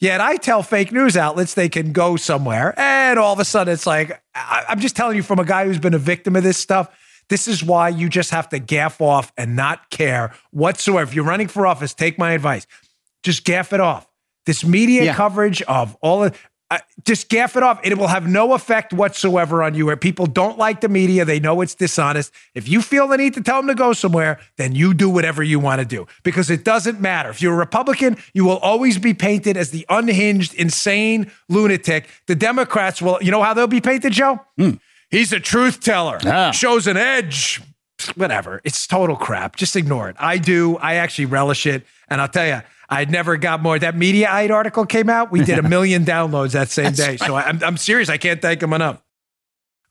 Yet 0.00 0.20
I 0.20 0.36
tell 0.36 0.62
fake 0.62 0.92
news 0.92 1.16
outlets 1.16 1.54
they 1.54 1.68
can 1.68 1.92
go 1.92 2.16
somewhere, 2.16 2.72
and 2.78 3.18
all 3.18 3.32
of 3.32 3.40
a 3.40 3.44
sudden 3.44 3.72
it's 3.74 3.86
like, 3.86 4.22
I- 4.34 4.64
I'm 4.68 4.78
just 4.80 4.94
telling 4.94 5.16
you 5.16 5.22
from 5.24 5.38
a 5.40 5.44
guy 5.44 5.64
who's 5.64 5.78
been 5.80 5.94
a 5.94 5.98
victim 5.98 6.36
of 6.36 6.44
this 6.44 6.56
stuff. 6.56 6.88
This 7.28 7.48
is 7.48 7.62
why 7.64 7.88
you 7.90 8.08
just 8.08 8.30
have 8.30 8.48
to 8.50 8.58
gaff 8.58 9.00
off 9.00 9.32
and 9.36 9.56
not 9.56 9.90
care 9.90 10.32
whatsoever. 10.50 11.08
If 11.08 11.14
you're 11.14 11.24
running 11.24 11.48
for 11.48 11.66
office, 11.66 11.92
take 11.94 12.16
my 12.18 12.32
advice. 12.32 12.66
Just 13.24 13.44
gaff 13.44 13.72
it 13.72 13.80
off. 13.80 14.06
This 14.46 14.64
media 14.64 15.04
Yeah. 15.04 15.14
coverage 15.14 15.60
of 15.62 15.96
all 16.00 16.24
of, 16.24 16.38
uh, 16.70 16.78
just 17.04 17.28
gaff 17.30 17.56
it 17.56 17.62
off. 17.62 17.80
It 17.82 17.96
will 17.96 18.08
have 18.08 18.28
no 18.28 18.52
effect 18.52 18.92
whatsoever 18.92 19.62
on 19.62 19.74
you. 19.74 19.86
Where 19.86 19.96
people 19.96 20.26
don't 20.26 20.58
like 20.58 20.82
the 20.82 20.88
media, 20.88 21.24
they 21.24 21.40
know 21.40 21.60
it's 21.62 21.74
dishonest. 21.74 22.30
If 22.54 22.68
you 22.68 22.82
feel 22.82 23.08
the 23.08 23.16
need 23.16 23.32
to 23.34 23.40
tell 23.42 23.56
them 23.56 23.68
to 23.68 23.74
go 23.74 23.94
somewhere, 23.94 24.38
then 24.56 24.74
you 24.74 24.92
do 24.92 25.08
whatever 25.08 25.42
you 25.42 25.58
want 25.58 25.80
to 25.80 25.86
do 25.86 26.06
because 26.24 26.50
it 26.50 26.64
doesn't 26.64 27.00
matter. 27.00 27.30
If 27.30 27.40
you're 27.40 27.54
a 27.54 27.56
Republican, 27.56 28.18
you 28.34 28.44
will 28.44 28.58
always 28.58 28.98
be 28.98 29.14
painted 29.14 29.56
as 29.56 29.70
the 29.70 29.86
unhinged, 29.88 30.52
insane 30.54 31.30
lunatic. 31.48 32.06
The 32.26 32.34
Democrats 32.34 33.00
will, 33.00 33.18
you 33.22 33.30
know 33.30 33.42
how 33.42 33.54
they'll 33.54 33.66
be 33.66 33.80
painted, 33.80 34.12
Joe? 34.12 34.40
He's 35.10 35.32
a 35.32 35.40
truth 35.40 35.80
teller, 35.80 36.18
Ah. 36.26 36.50
shows 36.50 36.86
an 36.86 36.98
edge. 36.98 37.62
Whatever. 38.14 38.60
It's 38.62 38.86
total 38.86 39.16
crap. 39.16 39.56
Just 39.56 39.74
ignore 39.74 40.08
it. 40.08 40.16
I 40.20 40.38
do. 40.38 40.76
I 40.76 40.94
actually 40.96 41.26
relish 41.26 41.66
it. 41.66 41.84
And 42.08 42.20
I'll 42.20 42.28
tell 42.28 42.46
you, 42.46 42.60
I 42.88 43.04
never 43.04 43.36
got 43.36 43.62
more. 43.62 43.78
That 43.78 43.94
Mediaite 43.94 44.50
article 44.50 44.86
came 44.86 45.10
out. 45.10 45.30
We 45.30 45.44
did 45.44 45.58
a 45.58 45.62
million 45.68 46.04
downloads 46.04 46.52
that 46.52 46.70
same 46.70 46.92
day. 46.92 47.16
So 47.18 47.34
I, 47.34 47.42
I'm, 47.42 47.62
I'm 47.62 47.76
serious. 47.76 48.08
I 48.08 48.16
can't 48.16 48.40
thank 48.40 48.62
him 48.62 48.72
enough. 48.72 49.02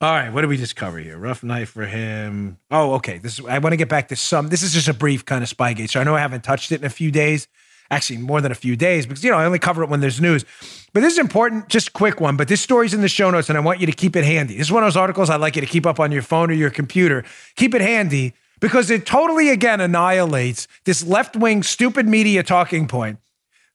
All 0.01 0.11
right. 0.11 0.31
What 0.31 0.41
did 0.41 0.47
we 0.47 0.57
just 0.57 0.75
cover 0.75 0.97
here? 0.99 1.17
Rough 1.17 1.43
night 1.43 1.67
for 1.67 1.85
him. 1.85 2.57
Oh, 2.71 2.93
okay. 2.95 3.17
This 3.17 3.39
is, 3.39 3.45
I 3.45 3.59
want 3.59 3.73
to 3.73 3.77
get 3.77 3.89
back 3.89 4.07
to 4.09 4.15
some. 4.15 4.47
This 4.49 4.63
is 4.63 4.73
just 4.73 4.87
a 4.87 4.93
brief 4.93 5.25
kind 5.25 5.43
of 5.43 5.49
Spygate. 5.49 5.89
So 5.89 5.99
I 5.99 6.03
know 6.03 6.15
I 6.15 6.19
haven't 6.19 6.43
touched 6.43 6.71
it 6.71 6.81
in 6.81 6.85
a 6.85 6.89
few 6.89 7.11
days. 7.11 7.47
Actually, 7.89 8.17
more 8.17 8.41
than 8.41 8.51
a 8.51 8.55
few 8.55 8.75
days 8.75 9.05
because, 9.05 9.23
you 9.23 9.31
know, 9.31 9.37
I 9.37 9.45
only 9.45 9.59
cover 9.59 9.81
it 9.81 9.89
when 9.89 10.01
there's 10.01 10.19
news. 10.19 10.43
But 10.91 10.99
this 10.99 11.13
is 11.13 11.19
important, 11.19 11.69
just 11.69 11.93
quick 11.93 12.19
one. 12.19 12.35
But 12.35 12.49
this 12.49 12.59
story's 12.59 12.93
in 12.93 12.99
the 12.99 13.07
show 13.07 13.31
notes 13.31 13.47
and 13.47 13.57
I 13.57 13.61
want 13.61 13.79
you 13.79 13.85
to 13.85 13.93
keep 13.93 14.17
it 14.17 14.25
handy. 14.25 14.57
This 14.57 14.67
is 14.67 14.71
one 14.73 14.83
of 14.83 14.87
those 14.87 14.97
articles 14.97 15.29
I'd 15.29 15.39
like 15.39 15.55
you 15.55 15.61
to 15.61 15.67
keep 15.67 15.85
up 15.85 15.97
on 15.97 16.11
your 16.11 16.21
phone 16.21 16.51
or 16.51 16.53
your 16.53 16.69
computer. 16.69 17.23
Keep 17.55 17.75
it 17.75 17.81
handy 17.81 18.33
because 18.59 18.89
it 18.89 19.05
totally, 19.05 19.49
again, 19.49 19.81
annihilates 19.81 20.67
this 20.85 21.05
left 21.05 21.35
wing 21.35 21.63
stupid 21.63 22.07
media 22.07 22.43
talking 22.43 22.87
point 22.87 23.19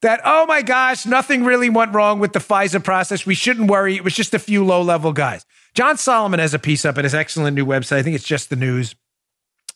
that, 0.02 0.20
oh 0.24 0.46
my 0.46 0.62
gosh, 0.62 1.06
nothing 1.06 1.44
really 1.44 1.70
went 1.70 1.94
wrong 1.94 2.18
with 2.18 2.32
the 2.32 2.40
FISA 2.40 2.82
process. 2.82 3.24
We 3.24 3.34
shouldn't 3.34 3.70
worry. 3.70 3.96
It 3.96 4.04
was 4.04 4.14
just 4.14 4.34
a 4.34 4.38
few 4.38 4.64
low 4.64 4.82
level 4.82 5.12
guys. 5.12 5.46
John 5.74 5.96
Solomon 5.96 6.40
has 6.40 6.52
a 6.52 6.58
piece 6.58 6.84
up 6.84 6.98
at 6.98 7.04
his 7.04 7.14
excellent 7.14 7.56
new 7.56 7.64
website. 7.64 7.98
I 7.98 8.02
think 8.02 8.16
it's 8.16 8.26
just 8.26 8.50
the 8.50 8.56
news. 8.56 8.94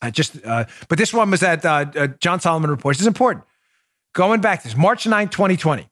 Uh, 0.03 0.11
just, 0.11 0.45
uh, 0.45 0.67
but 0.89 0.99
this 0.99 1.15
one 1.15 1.31
was 1.31 1.43
at 1.43 1.65
uh, 1.65 1.87
uh, 1.97 2.07
John 2.21 2.41
Solomon 2.41 2.71
reports. 2.71 2.99
It's 2.99 3.07
important. 3.07 3.45
Going 4.13 4.41
back 4.41 4.63
to 4.63 4.69
this 4.69 4.77
March 4.77 5.07
9, 5.07 5.29
2020. 5.29 5.89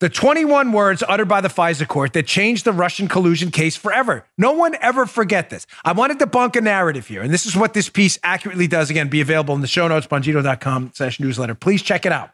The 0.00 0.08
21 0.08 0.70
words 0.70 1.02
uttered 1.08 1.28
by 1.28 1.40
the 1.40 1.48
FISA 1.48 1.88
court 1.88 2.12
that 2.12 2.24
changed 2.24 2.64
the 2.64 2.72
Russian 2.72 3.08
collusion 3.08 3.50
case 3.50 3.74
forever. 3.74 4.24
No 4.36 4.52
one 4.52 4.76
ever 4.80 5.06
forget 5.06 5.50
this. 5.50 5.66
I 5.84 5.90
want 5.90 6.16
to 6.16 6.26
debunk 6.26 6.54
a 6.54 6.60
narrative 6.60 7.08
here, 7.08 7.20
and 7.20 7.34
this 7.34 7.46
is 7.46 7.56
what 7.56 7.74
this 7.74 7.88
piece 7.88 8.16
accurately 8.22 8.68
does. 8.68 8.90
Again, 8.90 9.08
be 9.08 9.20
available 9.20 9.56
in 9.56 9.60
the 9.60 9.66
show 9.66 9.88
notes, 9.88 10.06
bongino.com 10.06 10.92
slash 10.94 11.18
newsletter. 11.18 11.56
Please 11.56 11.82
check 11.82 12.06
it 12.06 12.12
out. 12.12 12.30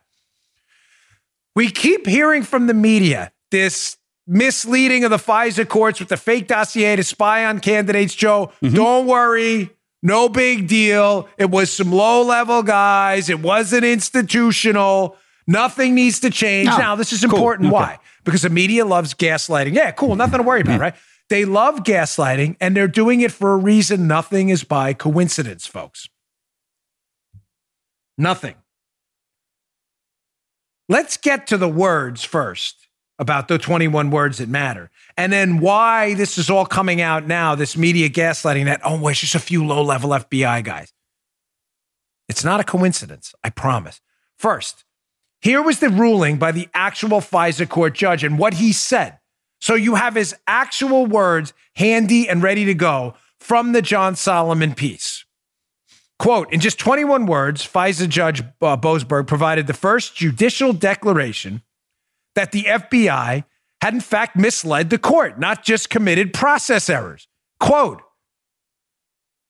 We 1.55 1.70
keep 1.70 2.07
hearing 2.07 2.42
from 2.42 2.66
the 2.66 2.74
media 2.74 3.33
this 3.50 3.96
misleading 4.27 5.05
of 5.05 5.11
the 5.11 5.16
FISA 5.16 5.66
courts 5.66 6.00
with 6.00 6.11
the 6.11 6.16
fake 6.18 6.48
dossier 6.48 6.96
to 6.96 7.03
spy 7.03 7.46
on 7.46 7.61
candidates. 7.61 8.14
Joe, 8.14 8.53
mm-hmm. 8.61 8.74
don't 8.74 9.07
worry. 9.07 9.70
No 10.03 10.29
big 10.29 10.68
deal. 10.68 11.31
It 11.38 11.50
was 11.50 11.72
some 11.72 11.90
low 11.90 12.22
level 12.22 12.62
guys. 12.62 13.31
It 13.31 13.40
wasn't 13.40 13.85
institutional. 13.85 15.16
Nothing 15.46 15.94
needs 15.94 16.20
to 16.20 16.30
change. 16.30 16.68
No. 16.68 16.78
Now, 16.78 16.96
this 16.96 17.12
is 17.12 17.20
Cool. 17.20 17.35
important. 17.35 17.68
Okay. 17.68 17.74
Why? 17.74 17.98
Because 18.24 18.42
the 18.42 18.50
media 18.50 18.85
loves 18.85 19.14
gaslighting. 19.14 19.74
Yeah, 19.74 19.90
cool. 19.90 20.16
Nothing 20.16 20.38
to 20.38 20.42
worry 20.42 20.62
about, 20.62 20.78
mm. 20.78 20.83
right? 20.83 20.94
They 21.28 21.44
love 21.44 21.83
gaslighting 21.85 22.57
and 22.61 22.76
they're 22.76 22.88
doing 22.88 23.20
it 23.20 23.33
for 23.33 23.52
a 23.52 23.57
reason. 23.57 24.07
Nothing 24.07 24.48
is 24.48 24.64
by 24.64 24.92
coincidence, 24.92 25.66
folks. 25.66 26.09
Nothing. 28.16 28.54
Let's 30.88 31.16
get 31.16 31.46
to 31.48 31.57
the 31.57 31.68
words 31.68 32.24
first 32.24 32.88
about 33.18 33.48
the 33.48 33.59
21 33.59 34.11
words 34.11 34.38
that 34.38 34.48
matter. 34.48 34.90
And 35.16 35.33
then 35.33 35.61
why 35.61 36.14
this 36.14 36.37
is 36.37 36.50
all 36.50 36.66
coming 36.66 37.00
out 37.00 37.26
now, 37.26 37.54
this 37.54 37.76
media 37.76 38.09
gaslighting 38.09 38.66
that, 38.66 38.80
oh, 38.85 38.98
well, 38.98 39.09
it's 39.09 39.20
just 39.20 39.35
a 39.35 39.40
few 39.40 39.64
low 39.64 39.83
level 39.83 40.11
FBI 40.11 40.62
guys. 40.64 40.92
It's 42.28 42.44
not 42.44 42.61
a 42.61 42.64
coincidence, 42.64 43.35
I 43.42 43.50
promise. 43.50 44.00
First, 44.37 44.85
here 45.44 45.61
was 45.61 45.78
the 45.78 45.90
ruling 45.90 46.38
by 46.38 46.52
the 46.52 46.70
actual 46.72 47.20
FISA 47.20 47.68
court 47.68 47.92
judge 47.92 48.24
and 48.24 48.38
what 48.38 48.55
he 48.55 48.72
said. 48.72 49.18
So 49.61 49.74
you 49.74 49.95
have 49.95 50.14
his 50.14 50.34
actual 50.47 51.05
words 51.05 51.53
handy 51.76 52.26
and 52.30 52.42
ready 52.42 52.64
to 52.64 52.72
go 52.72 53.14
from 53.40 53.72
the 53.72 53.82
John 53.82 54.16
Solomon 54.16 54.74
piece. 54.74 55.26
Quote, 56.18 56.51
in 56.51 56.61
just 56.61 56.78
21 56.78 57.26
words, 57.26 57.62
FISA 57.62 58.09
Judge 58.09 58.40
uh, 58.40 58.76
Boasberg 58.78 59.26
provided 59.26 59.66
the 59.66 59.74
first 59.74 60.16
judicial 60.16 60.72
declaration 60.72 61.61
that 62.34 62.53
the 62.53 62.62
FBI 62.62 63.45
had 63.82 63.92
in 63.92 64.01
fact 64.01 64.36
misled 64.36 64.88
the 64.88 64.99
court, 64.99 65.38
not 65.38 65.62
just 65.62 65.90
committed 65.90 66.32
process 66.32 66.88
errors. 66.88 67.28
Quote, 67.61 68.01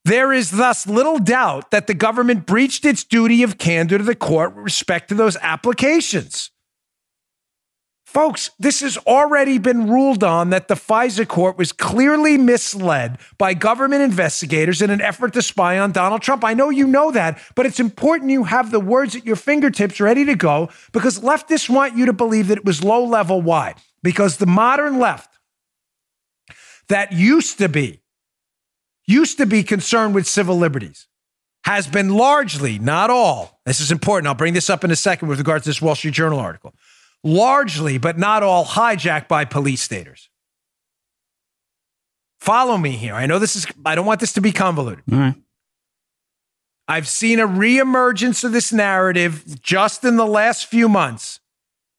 there 0.05 0.33
is 0.33 0.51
thus 0.51 0.87
little 0.87 1.19
doubt 1.19 1.71
that 1.71 1.87
the 1.87 1.95
government 1.95 2.47
breached 2.47 2.85
its 2.85 3.05
duty 3.05 3.43
of 3.43 3.59
candor 3.59 3.99
to 3.99 4.05
the 4.05 4.15
court 4.15 4.55
with 4.55 4.65
respect 4.65 5.09
to 5.09 5.15
those 5.15 5.37
applications. 5.39 6.51
Folks, 8.05 8.51
this 8.61 8.81
has 8.81 8.97
already 8.97 9.59
been 9.59 9.91
ruled 9.91 10.23
on 10.23 10.51
that 10.51 10.69
the 10.69 10.77
FISA 10.77 11.27
court 11.27 11.59
was 11.59 11.73
clearly 11.73 12.39
misled 12.39 13.19
by 13.39 13.55
government 13.55 14.03
investigators 14.03 14.81
in 14.81 14.91
an 14.91 15.01
effort 15.01 15.33
to 15.33 15.43
spy 15.43 15.81
on 15.81 15.91
Donald 15.91 16.23
Trump. 16.23 16.45
I 16.45 16.55
know 16.55 16.71
you 16.71 16.87
know 16.87 17.11
that, 17.11 17.41
but 17.57 17.67
it's 17.67 17.81
important 17.81 18.31
you 18.31 18.45
have 18.45 18.71
the 18.71 18.79
words 18.79 19.17
at 19.17 19.27
your 19.27 19.35
fingertips 19.35 20.01
ready 20.01 20.25
to 20.27 20.37
go 20.37 20.69
because 20.93 21.19
leftists 21.19 21.69
want 21.69 21.97
you 21.97 22.07
to 22.07 22.13
believe 22.13 22.47
that 22.49 22.59
it 22.59 22.65
was 22.65 22.85
low 22.85 23.05
level. 23.05 23.43
Why? 23.43 23.75
Because 24.01 24.37
the 24.37 24.47
modern 24.47 25.01
left 25.01 25.37
that 26.87 27.11
used 27.11 27.59
to 27.59 27.69
be 27.69 28.04
used 29.07 29.39
to 29.39 29.47
be 29.47 29.63
concerned 29.63 30.15
with 30.15 30.27
civil 30.27 30.57
liberties 30.57 31.07
has 31.65 31.87
been 31.87 32.11
largely, 32.11 32.79
not 32.79 33.11
all, 33.11 33.61
this 33.65 33.81
is 33.81 33.91
important. 33.91 34.27
I'll 34.29 34.35
bring 34.35 34.55
this 34.55 34.69
up 34.69 34.85
in 34.85 34.91
a 34.91 34.97
second 34.97 35.29
with 35.29 35.39
regards 35.39 35.65
to 35.65 35.71
this 35.71 35.81
Wall 35.81 35.95
Street 35.95 36.15
Journal 36.15 36.39
article 36.39 36.75
largely, 37.25 37.99
but 37.99 38.19
not 38.19 38.43
all, 38.43 38.65
hijacked 38.67 39.29
by 39.29 39.45
police 39.47 39.81
staters. 39.83 40.29
Follow 42.39 42.77
me 42.77 42.91
here. 42.91 43.15
I 43.15 43.25
know 43.25 43.39
this 43.39 43.57
is, 43.57 43.67
I 43.85 43.95
don't 43.95 44.05
want 44.05 44.21
this 44.21 44.35
to 44.35 44.43
be 44.43 44.53
convoluted. 44.53 45.05
I've 46.87 47.09
seen 47.09 47.41
a 47.41 47.49
reemergence 47.49 48.45
of 48.45 48.53
this 48.53 48.71
narrative 48.71 49.63
just 49.63 50.05
in 50.05 50.17
the 50.17 50.27
last 50.27 50.67
few 50.67 50.87
months. 50.87 51.41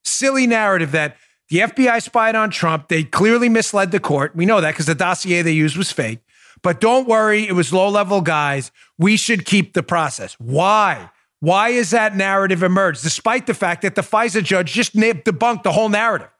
Silly 0.04 0.46
narrative 0.46 0.92
that 0.92 1.18
the 1.50 1.60
FBI 1.60 2.04
spied 2.04 2.36
on 2.36 2.52
Trump. 2.52 2.88
They 2.88 3.04
clearly 3.04 3.50
misled 3.50 3.90
the 3.90 4.00
court. 4.00 4.36
We 4.36 4.46
know 4.46 4.62
that 4.62 4.72
because 4.72 4.86
the 4.86 4.94
dossier 4.94 5.42
they 5.42 5.52
used 5.52 5.76
was 5.76 5.92
fake. 5.92 6.20
But 6.66 6.82
don't 6.82 7.08
worry, 7.08 7.48
it 7.48 7.52
was 7.52 7.72
low 7.72 7.90
level 7.90 8.22
guys. 8.22 8.72
We 8.98 9.18
should 9.18 9.46
keep 9.46 9.74
the 9.74 9.84
process. 9.84 10.34
Why? 10.40 11.12
Why 11.40 11.70
is 11.70 11.92
that 11.92 12.16
narrative 12.16 12.64
emerged, 12.64 13.04
despite 13.04 13.46
the 13.46 13.54
fact 13.54 13.84
that 13.84 13.94
the 13.94 14.02
FISA 14.02 14.44
judge 14.44 14.74
just 14.74 14.96
debunked 14.96 15.62
the 15.62 15.72
whole 15.72 15.90
narrative? 15.90 16.32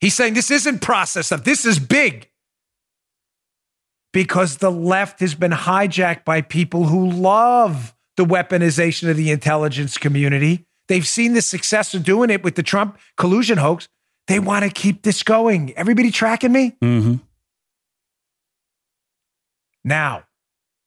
He's 0.00 0.14
saying 0.14 0.34
this 0.34 0.52
isn't 0.52 0.82
process 0.82 1.26
stuff. 1.26 1.42
This 1.42 1.64
is 1.64 1.80
big. 1.80 2.30
Because 4.12 4.58
the 4.58 4.70
left 4.70 5.18
has 5.18 5.34
been 5.34 5.50
hijacked 5.50 6.24
by 6.24 6.40
people 6.40 6.84
who 6.84 7.10
love 7.10 7.96
the 8.16 8.24
weaponization 8.24 9.10
of 9.10 9.16
the 9.16 9.32
intelligence 9.32 9.98
community. 9.98 10.64
They've 10.86 11.04
seen 11.04 11.34
the 11.34 11.42
success 11.42 11.92
of 11.92 12.04
doing 12.04 12.30
it 12.30 12.44
with 12.44 12.54
the 12.54 12.62
Trump 12.62 13.00
collusion 13.16 13.58
hoax. 13.58 13.88
They 14.28 14.38
want 14.38 14.64
to 14.64 14.70
keep 14.70 15.02
this 15.02 15.24
going. 15.24 15.74
Everybody 15.74 16.12
tracking 16.12 16.52
me? 16.52 16.76
Mm-hmm. 16.80 17.14
Now, 19.84 20.24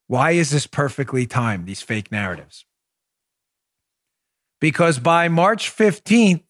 why 0.06 0.32
is 0.32 0.50
this 0.50 0.66
perfectly 0.66 1.26
timed, 1.26 1.66
these 1.66 1.82
fake 1.82 2.12
narratives? 2.12 2.64
because 4.60 4.98
by 4.98 5.28
March 5.28 5.70
15th, 5.70 6.42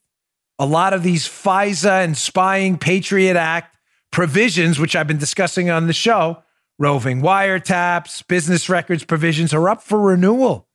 a 0.59 0.66
lot 0.66 0.92
of 0.92 1.03
these 1.03 1.26
FISA 1.26 2.05
and 2.05 2.16
spying 2.16 2.78
Patriot 2.78 3.36
Act 3.36 3.76
provisions, 4.11 4.78
which 4.78 4.97
I've 4.97 5.07
been 5.07 5.18
discussing 5.18 5.68
on 5.68 5.86
the 5.86 5.92
show, 5.92 6.42
roving 6.78 7.20
wiretaps, 7.20 8.26
business 8.26 8.68
records 8.68 9.05
provisions, 9.05 9.53
are 9.53 9.68
up 9.68 9.82
for 9.82 10.01
renewal. 10.01 10.66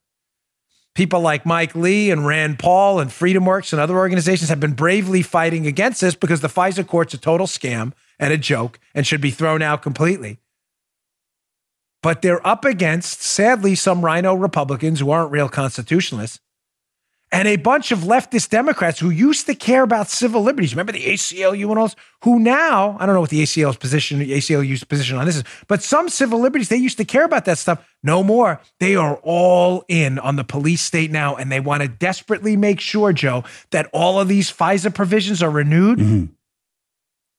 People 0.93 1.21
like 1.21 1.45
Mike 1.45 1.73
Lee 1.73 2.11
and 2.11 2.27
Rand 2.27 2.59
Paul 2.59 2.99
and 2.99 3.09
FreedomWorks 3.09 3.71
and 3.71 3.81
other 3.81 3.97
organizations 3.97 4.49
have 4.49 4.59
been 4.59 4.73
bravely 4.73 5.21
fighting 5.21 5.65
against 5.65 6.01
this 6.01 6.15
because 6.15 6.41
the 6.41 6.49
FISA 6.49 6.85
court's 6.85 7.13
a 7.13 7.17
total 7.17 7.47
scam 7.47 7.93
and 8.19 8.33
a 8.33 8.37
joke 8.37 8.77
and 8.93 9.07
should 9.07 9.21
be 9.21 9.31
thrown 9.31 9.61
out 9.61 9.81
completely. 9.81 10.40
But 12.03 12.21
they're 12.21 12.45
up 12.45 12.65
against, 12.65 13.21
sadly, 13.21 13.75
some 13.75 14.03
RINO 14.03 14.35
Republicans 14.35 14.99
who 14.99 15.11
aren't 15.11 15.31
real 15.31 15.49
constitutionalists 15.49 16.39
and 17.31 17.47
a 17.47 17.55
bunch 17.55 17.91
of 17.91 17.99
leftist 17.99 18.49
Democrats 18.49 18.99
who 18.99 19.09
used 19.09 19.45
to 19.45 19.55
care 19.55 19.83
about 19.83 20.09
civil 20.09 20.41
liberties. 20.41 20.73
Remember 20.73 20.91
the 20.91 21.05
ACLU 21.05 21.69
and 21.69 21.79
all 21.79 21.87
those, 21.87 21.95
who 22.23 22.39
now, 22.39 22.97
I 22.99 23.05
don't 23.05 23.15
know 23.15 23.21
what 23.21 23.29
the 23.29 23.41
ACL's 23.41 23.77
position, 23.77 24.19
the 24.19 24.33
ACLU's 24.33 24.83
position 24.83 25.17
on 25.17 25.25
this 25.25 25.37
is, 25.37 25.43
but 25.67 25.81
some 25.81 26.09
civil 26.09 26.39
liberties, 26.39 26.67
they 26.67 26.75
used 26.75 26.97
to 26.97 27.05
care 27.05 27.23
about 27.23 27.45
that 27.45 27.57
stuff. 27.57 27.87
No 28.03 28.21
more. 28.21 28.59
They 28.79 28.95
are 28.95 29.15
all 29.23 29.85
in 29.87 30.19
on 30.19 30.35
the 30.35 30.43
police 30.43 30.81
state 30.81 31.11
now, 31.11 31.35
and 31.35 31.51
they 31.51 31.61
want 31.61 31.83
to 31.83 31.87
desperately 31.87 32.57
make 32.57 32.81
sure, 32.81 33.13
Joe, 33.13 33.45
that 33.69 33.89
all 33.93 34.19
of 34.19 34.27
these 34.27 34.51
FISA 34.51 34.93
provisions 34.93 35.41
are 35.41 35.51
renewed 35.51 35.99
mm-hmm. 35.99 36.25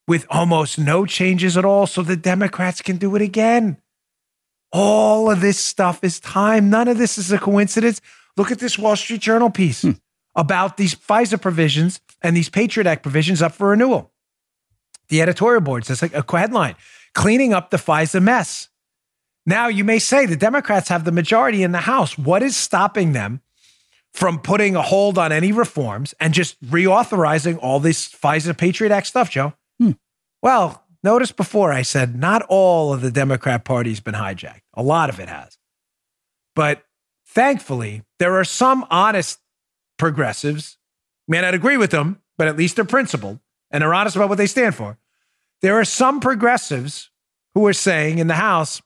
with 0.07 0.25
almost 0.29 0.79
no 0.79 1.05
changes 1.05 1.55
at 1.55 1.65
all 1.65 1.85
so 1.85 2.01
the 2.01 2.17
Democrats 2.17 2.81
can 2.81 2.97
do 2.97 3.15
it 3.15 3.21
again. 3.21 3.77
All 4.73 5.29
of 5.29 5.39
this 5.39 5.59
stuff 5.59 6.03
is 6.03 6.19
time. 6.19 6.71
None 6.71 6.87
of 6.87 6.97
this 6.97 7.19
is 7.19 7.31
a 7.31 7.37
coincidence. 7.37 8.01
Look 8.35 8.51
at 8.51 8.57
this 8.57 8.77
Wall 8.77 8.95
Street 8.95 9.21
Journal 9.21 9.51
piece 9.51 9.83
hmm. 9.83 9.91
about 10.35 10.77
these 10.77 10.95
FISA 10.95 11.39
provisions 11.39 12.01
and 12.23 12.35
these 12.35 12.49
Patriot 12.49 12.87
Act 12.87 13.03
provisions 13.03 13.41
up 13.41 13.53
for 13.53 13.69
renewal. 13.69 14.11
The 15.09 15.21
editorial 15.21 15.61
board 15.61 15.85
says 15.85 16.01
like 16.01 16.13
a 16.15 16.25
headline 16.37 16.75
cleaning 17.13 17.53
up 17.53 17.69
the 17.69 17.77
FISA 17.77 18.21
mess. 18.21 18.69
Now, 19.45 19.67
you 19.67 19.83
may 19.83 19.99
say 19.99 20.25
the 20.25 20.35
Democrats 20.35 20.89
have 20.89 21.03
the 21.03 21.11
majority 21.11 21.61
in 21.61 21.71
the 21.71 21.79
House. 21.79 22.17
What 22.17 22.41
is 22.41 22.55
stopping 22.55 23.11
them 23.11 23.41
from 24.13 24.39
putting 24.39 24.75
a 24.75 24.81
hold 24.81 25.17
on 25.17 25.31
any 25.31 25.51
reforms 25.51 26.15
and 26.19 26.33
just 26.33 26.59
reauthorizing 26.63 27.59
all 27.61 27.79
this 27.79 28.09
FISA 28.09 28.57
Patriot 28.57 28.91
Act 28.91 29.05
stuff, 29.05 29.29
Joe? 29.29 29.53
Hmm. 29.79 29.91
Well, 30.41 30.82
notice 31.03 31.31
before 31.31 31.71
I 31.71 31.81
said 31.81 32.15
not 32.15 32.41
all 32.49 32.93
of 32.93 33.01
the 33.01 33.11
Democrat 33.11 33.65
Party's 33.65 33.99
been 33.99 34.15
hijacked. 34.15 34.61
A 34.73 34.83
lot 34.83 35.09
of 35.09 35.19
it 35.19 35.29
has. 35.29 35.57
But 36.55 36.83
thankfully, 37.27 38.03
there 38.19 38.39
are 38.39 38.43
some 38.43 38.85
honest 38.89 39.39
progressives. 39.97 40.77
May 41.27 41.41
not 41.41 41.53
agree 41.53 41.77
with 41.77 41.91
them, 41.91 42.21
but 42.37 42.47
at 42.47 42.57
least 42.57 42.75
they're 42.75 42.85
principled 42.85 43.39
and 43.71 43.81
they're 43.81 43.93
honest 43.93 44.15
about 44.15 44.29
what 44.29 44.37
they 44.37 44.47
stand 44.47 44.75
for. 44.75 44.97
There 45.61 45.79
are 45.79 45.85
some 45.85 46.19
progressives 46.19 47.09
who 47.53 47.65
are 47.67 47.73
saying 47.73 48.19
in 48.19 48.27
the 48.27 48.35
House, 48.35 48.81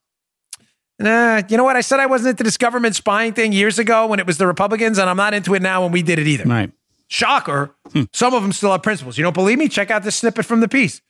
nah, 1.00 1.42
you 1.50 1.58
know 1.58 1.64
what? 1.64 1.76
I 1.76 1.82
said 1.82 2.00
I 2.00 2.06
wasn't 2.06 2.32
into 2.32 2.44
this 2.44 2.58
government 2.58 2.96
spying 2.96 3.34
thing 3.34 3.52
years 3.52 3.80
ago 3.80 4.08
when 4.08 4.20
it 4.20 4.28
was 4.28 4.38
the 4.38 4.48
Republicans, 4.48 4.98
and 4.98 5.10
I'm 5.10 5.18
not 5.18 5.34
into 5.34 5.54
it 5.56 5.62
now 5.62 5.84
when 5.84 5.92
we 5.92 6.02
did 6.02 6.20
it 6.20 6.28
either. 6.28 6.44
Right. 6.46 6.72
Shocker. 7.08 7.74
Hmm. 7.94 8.04
Some 8.14 8.34
of 8.34 8.44
them 8.44 8.52
still 8.52 8.72
have 8.72 8.84
principles. 8.84 9.18
You 9.18 9.24
don't 9.24 9.34
believe 9.34 9.58
me? 9.58 9.70
Check 9.70 9.90
out 9.92 10.04
this 10.04 10.16
snippet 10.16 10.46
from 10.46 10.60
the 10.60 10.68
piece. 10.68 11.02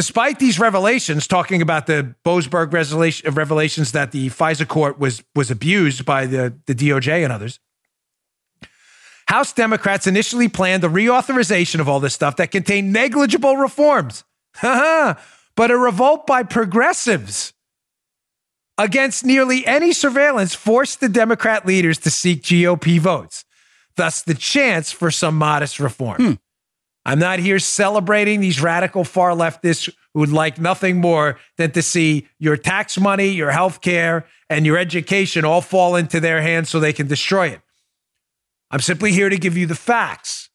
Despite 0.00 0.38
these 0.38 0.58
revelations, 0.58 1.26
talking 1.26 1.60
about 1.60 1.86
the 1.86 2.14
Boasberg 2.24 2.72
revelations 3.36 3.92
that 3.92 4.12
the 4.12 4.30
FISA 4.30 4.66
court 4.66 4.98
was, 4.98 5.22
was 5.34 5.50
abused 5.50 6.06
by 6.06 6.24
the, 6.24 6.54
the 6.64 6.74
DOJ 6.74 7.22
and 7.22 7.30
others, 7.30 7.60
House 9.28 9.52
Democrats 9.52 10.06
initially 10.06 10.48
planned 10.48 10.82
the 10.82 10.88
reauthorization 10.88 11.80
of 11.80 11.88
all 11.90 12.00
this 12.00 12.14
stuff 12.14 12.36
that 12.36 12.50
contained 12.50 12.94
negligible 12.94 13.58
reforms. 13.58 14.24
but 14.62 15.70
a 15.70 15.76
revolt 15.76 16.26
by 16.26 16.44
progressives 16.44 17.52
against 18.78 19.26
nearly 19.26 19.66
any 19.66 19.92
surveillance 19.92 20.54
forced 20.54 21.00
the 21.00 21.10
Democrat 21.10 21.66
leaders 21.66 21.98
to 21.98 22.10
seek 22.10 22.40
GOP 22.40 22.98
votes, 22.98 23.44
thus, 23.96 24.22
the 24.22 24.32
chance 24.32 24.92
for 24.92 25.10
some 25.10 25.36
modest 25.36 25.78
reform. 25.78 26.16
Hmm. 26.16 26.32
I'm 27.06 27.18
not 27.18 27.38
here 27.38 27.58
celebrating 27.58 28.40
these 28.40 28.60
radical 28.60 29.04
far 29.04 29.30
leftists 29.30 29.88
who 30.12 30.20
would 30.20 30.32
like 30.32 30.58
nothing 30.58 31.00
more 31.00 31.38
than 31.56 31.70
to 31.72 31.82
see 31.82 32.28
your 32.38 32.56
tax 32.56 32.98
money, 32.98 33.28
your 33.28 33.50
health 33.50 33.80
care, 33.80 34.26
and 34.50 34.66
your 34.66 34.76
education 34.76 35.44
all 35.44 35.62
fall 35.62 35.96
into 35.96 36.20
their 36.20 36.42
hands 36.42 36.68
so 36.68 36.78
they 36.78 36.92
can 36.92 37.06
destroy 37.06 37.48
it. 37.48 37.60
I'm 38.70 38.80
simply 38.80 39.12
here 39.12 39.28
to 39.28 39.38
give 39.38 39.56
you 39.56 39.66
the 39.66 39.74
facts. 39.74 40.50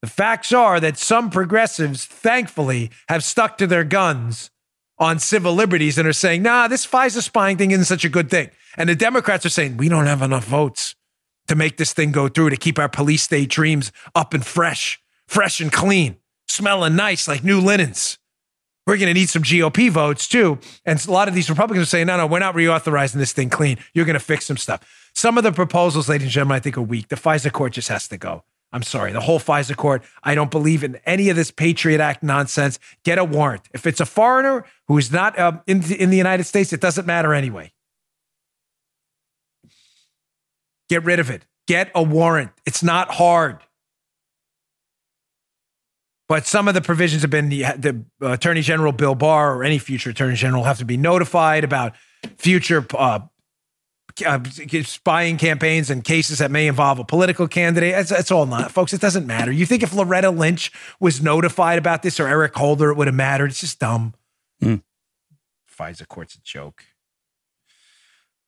The 0.00 0.08
facts 0.08 0.52
are 0.52 0.80
that 0.80 0.98
some 0.98 1.30
progressives, 1.30 2.06
thankfully, 2.06 2.90
have 3.08 3.22
stuck 3.22 3.58
to 3.58 3.66
their 3.66 3.84
guns 3.84 4.50
on 4.98 5.18
civil 5.18 5.54
liberties 5.54 5.98
and 5.98 6.08
are 6.08 6.12
saying, 6.12 6.42
nah, 6.42 6.68
this 6.68 6.86
FISA 6.86 7.22
spying 7.22 7.56
thing 7.58 7.70
isn't 7.70 7.84
such 7.84 8.04
a 8.04 8.08
good 8.08 8.30
thing. 8.30 8.50
And 8.76 8.88
the 8.88 8.96
Democrats 8.96 9.44
are 9.44 9.50
saying, 9.50 9.76
we 9.76 9.88
don't 9.88 10.06
have 10.06 10.22
enough 10.22 10.44
votes 10.44 10.94
to 11.48 11.54
make 11.54 11.76
this 11.76 11.92
thing 11.92 12.12
go 12.12 12.28
through, 12.28 12.50
to 12.50 12.56
keep 12.56 12.78
our 12.78 12.88
police 12.88 13.22
state 13.22 13.50
dreams 13.50 13.92
up 14.14 14.32
and 14.32 14.44
fresh 14.44 15.01
fresh 15.32 15.62
and 15.62 15.72
clean, 15.72 16.16
smelling 16.46 16.94
nice 16.94 17.26
like 17.26 17.42
new 17.42 17.58
linens. 17.58 18.18
We're 18.86 18.98
going 18.98 19.08
to 19.08 19.14
need 19.14 19.30
some 19.30 19.42
GOP 19.42 19.90
votes 19.90 20.28
too. 20.28 20.58
And 20.84 21.02
a 21.06 21.10
lot 21.10 21.26
of 21.26 21.34
these 21.34 21.48
Republicans 21.48 21.86
are 21.86 21.88
saying, 21.88 22.08
no, 22.08 22.18
no, 22.18 22.26
we're 22.26 22.38
not 22.38 22.54
reauthorizing 22.54 23.14
this 23.14 23.32
thing 23.32 23.48
clean. 23.48 23.78
You're 23.94 24.04
going 24.04 24.14
to 24.14 24.20
fix 24.20 24.44
some 24.44 24.58
stuff. 24.58 25.10
Some 25.14 25.38
of 25.38 25.44
the 25.44 25.52
proposals, 25.52 26.08
ladies 26.08 26.26
and 26.26 26.32
gentlemen, 26.32 26.56
I 26.56 26.60
think 26.60 26.76
are 26.76 26.82
weak. 26.82 27.08
The 27.08 27.16
FISA 27.16 27.50
court 27.50 27.72
just 27.72 27.88
has 27.88 28.08
to 28.08 28.18
go. 28.18 28.44
I'm 28.72 28.82
sorry. 28.82 29.12
The 29.12 29.20
whole 29.20 29.38
FISA 29.38 29.76
court, 29.76 30.02
I 30.22 30.34
don't 30.34 30.50
believe 30.50 30.84
in 30.84 30.98
any 31.06 31.30
of 31.30 31.36
this 31.36 31.50
Patriot 31.50 32.00
Act 32.00 32.22
nonsense. 32.22 32.78
Get 33.04 33.18
a 33.18 33.24
warrant. 33.24 33.62
If 33.72 33.86
it's 33.86 34.00
a 34.00 34.06
foreigner 34.06 34.66
who 34.88 34.98
is 34.98 35.10
not 35.10 35.38
uh, 35.38 35.60
in, 35.66 35.82
in 35.94 36.10
the 36.10 36.16
United 36.16 36.44
States, 36.44 36.72
it 36.74 36.80
doesn't 36.80 37.06
matter 37.06 37.32
anyway. 37.32 37.72
Get 40.90 41.04
rid 41.04 41.20
of 41.20 41.30
it. 41.30 41.46
Get 41.66 41.90
a 41.94 42.02
warrant. 42.02 42.50
It's 42.66 42.82
not 42.82 43.12
hard. 43.12 43.60
But 46.28 46.46
some 46.46 46.68
of 46.68 46.74
the 46.74 46.80
provisions 46.80 47.22
have 47.22 47.30
been 47.30 47.48
the, 47.48 47.64
the 47.76 48.04
Attorney 48.26 48.62
General 48.62 48.92
Bill 48.92 49.14
Barr 49.14 49.54
or 49.54 49.64
any 49.64 49.78
future 49.78 50.10
Attorney 50.10 50.36
General 50.36 50.64
have 50.64 50.78
to 50.78 50.84
be 50.84 50.96
notified 50.96 51.64
about 51.64 51.94
future 52.38 52.86
uh, 52.94 53.20
uh, 54.24 54.40
spying 54.84 55.36
campaigns 55.36 55.90
and 55.90 56.04
cases 56.04 56.38
that 56.38 56.50
may 56.50 56.66
involve 56.66 56.98
a 56.98 57.04
political 57.04 57.48
candidate. 57.48 57.94
It's, 57.94 58.10
it's 58.10 58.30
all 58.30 58.46
not, 58.46 58.70
folks. 58.70 58.92
It 58.92 59.00
doesn't 59.00 59.26
matter. 59.26 59.50
You 59.50 59.66
think 59.66 59.82
if 59.82 59.94
Loretta 59.94 60.30
Lynch 60.30 60.70
was 61.00 61.22
notified 61.22 61.78
about 61.78 62.02
this 62.02 62.20
or 62.20 62.28
Eric 62.28 62.54
Holder, 62.54 62.90
it 62.90 62.96
would 62.96 63.08
have 63.08 63.16
mattered. 63.16 63.50
It's 63.50 63.60
just 63.60 63.78
dumb. 63.78 64.14
Mm. 64.62 64.82
FISA 65.78 66.06
court's 66.08 66.34
a 66.34 66.40
joke. 66.42 66.84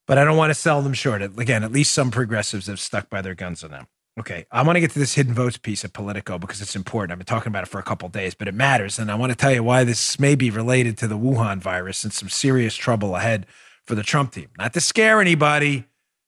But 0.07 0.18
I 0.18 0.25
don't 0.25 0.37
want 0.37 0.51
to 0.51 0.55
sell 0.55 0.83
them 0.83 0.93
short. 0.93 1.22
Again, 1.22 1.64
at 1.64 1.72
least 1.72 1.93
some 1.93 2.11
progressives 2.11 2.66
have 2.66 2.79
stuck 2.79 3.09
by 3.09 3.22
their 3.22 3.35
guns 3.35 3.64
on 3.64 3.70
them. 3.70 3.87
Okay, 4.19 4.47
I 4.53 4.62
want 4.62 4.77
to 4.77 4.81
get 4.81 4.93
to 4.93 4.99
this 5.01 5.15
hidden 5.15 5.35
votes 5.35 5.57
piece 5.57 5.83
of 5.83 5.93
Politico 5.93 6.39
because 6.39 6.62
it's 6.62 6.77
important. 6.77 7.11
I've 7.11 7.19
been 7.19 7.27
talking 7.27 7.49
about 7.49 7.65
it 7.65 7.69
for 7.69 7.81
a 7.81 7.83
couple 7.83 8.09
days, 8.09 8.33
but 8.35 8.47
it 8.47 8.55
matters. 8.55 8.99
And 8.99 9.11
I 9.11 9.17
want 9.17 9.33
to 9.33 9.37
tell 9.37 9.51
you 9.51 9.65
why 9.65 9.83
this 9.83 10.21
may 10.21 10.37
be 10.37 10.51
related 10.51 10.97
to 10.99 11.09
the 11.09 11.19
Wuhan 11.19 11.59
virus 11.59 12.05
and 12.05 12.12
some 12.12 12.29
serious 12.29 12.77
trouble 12.77 13.17
ahead 13.17 13.45
for 13.85 13.97
the 13.97 14.05
Trump 14.05 14.33
team. 14.33 14.51
Not 14.57 14.73
to 14.75 14.81
scare 14.81 15.21
anybody, 15.21 15.87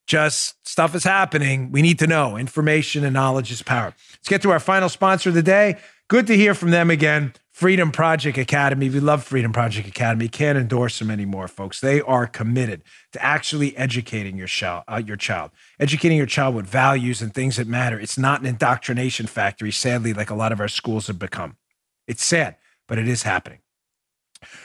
just 0.09 0.57
stuff 0.67 0.97
is 0.97 1.05
happening. 1.05 1.71
We 1.71 1.81
need 1.81 2.01
to 2.01 2.09
know. 2.09 2.37
Information 2.37 3.05
and 3.05 3.15
knowledge 3.15 3.53
is 3.53 3.63
power. 3.63 3.95
Let's 4.13 4.29
get 4.29 4.43
to 4.43 4.51
our 4.51 4.61
final 4.61 4.89
sponsor 4.89 5.29
of 5.29 5.37
the 5.37 5.43
day. 5.43 5.77
Good 6.09 6.27
to 6.27 6.37
hear 6.37 6.55
from 6.55 6.73
them 6.73 6.91
again. 6.91 7.35
Freedom 7.57 7.91
Project 7.91 8.37
Academy. 8.37 8.91
We 8.91 9.01
love 9.01 9.25
Freedom 9.25 9.51
Project 9.51 9.89
Academy. 9.89 10.29
Can't 10.29 10.59
endorse 10.59 10.99
them 10.99 11.11
anymore, 11.11 11.49
folks. 11.49 11.81
They 11.81 12.03
are 12.03 12.27
committed 12.27 12.83
to 13.15 13.25
actually 13.25 13.75
educating 13.79 14.37
your 14.37 14.47
child, 14.47 14.85
uh, 14.87 15.01
your 15.03 15.17
child, 15.17 15.53
educating 15.81 16.19
your 16.19 16.27
child 16.27 16.55
with 16.55 16.67
values 16.67 17.23
and 17.23 17.33
things 17.33 17.57
that 17.57 17.67
matter. 17.67 17.99
It's 17.99 18.19
not 18.19 18.41
an 18.41 18.47
indoctrination 18.47 19.27
factory, 19.27 19.73
sadly, 19.73 20.13
like 20.13 20.29
a 20.29 20.35
lot 20.35 20.53
of 20.53 20.61
our 20.61 20.69
schools 20.69 21.07
have 21.07 21.19
become. 21.19 21.57
It's 22.07 22.23
sad, 22.23 22.57
but 22.87 22.99
it 22.99 23.09
is 23.09 23.23
happening. 23.23 23.61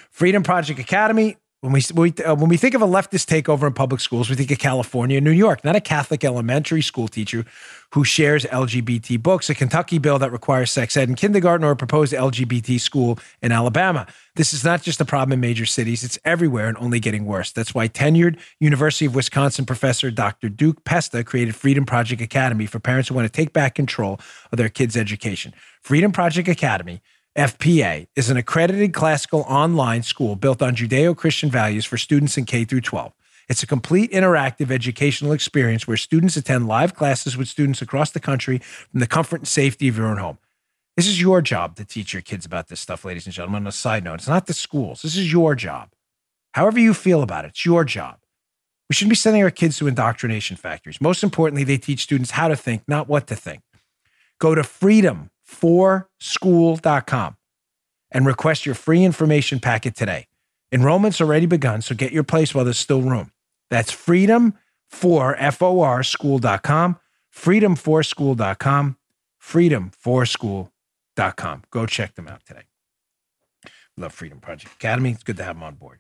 Freedom 0.10 0.44
Project 0.44 0.78
Academy, 0.78 1.38
when 1.62 1.74
we, 1.74 1.82
we 1.94 2.12
uh, 2.24 2.34
when 2.34 2.50
we 2.50 2.58
think 2.58 2.74
of 2.74 2.82
a 2.82 2.88
leftist 2.88 3.28
takeover 3.28 3.68
in 3.68 3.74
public 3.74 4.02
schools, 4.02 4.32
we 4.32 4.36
think 4.36 4.50
of 4.50 4.58
California 4.58 5.18
and 5.18 5.24
New 5.24 5.32
York, 5.32 5.64
not 5.64 5.76
a 5.76 5.82
Catholic 5.82 6.24
elementary 6.24 6.82
school 6.82 7.08
teacher 7.08 7.46
who 7.94 8.04
shares 8.04 8.46
LGBT 8.46 9.22
books, 9.22 9.48
a 9.48 9.54
Kentucky 9.54 10.00
bill 10.00 10.18
that 10.18 10.32
requires 10.32 10.72
sex 10.72 10.98
ed 10.98 11.08
in 11.08 11.16
kindergarten, 11.16 11.64
or 11.64 11.72
a 11.72 11.76
proposed 11.76 12.14
LGBT 12.14 12.80
school 12.80 13.20
in 13.44 13.52
Alabama. 13.52 14.08
This 14.36 14.56
is 14.56 14.64
not 14.64 14.82
just 14.82 15.00
a 15.02 15.06
problem 15.06 15.34
in 15.34 15.40
major 15.40 15.68
cities, 15.68 16.04
it's 16.04 16.18
everywhere 16.26 16.68
and 16.68 16.78
only 16.80 17.00
getting 17.00 17.26
worse. 17.26 17.52
That's 17.52 17.76
why 17.76 17.88
tenured 17.88 18.40
University 18.60 19.06
of 19.06 19.14
Wisconsin 19.14 19.66
professor 19.66 20.10
Dr. 20.10 20.50
Duke 20.50 20.84
Pesta 20.84 21.24
created 21.24 21.56
Freedom 21.56 21.86
Project 21.86 22.24
Academy 22.24 22.66
for 22.66 22.80
parents 22.80 23.10
who 23.10 23.16
want 23.16 23.32
to 23.32 23.32
take 23.32 23.54
back 23.54 23.76
control 23.76 24.20
of 24.52 24.58
their 24.58 24.70
kids' 24.70 24.98
education. 24.98 25.54
Freedom 25.82 26.12
Project 26.12 26.48
Academy 26.48 27.04
FPA 27.38 28.08
is 28.18 28.30
an 28.30 28.36
accredited 28.36 28.94
classical 28.94 29.42
online 29.42 30.04
school 30.04 30.36
built 30.36 30.62
on 30.62 30.76
Judeo-Christian 30.76 31.50
values 31.50 31.86
for 31.86 31.98
students 31.98 32.38
in 32.38 32.44
K 32.44 32.66
through 32.66 32.82
12. 32.82 33.14
It's 33.48 33.64
a 33.64 33.68
complete 33.68 34.12
interactive 34.12 34.70
educational 34.70 35.32
experience 35.32 35.88
where 35.88 35.96
students 35.96 36.36
attend 36.36 36.68
live 36.68 36.94
classes 36.94 37.38
with 37.38 37.48
students 37.48 37.82
across 37.82 38.12
the 38.12 38.20
country 38.20 38.58
from 38.58 39.00
the 39.00 39.08
comfort 39.08 39.38
and 39.38 39.48
safety 39.48 39.88
of 39.88 39.96
your 39.96 40.08
own 40.08 40.18
home. 40.18 40.40
This 40.98 41.08
is 41.08 41.22
your 41.22 41.42
job 41.42 41.78
to 41.78 41.86
teach 41.86 42.12
your 42.12 42.22
kids 42.22 42.46
about 42.46 42.68
this 42.68 42.82
stuff, 42.82 43.06
ladies 43.06 43.26
and 43.26 43.34
gentlemen. 43.34 43.64
On 43.64 43.68
a 43.68 43.72
side 43.72 44.04
note, 44.04 44.16
it's 44.16 44.28
not 44.28 44.48
the 44.48 44.54
schools. 44.54 45.02
This 45.02 45.16
is 45.16 45.32
your 45.32 45.56
job. 45.56 45.90
However 46.54 46.80
you 46.80 46.94
feel 46.94 47.24
about 47.24 47.46
it, 47.46 47.50
it's 47.50 47.66
your 47.66 47.86
job. 47.86 48.18
We 48.90 48.94
shouldn't 48.94 49.12
be 49.12 49.16
sending 49.16 49.42
our 49.42 49.52
kids 49.52 49.78
to 49.78 49.88
indoctrination 49.88 50.58
factories. 50.58 51.00
Most 51.00 51.24
importantly, 51.24 51.64
they 51.64 51.78
teach 51.78 52.04
students 52.04 52.32
how 52.32 52.50
to 52.50 52.58
think, 52.58 52.84
not 52.90 53.08
what 53.08 53.28
to 53.28 53.38
think. 53.38 53.62
Go 54.38 54.54
to 54.54 54.66
freedomforschool.com 55.52 57.38
and 58.12 58.26
request 58.26 58.66
your 58.66 58.76
free 58.76 59.04
information 59.04 59.60
packet 59.60 59.94
today. 59.96 60.28
Enrollment's 60.72 61.20
already 61.20 61.46
begun, 61.46 61.82
so 61.82 61.94
get 61.96 62.14
your 62.14 62.24
place 62.24 62.56
while 62.56 62.64
there's 62.64 62.78
still 62.78 63.02
room. 63.02 63.32
That's 63.70 63.92
freedom 63.92 64.58
for 64.90 65.36
F-O-R 65.36 66.04
school.com, 66.04 66.98
freedomforschool.com, 67.34 68.98
freedomforschool.com. 69.42 71.64
Go 71.72 71.86
check 71.86 72.16
them 72.16 72.28
out 72.28 72.46
today. 72.46 72.64
Love 73.98 74.14
Freedom 74.14 74.40
Project 74.40 74.76
Academy. 74.76 75.12
It's 75.12 75.24
good 75.24 75.38
to 75.38 75.44
have 75.44 75.56
them 75.56 75.64
on 75.64 75.76
board. 75.76 76.00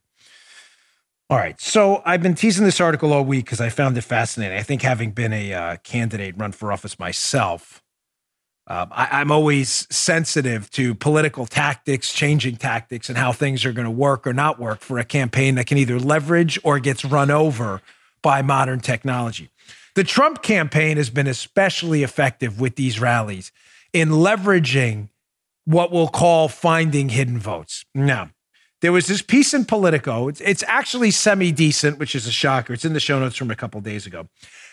All 1.29 1.37
right. 1.37 1.61
So 1.61 2.01
I've 2.05 2.21
been 2.21 2.35
teasing 2.35 2.65
this 2.65 2.81
article 2.81 3.13
all 3.13 3.23
week 3.23 3.45
because 3.45 3.61
I 3.61 3.69
found 3.69 3.97
it 3.97 4.01
fascinating. 4.01 4.57
I 4.57 4.63
think 4.63 4.81
having 4.81 5.11
been 5.11 5.31
a 5.31 5.53
uh, 5.53 5.77
candidate 5.77 6.35
run 6.37 6.51
for 6.51 6.73
office 6.73 6.99
myself, 6.99 7.80
um, 8.71 8.87
I, 8.89 9.19
am 9.19 9.31
always 9.31 9.85
sensitive 9.93 10.71
to 10.71 10.95
political 10.95 11.45
tactics, 11.45 12.13
changing 12.13 12.55
tactics, 12.55 13.09
and 13.09 13.17
how 13.17 13.33
things 13.33 13.65
are 13.65 13.73
going 13.73 13.85
to 13.85 13.91
work 13.91 14.25
or 14.25 14.31
not 14.31 14.59
work 14.59 14.79
for 14.79 14.97
a 14.97 15.03
campaign 15.03 15.55
that 15.55 15.67
can 15.67 15.77
either 15.77 15.99
leverage 15.99 16.57
or 16.63 16.79
gets 16.79 17.03
run 17.03 17.29
over 17.29 17.81
by 18.21 18.41
modern 18.41 18.79
technology. 18.79 19.49
The 19.95 20.05
Trump 20.05 20.41
campaign 20.41 20.95
has 20.95 21.09
been 21.09 21.27
especially 21.27 22.01
effective 22.01 22.61
with 22.61 22.77
these 22.77 22.97
rallies 22.97 23.51
in 23.91 24.07
leveraging 24.07 25.09
what 25.65 25.91
we'll 25.91 26.07
call 26.07 26.47
finding 26.47 27.09
hidden 27.09 27.39
votes. 27.39 27.83
Now, 27.93 28.29
there 28.79 28.93
was 28.93 29.07
this 29.07 29.21
piece 29.21 29.53
in 29.53 29.65
Politico. 29.65 30.29
It's, 30.29 30.39
it's 30.39 30.63
actually 30.65 31.11
semi 31.11 31.51
decent, 31.51 31.99
which 31.99 32.15
is 32.15 32.25
a 32.25 32.31
shocker. 32.31 32.71
It's 32.71 32.85
in 32.85 32.93
the 32.93 33.01
show 33.01 33.19
notes 33.19 33.35
from 33.35 33.51
a 33.51 33.55
couple 33.55 33.81
days 33.81 34.05
ago. 34.05 34.29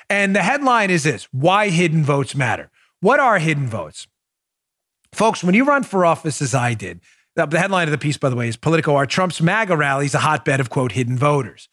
And 0.08 0.36
the 0.36 0.42
headline 0.42 0.90
is 0.90 1.02
this 1.02 1.26
Why 1.32 1.70
Hidden 1.70 2.04
Votes 2.04 2.36
Matter. 2.36 2.70
What 3.00 3.20
are 3.20 3.38
hidden 3.38 3.68
votes? 3.68 4.08
Folks, 5.12 5.44
when 5.44 5.54
you 5.54 5.64
run 5.64 5.84
for 5.84 6.04
office, 6.04 6.42
as 6.42 6.54
I 6.54 6.74
did, 6.74 7.00
the 7.36 7.58
headline 7.58 7.86
of 7.86 7.92
the 7.92 7.98
piece, 7.98 8.16
by 8.16 8.28
the 8.28 8.36
way, 8.36 8.48
is 8.48 8.56
Politico 8.56 8.96
Are 8.96 9.06
Trump's 9.06 9.40
MAGA 9.40 9.76
rallies 9.76 10.14
a 10.14 10.18
hotbed 10.18 10.58
of, 10.58 10.70
quote, 10.70 10.92
hidden 10.92 11.16
voters? 11.16 11.68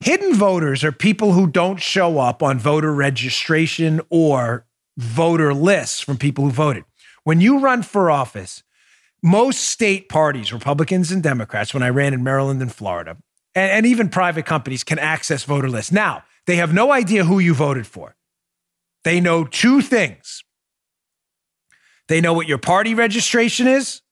Hidden 0.00 0.34
voters 0.34 0.84
are 0.84 0.92
people 0.92 1.32
who 1.32 1.46
don't 1.46 1.80
show 1.80 2.18
up 2.18 2.42
on 2.42 2.58
voter 2.58 2.92
registration 2.92 4.02
or 4.10 4.66
voter 4.98 5.54
lists 5.54 6.00
from 6.00 6.18
people 6.18 6.44
who 6.44 6.50
voted. 6.50 6.84
When 7.24 7.40
you 7.40 7.60
run 7.60 7.82
for 7.82 8.10
office, 8.10 8.62
most 9.22 9.62
state 9.62 10.10
parties, 10.10 10.52
Republicans 10.52 11.10
and 11.10 11.22
Democrats, 11.22 11.72
when 11.72 11.82
I 11.82 11.88
ran 11.88 12.12
in 12.12 12.22
Maryland 12.22 12.60
and 12.60 12.72
Florida, 12.72 13.16
and, 13.54 13.70
and 13.72 13.86
even 13.86 14.10
private 14.10 14.44
companies 14.44 14.84
can 14.84 14.98
access 14.98 15.44
voter 15.44 15.70
lists. 15.70 15.90
Now, 15.90 16.24
they 16.46 16.56
have 16.56 16.74
no 16.74 16.92
idea 16.92 17.24
who 17.24 17.38
you 17.38 17.54
voted 17.54 17.86
for. 17.86 18.14
They 19.06 19.20
know 19.20 19.44
two 19.44 19.82
things 19.82 20.42
they 22.08 22.20
know 22.20 22.32
what 22.32 22.48
your 22.48 22.58
party 22.58 22.92
registration 22.92 23.68
is, 23.68 24.02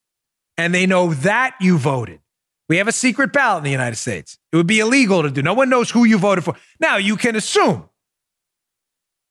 and 0.57 0.73
they 0.73 0.85
know 0.85 1.13
that 1.15 1.55
you 1.59 1.77
voted. 1.77 2.21
We 2.69 2.77
have 2.77 2.87
a 2.87 2.93
secret 2.93 3.33
ballot 3.33 3.59
in 3.59 3.63
the 3.65 3.71
United 3.71 3.97
States. 3.97 4.37
It 4.53 4.55
would 4.55 4.67
be 4.67 4.79
illegal 4.79 5.21
to 5.21 5.29
do. 5.29 5.41
No 5.41 5.53
one 5.53 5.69
knows 5.69 5.91
who 5.91 6.05
you 6.05 6.17
voted 6.17 6.45
for. 6.45 6.55
Now, 6.79 6.95
you 6.95 7.17
can 7.17 7.35
assume. 7.35 7.89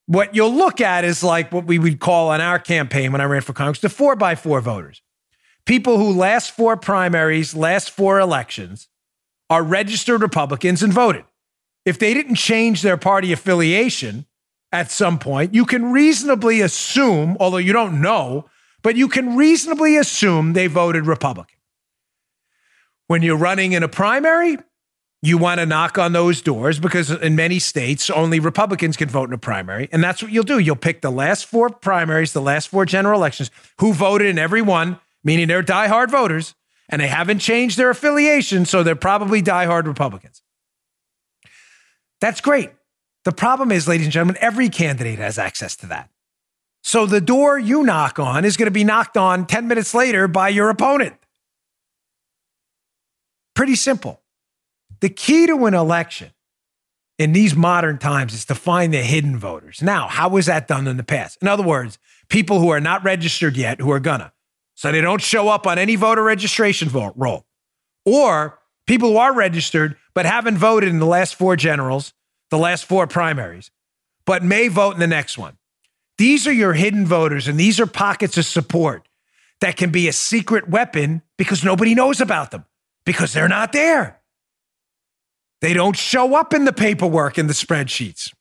What 0.04 0.34
you'll 0.34 0.52
look 0.52 0.82
at 0.82 1.02
is 1.02 1.24
like 1.24 1.50
what 1.50 1.64
we 1.64 1.78
would 1.78 1.98
call 1.98 2.28
on 2.28 2.42
our 2.42 2.58
campaign 2.58 3.10
when 3.10 3.22
I 3.22 3.24
ran 3.24 3.40
for 3.40 3.54
Congress 3.54 3.80
the 3.80 3.88
four 3.88 4.16
by 4.16 4.34
four 4.34 4.60
voters. 4.60 5.00
People 5.64 5.96
who 5.96 6.12
last 6.12 6.50
four 6.50 6.76
primaries, 6.76 7.56
last 7.56 7.90
four 7.90 8.20
elections 8.20 8.88
are 9.48 9.62
registered 9.62 10.20
Republicans 10.20 10.82
and 10.82 10.92
voted. 10.92 11.24
If 11.86 11.98
they 11.98 12.12
didn't 12.12 12.34
change 12.34 12.82
their 12.82 12.98
party 12.98 13.32
affiliation, 13.32 14.26
at 14.74 14.90
some 14.90 15.20
point, 15.20 15.54
you 15.54 15.64
can 15.64 15.92
reasonably 15.92 16.60
assume, 16.60 17.36
although 17.38 17.58
you 17.58 17.72
don't 17.72 18.00
know, 18.00 18.46
but 18.82 18.96
you 18.96 19.06
can 19.06 19.36
reasonably 19.36 19.96
assume 19.96 20.52
they 20.52 20.66
voted 20.66 21.06
Republican. 21.06 21.56
When 23.06 23.22
you're 23.22 23.36
running 23.36 23.70
in 23.70 23.84
a 23.84 23.88
primary, 23.88 24.58
you 25.22 25.38
want 25.38 25.60
to 25.60 25.66
knock 25.66 25.96
on 25.96 26.12
those 26.12 26.42
doors 26.42 26.80
because 26.80 27.12
in 27.12 27.36
many 27.36 27.60
states, 27.60 28.10
only 28.10 28.40
Republicans 28.40 28.96
can 28.96 29.08
vote 29.08 29.28
in 29.28 29.32
a 29.32 29.38
primary. 29.38 29.88
And 29.92 30.02
that's 30.02 30.20
what 30.20 30.32
you'll 30.32 30.42
do. 30.42 30.58
You'll 30.58 30.74
pick 30.74 31.02
the 31.02 31.12
last 31.12 31.46
four 31.46 31.70
primaries, 31.70 32.32
the 32.32 32.42
last 32.42 32.68
four 32.68 32.84
general 32.84 33.20
elections, 33.20 33.52
who 33.78 33.92
voted 33.92 34.26
in 34.26 34.38
every 34.38 34.60
one, 34.60 34.98
meaning 35.22 35.46
they're 35.46 35.62
diehard 35.62 36.10
voters, 36.10 36.56
and 36.88 37.00
they 37.00 37.06
haven't 37.06 37.38
changed 37.38 37.78
their 37.78 37.90
affiliation, 37.90 38.66
so 38.66 38.82
they're 38.82 38.96
probably 38.96 39.40
diehard 39.40 39.86
Republicans. 39.86 40.42
That's 42.20 42.40
great. 42.40 42.70
The 43.24 43.32
problem 43.32 43.72
is, 43.72 43.88
ladies 43.88 44.06
and 44.06 44.12
gentlemen, 44.12 44.36
every 44.40 44.68
candidate 44.68 45.18
has 45.18 45.38
access 45.38 45.76
to 45.76 45.86
that. 45.86 46.10
So 46.82 47.06
the 47.06 47.20
door 47.20 47.58
you 47.58 47.82
knock 47.82 48.18
on 48.18 48.44
is 48.44 48.56
going 48.56 48.66
to 48.66 48.70
be 48.70 48.84
knocked 48.84 49.16
on 49.16 49.46
10 49.46 49.66
minutes 49.66 49.94
later 49.94 50.28
by 50.28 50.50
your 50.50 50.68
opponent. 50.68 51.16
Pretty 53.54 53.74
simple. 53.74 54.20
The 55.00 55.08
key 55.08 55.46
to 55.46 55.64
an 55.64 55.74
election 55.74 56.30
in 57.18 57.32
these 57.32 57.54
modern 57.54 57.98
times 57.98 58.34
is 58.34 58.44
to 58.46 58.54
find 58.54 58.92
the 58.92 58.98
hidden 58.98 59.38
voters. 59.38 59.80
Now, 59.80 60.08
how 60.08 60.28
was 60.28 60.46
that 60.46 60.68
done 60.68 60.86
in 60.86 60.96
the 60.96 61.04
past? 61.04 61.38
In 61.40 61.48
other 61.48 61.62
words, 61.62 61.98
people 62.28 62.60
who 62.60 62.68
are 62.68 62.80
not 62.80 63.04
registered 63.04 63.56
yet 63.56 63.80
who 63.80 63.90
are 63.90 64.00
gonna. 64.00 64.32
So 64.74 64.90
they 64.92 65.00
don't 65.00 65.22
show 65.22 65.48
up 65.48 65.66
on 65.66 65.78
any 65.78 65.96
voter 65.96 66.22
registration 66.22 66.88
vote 66.88 67.14
roll. 67.16 67.46
Or 68.04 68.58
people 68.86 69.12
who 69.12 69.16
are 69.16 69.32
registered 69.32 69.96
but 70.14 70.26
haven't 70.26 70.58
voted 70.58 70.90
in 70.90 70.98
the 70.98 71.06
last 71.06 71.36
four 71.36 71.56
generals 71.56 72.12
the 72.50 72.58
last 72.58 72.84
four 72.84 73.06
primaries, 73.06 73.70
but 74.26 74.42
may 74.42 74.68
vote 74.68 74.94
in 74.94 75.00
the 75.00 75.06
next 75.06 75.38
one. 75.38 75.56
These 76.18 76.46
are 76.46 76.52
your 76.52 76.74
hidden 76.74 77.06
voters, 77.06 77.48
and 77.48 77.58
these 77.58 77.80
are 77.80 77.86
pockets 77.86 78.36
of 78.36 78.44
support 78.44 79.08
that 79.60 79.76
can 79.76 79.90
be 79.90 80.08
a 80.08 80.12
secret 80.12 80.68
weapon 80.68 81.22
because 81.38 81.64
nobody 81.64 81.94
knows 81.94 82.20
about 82.20 82.50
them 82.50 82.64
because 83.04 83.32
they're 83.32 83.48
not 83.48 83.72
there. 83.72 84.20
They 85.60 85.72
don't 85.72 85.96
show 85.96 86.34
up 86.34 86.52
in 86.52 86.64
the 86.64 86.72
paperwork 86.72 87.38
in 87.38 87.46
the 87.46 87.54
spreadsheets. 87.54 88.32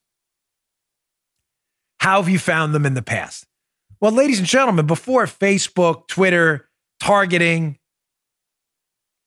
How 1.99 2.21
have 2.21 2.29
you 2.29 2.39
found 2.39 2.75
them 2.75 2.85
in 2.85 2.95
the 2.95 3.01
past? 3.01 3.45
Well, 4.01 4.11
ladies 4.11 4.39
and 4.39 4.47
gentlemen, 4.47 4.85
before 4.85 5.25
Facebook, 5.25 6.07
Twitter, 6.07 6.67
targeting, 6.99 7.79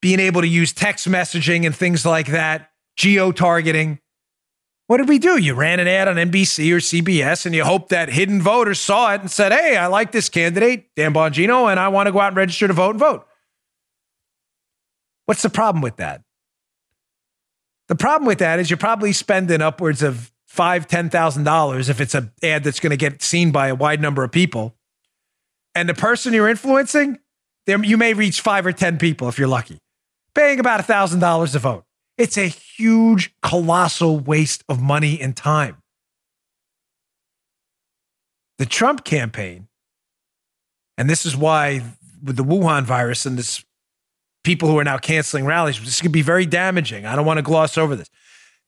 being 0.03 0.21
able 0.21 0.43
to 0.43 0.47
use 0.47 0.75
text 0.75 1.09
messaging 1.09 1.65
and 1.65 1.75
things 1.75 2.05
like 2.05 2.27
that, 2.27 2.71
geo 2.97 3.33
targeting, 3.33 3.99
what 4.87 4.99
did 4.99 5.09
we 5.09 5.19
do? 5.19 5.37
You 5.37 5.55
ran 5.55 5.81
an 5.81 5.89
ad 5.89 6.07
on 6.07 6.15
NBC 6.15 6.73
or 6.73 6.77
CBS 6.77 7.45
and 7.45 7.55
you 7.55 7.65
hope 7.65 7.89
that 7.89 8.09
hidden 8.09 8.41
voters 8.41 8.79
saw 8.81 9.13
it 9.15 9.21
and 9.21 9.31
said, 9.31 9.53
Hey, 9.53 9.77
I 9.77 9.89
like 9.89 10.13
this 10.13 10.29
candidate, 10.29 10.95
Dan 10.95 11.13
Bongino, 11.13 11.71
and 11.71 11.81
I 11.81 11.89
want 11.89 12.07
to 12.07 12.13
go 12.13 12.21
out 12.21 12.29
and 12.29 12.37
register 12.37 12.69
to 12.69 12.73
vote 12.73 12.91
and 12.91 13.01
vote. 13.01 13.27
What's 15.25 15.43
the 15.43 15.51
problem 15.51 15.83
with 15.83 15.97
that? 15.97 16.23
The 17.89 17.97
problem 17.97 18.27
with 18.27 18.39
that 18.39 18.61
is 18.61 18.71
you're 18.71 18.77
probably 18.77 19.13
spending 19.13 19.61
upwards 19.61 20.03
of 20.03 20.33
five, 20.47 20.87
ten 20.87 21.11
thousand 21.11 21.45
dollars 21.45 21.89
if 21.89 22.01
it's 22.01 22.15
an 22.15 22.33
ad 22.43 22.63
that's 22.65 22.81
going 22.81 22.91
to 22.91 22.97
get 22.97 23.23
seen 23.23 23.51
by 23.51 23.69
a 23.69 23.75
wide 23.75 24.01
number 24.01 24.23
of 24.23 24.31
people. 24.31 24.77
And 25.75 25.89
the 25.89 25.95
person 25.95 26.33
you're 26.33 26.49
influencing, 26.49 27.19
you 27.67 27.97
may 27.97 28.15
reach 28.15 28.41
five 28.41 28.65
or 28.67 28.73
ten 28.73 28.99
people 28.99 29.29
if 29.29 29.39
you're 29.39 29.49
lucky, 29.49 29.79
paying 30.35 30.61
about 30.61 30.81
a 30.81 30.85
thousand 30.85 31.21
dollars 31.21 31.55
a 31.57 31.59
vote. 31.59 31.86
It's 32.19 32.39
a 32.39 32.47
huge, 32.47 33.35
colossal 33.43 34.19
waste 34.19 34.65
of 34.69 34.81
money 34.81 35.21
and 35.21 35.37
time. 35.37 35.83
The 38.59 38.67
Trump 38.67 39.05
campaign, 39.05 39.69
and 40.97 41.11
this 41.11 41.27
is 41.27 41.37
why 41.37 41.83
with 42.25 42.37
the 42.37 42.45
Wuhan 42.45 42.85
virus 42.85 43.27
and 43.27 43.39
this 43.39 43.63
people 44.45 44.69
who 44.69 44.79
are 44.79 44.85
now 44.85 44.97
canceling 44.97 45.45
rallies, 45.45 45.79
this 45.81 46.01
could 46.01 46.13
be 46.13 46.23
very 46.23 46.47
damaging. 46.47 47.05
I 47.05 47.17
don't 47.17 47.27
want 47.27 47.39
to 47.39 47.43
gloss 47.43 47.77
over 47.77 47.95
this. 47.95 48.09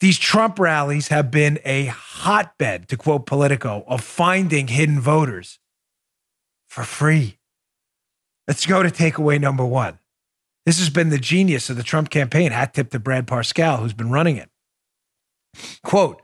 These 0.00 0.18
Trump 0.18 0.58
rallies 0.58 1.08
have 1.08 1.30
been 1.30 1.58
a 1.64 1.86
hotbed, 1.86 2.88
to 2.88 2.96
quote 2.96 3.26
Politico, 3.26 3.84
of 3.88 4.02
finding 4.02 4.68
hidden 4.68 5.00
voters 5.00 5.58
for 6.68 6.84
free. 6.84 7.38
Let's 8.46 8.66
go 8.66 8.82
to 8.82 8.90
takeaway 8.90 9.40
number 9.40 9.64
one. 9.64 9.98
This 10.68 10.80
has 10.80 10.90
been 10.90 11.08
the 11.08 11.16
genius 11.16 11.70
of 11.70 11.78
the 11.78 11.82
Trump 11.82 12.10
campaign. 12.10 12.52
Hat 12.52 12.74
tip 12.74 12.90
to 12.90 12.98
Brad 12.98 13.26
Parscale, 13.26 13.78
who's 13.78 13.94
been 13.94 14.10
running 14.10 14.36
it. 14.36 14.50
Quote, 15.82 16.20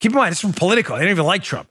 keep 0.00 0.12
in 0.12 0.18
mind, 0.18 0.32
it's 0.32 0.40
from 0.42 0.52
Politico. 0.52 0.96
They 0.96 1.04
don't 1.04 1.12
even 1.12 1.24
like 1.24 1.42
Trump. 1.42 1.66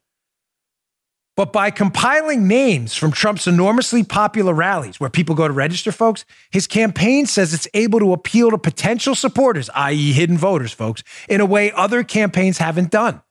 But 1.38 1.54
by 1.54 1.70
compiling 1.70 2.48
names 2.48 2.96
from 2.96 3.12
Trump's 3.12 3.46
enormously 3.46 4.04
popular 4.04 4.56
rallies 4.56 5.00
where 5.00 5.12
people 5.12 5.36
go 5.36 5.48
to 5.48 5.54
register, 5.54 5.92
folks, 5.92 6.26
his 6.50 6.66
campaign 6.66 7.28
says 7.28 7.54
it's 7.54 7.68
able 7.76 8.00
to 8.00 8.12
appeal 8.12 8.50
to 8.50 8.58
potential 8.58 9.14
supporters, 9.14 9.70
i.e., 9.76 10.12
hidden 10.12 10.36
voters, 10.36 10.74
folks, 10.74 11.04
in 11.30 11.42
a 11.42 11.46
way 11.46 11.72
other 11.74 12.04
campaigns 12.04 12.58
haven't 12.58 12.90
done. 12.90 13.22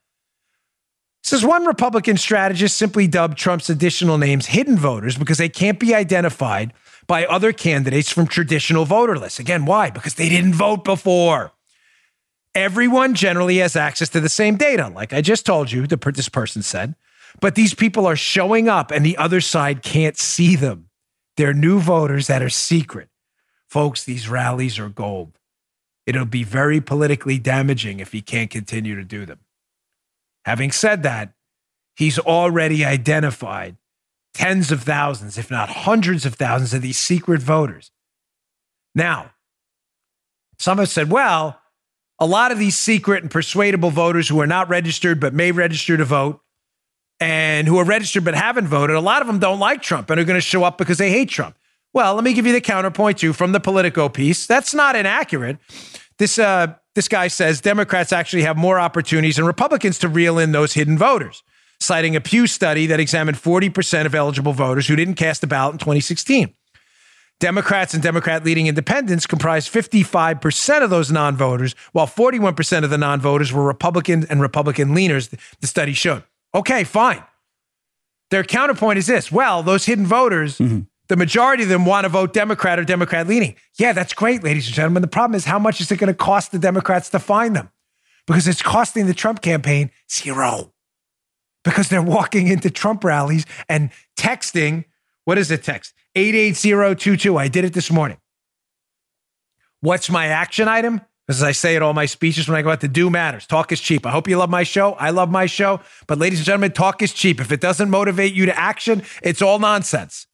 Says 1.24 1.44
one 1.44 1.66
Republican 1.66 2.16
strategist 2.16 2.78
simply 2.78 3.08
dubbed 3.08 3.38
Trump's 3.38 3.68
additional 3.68 4.18
names 4.18 4.46
hidden 4.46 4.76
voters 4.76 5.18
because 5.18 5.38
they 5.38 5.48
can't 5.48 5.80
be 5.80 5.96
identified 5.96 6.72
by 7.08 7.24
other 7.26 7.52
candidates 7.52 8.12
from 8.12 8.28
traditional 8.28 8.84
voter 8.84 9.18
lists. 9.18 9.40
Again, 9.40 9.64
why? 9.64 9.90
Because 9.90 10.14
they 10.14 10.28
didn't 10.28 10.54
vote 10.54 10.84
before. 10.84 11.52
Everyone 12.54 13.14
generally 13.14 13.56
has 13.56 13.74
access 13.74 14.08
to 14.10 14.20
the 14.20 14.28
same 14.28 14.56
data, 14.56 14.88
like 14.88 15.12
I 15.12 15.20
just 15.20 15.44
told 15.44 15.72
you, 15.72 15.86
this 15.86 16.28
person 16.28 16.62
said. 16.62 16.94
But 17.40 17.54
these 17.54 17.74
people 17.74 18.06
are 18.06 18.16
showing 18.16 18.68
up 18.68 18.90
and 18.90 19.04
the 19.04 19.16
other 19.16 19.40
side 19.40 19.82
can't 19.82 20.16
see 20.16 20.54
them. 20.54 20.88
They're 21.36 21.54
new 21.54 21.80
voters 21.80 22.26
that 22.26 22.42
are 22.42 22.50
secret. 22.50 23.08
Folks, 23.68 24.04
these 24.04 24.28
rallies 24.28 24.78
are 24.78 24.88
gold. 24.88 25.38
It'll 26.06 26.24
be 26.24 26.42
very 26.42 26.80
politically 26.80 27.38
damaging 27.38 28.00
if 28.00 28.12
he 28.12 28.22
can't 28.22 28.50
continue 28.50 28.96
to 28.96 29.04
do 29.04 29.26
them. 29.26 29.40
Having 30.44 30.72
said 30.72 31.02
that, 31.02 31.34
he's 31.94 32.18
already 32.18 32.84
identified 32.84 33.76
tens 34.34 34.70
of 34.70 34.82
thousands, 34.82 35.38
if 35.38 35.50
not 35.50 35.68
hundreds 35.68 36.24
of 36.24 36.34
thousands 36.34 36.74
of 36.74 36.82
these 36.82 36.98
secret 36.98 37.40
voters. 37.42 37.90
Now, 38.94 39.32
some 40.58 40.78
have 40.78 40.88
said, 40.88 41.10
well, 41.10 41.60
a 42.18 42.26
lot 42.26 42.52
of 42.52 42.58
these 42.58 42.76
secret 42.76 43.22
and 43.22 43.30
persuadable 43.30 43.90
voters 43.90 44.28
who 44.28 44.40
are 44.40 44.46
not 44.46 44.68
registered 44.68 45.20
but 45.20 45.34
may 45.34 45.52
register 45.52 45.96
to 45.96 46.04
vote 46.04 46.40
and 47.20 47.68
who 47.68 47.78
are 47.78 47.84
registered 47.84 48.24
but 48.24 48.34
haven't 48.34 48.66
voted, 48.66 48.96
a 48.96 49.00
lot 49.00 49.20
of 49.20 49.26
them 49.26 49.38
don't 49.38 49.58
like 49.58 49.82
Trump 49.82 50.10
and 50.10 50.20
are 50.20 50.24
going 50.24 50.36
to 50.36 50.40
show 50.40 50.64
up 50.64 50.78
because 50.78 50.98
they 50.98 51.10
hate 51.10 51.28
Trump. 51.28 51.56
Well, 51.92 52.14
let 52.14 52.24
me 52.24 52.32
give 52.32 52.46
you 52.46 52.52
the 52.52 52.60
counterpoint 52.60 53.18
too 53.18 53.32
from 53.32 53.52
the 53.52 53.60
Politico 53.60 54.08
piece. 54.08 54.46
That's 54.46 54.74
not 54.74 54.94
inaccurate. 54.94 55.58
This 56.18 56.38
uh, 56.38 56.74
this 56.94 57.08
guy 57.08 57.28
says 57.28 57.60
Democrats 57.60 58.12
actually 58.12 58.42
have 58.42 58.56
more 58.56 58.78
opportunities 58.78 59.36
than 59.36 59.46
Republicans 59.46 59.98
to 60.00 60.08
reel 60.08 60.38
in 60.38 60.52
those 60.52 60.74
hidden 60.74 60.98
voters, 60.98 61.42
citing 61.80 62.16
a 62.16 62.20
Pew 62.20 62.46
study 62.46 62.86
that 62.86 63.00
examined 63.00 63.38
40% 63.38 64.06
of 64.06 64.14
eligible 64.14 64.52
voters 64.52 64.86
who 64.86 64.96
didn't 64.96 65.14
cast 65.14 65.42
a 65.42 65.46
ballot 65.46 65.74
in 65.74 65.78
2016. 65.78 66.54
Democrats 67.40 67.94
and 67.94 68.02
Democrat 68.02 68.44
leading 68.44 68.66
independents 68.66 69.26
comprised 69.26 69.72
55% 69.72 70.82
of 70.82 70.90
those 70.90 71.12
non 71.12 71.36
voters, 71.36 71.74
while 71.92 72.06
41% 72.06 72.84
of 72.84 72.90
the 72.90 72.98
non 72.98 73.20
voters 73.20 73.52
were 73.52 73.64
Republican 73.64 74.26
and 74.28 74.40
Republican 74.40 74.88
leaners, 74.88 75.32
the 75.60 75.66
study 75.66 75.92
showed. 75.92 76.24
Okay, 76.54 76.82
fine. 76.82 77.22
Their 78.30 78.42
counterpoint 78.42 78.98
is 78.98 79.06
this 79.06 79.30
well, 79.30 79.62
those 79.62 79.86
hidden 79.86 80.06
voters, 80.06 80.58
mm-hmm. 80.58 80.80
the 81.08 81.16
majority 81.16 81.62
of 81.62 81.68
them 81.68 81.86
want 81.86 82.04
to 82.04 82.08
vote 82.08 82.32
Democrat 82.32 82.78
or 82.78 82.84
Democrat 82.84 83.28
leaning. 83.28 83.54
Yeah, 83.78 83.92
that's 83.92 84.12
great, 84.12 84.42
ladies 84.42 84.66
and 84.66 84.74
gentlemen. 84.74 85.02
The 85.02 85.08
problem 85.08 85.36
is 85.36 85.44
how 85.44 85.60
much 85.60 85.80
is 85.80 85.92
it 85.92 85.96
going 85.96 86.12
to 86.12 86.14
cost 86.14 86.50
the 86.50 86.58
Democrats 86.58 87.08
to 87.10 87.20
find 87.20 87.54
them? 87.54 87.70
Because 88.26 88.48
it's 88.48 88.62
costing 88.62 89.06
the 89.06 89.14
Trump 89.14 89.42
campaign 89.42 89.90
zero. 90.10 90.72
Because 91.68 91.90
they're 91.90 92.00
walking 92.00 92.46
into 92.48 92.70
Trump 92.70 93.04
rallies 93.04 93.44
and 93.68 93.90
texting, 94.18 94.86
what 95.26 95.36
is 95.36 95.48
the 95.48 95.58
text? 95.58 95.92
88022. 96.14 97.36
I 97.36 97.48
did 97.48 97.66
it 97.66 97.74
this 97.74 97.90
morning. 97.90 98.16
What's 99.82 100.08
my 100.08 100.28
action 100.28 100.66
item? 100.66 101.02
As 101.28 101.42
I 101.42 101.52
say 101.52 101.76
at 101.76 101.82
all 101.82 101.92
my 101.92 102.06
speeches 102.06 102.48
when 102.48 102.56
I 102.56 102.62
go 102.62 102.70
out 102.70 102.80
to 102.80 102.88
do 102.88 103.10
matters. 103.10 103.46
Talk 103.46 103.70
is 103.70 103.82
cheap. 103.82 104.06
I 104.06 104.10
hope 104.10 104.28
you 104.28 104.38
love 104.38 104.48
my 104.48 104.62
show. 104.62 104.94
I 104.94 105.10
love 105.10 105.30
my 105.30 105.44
show. 105.44 105.80
But 106.06 106.16
ladies 106.16 106.38
and 106.38 106.46
gentlemen, 106.46 106.72
talk 106.72 107.02
is 107.02 107.12
cheap. 107.12 107.38
If 107.38 107.52
it 107.52 107.60
doesn't 107.60 107.90
motivate 107.90 108.32
you 108.32 108.46
to 108.46 108.58
action, 108.58 109.02
it's 109.22 109.42
all 109.42 109.58
nonsense. 109.58 110.26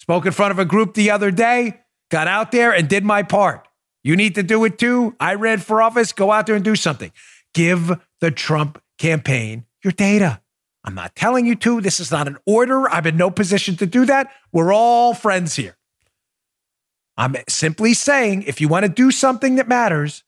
Spoke 0.00 0.24
in 0.24 0.32
front 0.32 0.52
of 0.52 0.58
a 0.58 0.64
group 0.64 0.94
the 0.94 1.10
other 1.10 1.30
day, 1.30 1.82
got 2.10 2.28
out 2.28 2.50
there 2.50 2.72
and 2.72 2.88
did 2.88 3.04
my 3.04 3.22
part. 3.22 3.68
You 4.02 4.16
need 4.16 4.36
to 4.36 4.42
do 4.42 4.64
it 4.64 4.78
too. 4.78 5.16
I 5.20 5.34
ran 5.34 5.58
for 5.58 5.82
office. 5.82 6.14
Go 6.14 6.32
out 6.32 6.46
there 6.46 6.56
and 6.56 6.64
do 6.64 6.76
something. 6.76 7.12
Give 7.52 8.00
the 8.22 8.30
Trump 8.30 8.82
campaign 8.96 9.66
your 9.84 9.92
data. 9.92 10.41
I'm 10.84 10.94
not 10.94 11.14
telling 11.14 11.46
you 11.46 11.54
to. 11.56 11.80
This 11.80 12.00
is 12.00 12.10
not 12.10 12.26
an 12.26 12.38
order. 12.46 12.88
I'm 12.88 13.06
in 13.06 13.16
no 13.16 13.30
position 13.30 13.76
to 13.76 13.86
do 13.86 14.04
that. 14.06 14.32
We're 14.50 14.72
all 14.72 15.14
friends 15.14 15.54
here. 15.56 15.76
I'm 17.16 17.36
simply 17.48 17.94
saying 17.94 18.44
if 18.44 18.60
you 18.60 18.68
want 18.68 18.84
to 18.84 18.88
do 18.88 19.10
something 19.10 19.56
that 19.56 19.68
matters, 19.68 20.24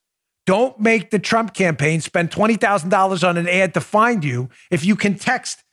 don't 0.47 0.79
make 0.79 1.11
the 1.11 1.19
Trump 1.19 1.55
campaign 1.55 2.01
spend 2.01 2.31
$20,000 2.31 3.29
on 3.29 3.37
an 3.37 3.49
ad 3.49 3.75
to 3.75 3.81
find 3.81 4.23
you. 4.23 4.51
If 4.71 4.85
you 4.85 4.95
can 4.95 5.17
text, 5.17 5.65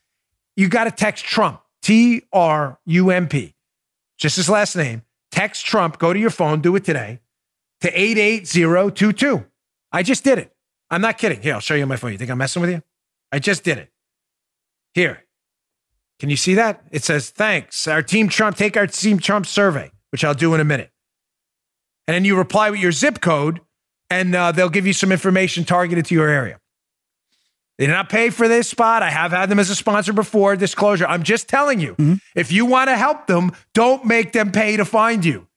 you 0.56 0.70
got 0.70 0.86
to 0.86 0.92
text 0.92 1.26
Trump, 1.26 1.62
T 1.82 2.24
R 2.32 2.80
U 2.86 3.12
M 3.12 3.28
P, 3.28 3.54
just 4.18 4.38
his 4.38 4.50
last 4.50 4.76
name. 4.76 5.04
Text 5.32 5.66
Trump, 5.66 6.00
go 6.00 6.14
to 6.14 6.20
your 6.20 6.30
phone, 6.30 6.62
do 6.62 6.76
it 6.76 6.84
today 6.84 7.20
to 7.82 7.90
88022. 7.90 9.46
I 9.92 10.04
just 10.04 10.24
did 10.24 10.40
it. 10.40 10.54
I'm 10.90 11.02
not 11.02 11.18
kidding. 11.18 11.42
Here, 11.42 11.54
I'll 11.54 11.60
show 11.60 11.76
you 11.76 11.84
on 11.84 11.90
my 11.90 11.96
phone. 11.98 12.12
You 12.12 12.18
think 12.18 12.32
I'm 12.32 12.38
messing 12.38 12.62
with 12.62 12.72
you? 12.72 12.82
I 13.32 13.40
just 13.40 13.64
did 13.64 13.78
it. 13.78 13.91
Here. 14.94 15.24
Can 16.20 16.30
you 16.30 16.38
see 16.38 16.54
that? 16.56 16.84
It 16.92 17.04
says, 17.04 17.30
thanks. 17.30 17.88
Our 17.88 18.04
team 18.04 18.30
Trump, 18.30 18.58
take 18.58 18.78
our 18.78 18.88
team 18.88 19.20
Trump 19.20 19.46
survey, 19.46 19.92
which 20.12 20.24
I'll 20.24 20.36
do 20.36 20.54
in 20.54 20.60
a 20.60 20.66
minute 20.66 20.92
and 22.12 22.16
then 22.16 22.26
you 22.26 22.38
reply 22.38 22.70
with 22.70 22.82
your 22.82 22.92
zip 22.92 23.22
code, 23.22 23.62
and 24.10 24.36
uh, 24.36 24.52
they'll 24.52 24.70
give 24.70 24.86
you 24.86 24.92
some 24.92 25.12
information 25.12 25.64
targeted 25.64 26.06
to 26.08 26.14
your 26.14 26.28
area. 26.28 26.60
They 27.78 27.86
did 27.88 27.94
not 27.94 28.10
pay 28.10 28.30
for 28.30 28.50
this 28.50 28.70
spot. 28.70 29.02
I 29.02 29.10
have 29.10 29.32
had 29.32 29.50
them 29.50 29.60
as 29.60 29.70
a 29.70 29.76
sponsor 29.76 30.12
before. 30.12 30.56
Disclosure. 30.56 31.08
I'm 31.08 31.24
just 31.24 31.48
telling 31.48 31.80
you, 31.80 31.94
mm-hmm. 31.94 32.16
if 32.36 32.52
you 32.52 32.66
want 32.66 32.90
to 32.90 32.98
help 32.98 33.28
them, 33.28 33.54
don't 33.74 34.04
make 34.06 34.34
them 34.34 34.52
pay 34.52 34.76
to 34.78 34.84
find 34.84 35.24
you. 35.24 35.48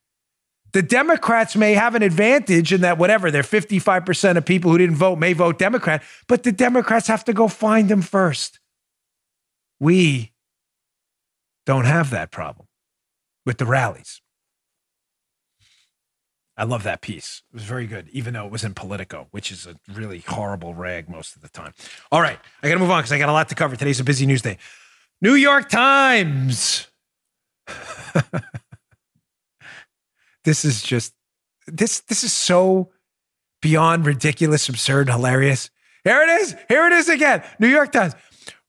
The 0.73 0.83
Democrats 0.83 1.57
may 1.57 1.75
have 1.75 1.97
an 1.97 2.03
advantage 2.03 2.73
in 2.73 2.83
that 2.83 2.99
whatever, 2.99 3.33
they're 3.33 3.43
55% 3.43 4.37
of 4.37 4.45
people 4.45 4.71
who 4.71 4.79
didn't 4.79 4.97
vote 4.97 5.19
may 5.19 5.33
vote 5.33 5.59
Democrat, 5.59 6.03
but 6.29 6.45
the 6.45 6.53
Democrats 6.53 7.09
have 7.09 7.25
to 7.25 7.33
go 7.33 7.49
find 7.49 7.89
them 7.89 8.01
first. 8.01 8.61
We 9.81 10.33
don't 11.67 11.85
have 11.85 12.11
that 12.11 12.31
problem 12.31 12.69
with 13.45 13.59
the 13.59 13.67
rallies. 13.67 14.21
I 16.57 16.63
love 16.65 16.85
that 16.85 17.01
piece. 17.01 17.43
It 17.53 17.57
was 17.57 17.65
very 17.65 17.87
good, 17.87 18.09
even 18.13 18.35
though 18.35 18.47
it 18.47 18.53
was 18.53 18.63
in 18.63 18.75
Politico, 18.75 19.27
which 19.33 19.51
is 19.51 19.67
a 19.67 19.75
really 19.93 20.21
horrible 20.21 20.73
rag 20.73 21.09
most 21.09 21.35
of 21.35 21.43
the 21.43 21.49
time. 21.49 21.75
All 22.13 22.21
right, 22.21 22.39
I 22.63 22.69
got 22.69 22.75
to 22.75 22.81
move 22.81 22.93
on 22.93 23.01
because 23.01 23.11
I 23.13 23.19
got 23.19 23.29
a 23.29 23.33
lot 23.33 23.49
to 23.49 23.57
cover. 23.57 23.75
Today's 23.75 23.99
a 23.99 24.05
busy 24.05 24.25
news 24.25 24.43
day. 24.43 24.59
New 25.21 25.35
York 25.35 25.69
Times. 25.69 26.87
this 30.45 30.65
is 30.65 30.83
just 30.83 31.13
this. 31.67 32.01
This 32.01 32.23
is 32.23 32.33
so 32.33 32.93
beyond 33.61 34.07
ridiculous, 34.07 34.69
absurd, 34.69 35.09
hilarious. 35.09 35.71
Here 36.05 36.23
it 36.23 36.29
is. 36.29 36.55
Here 36.69 36.87
it 36.87 36.93
is 36.93 37.09
again. 37.09 37.43
New 37.59 37.69
York 37.69 37.91
Times. 37.91 38.15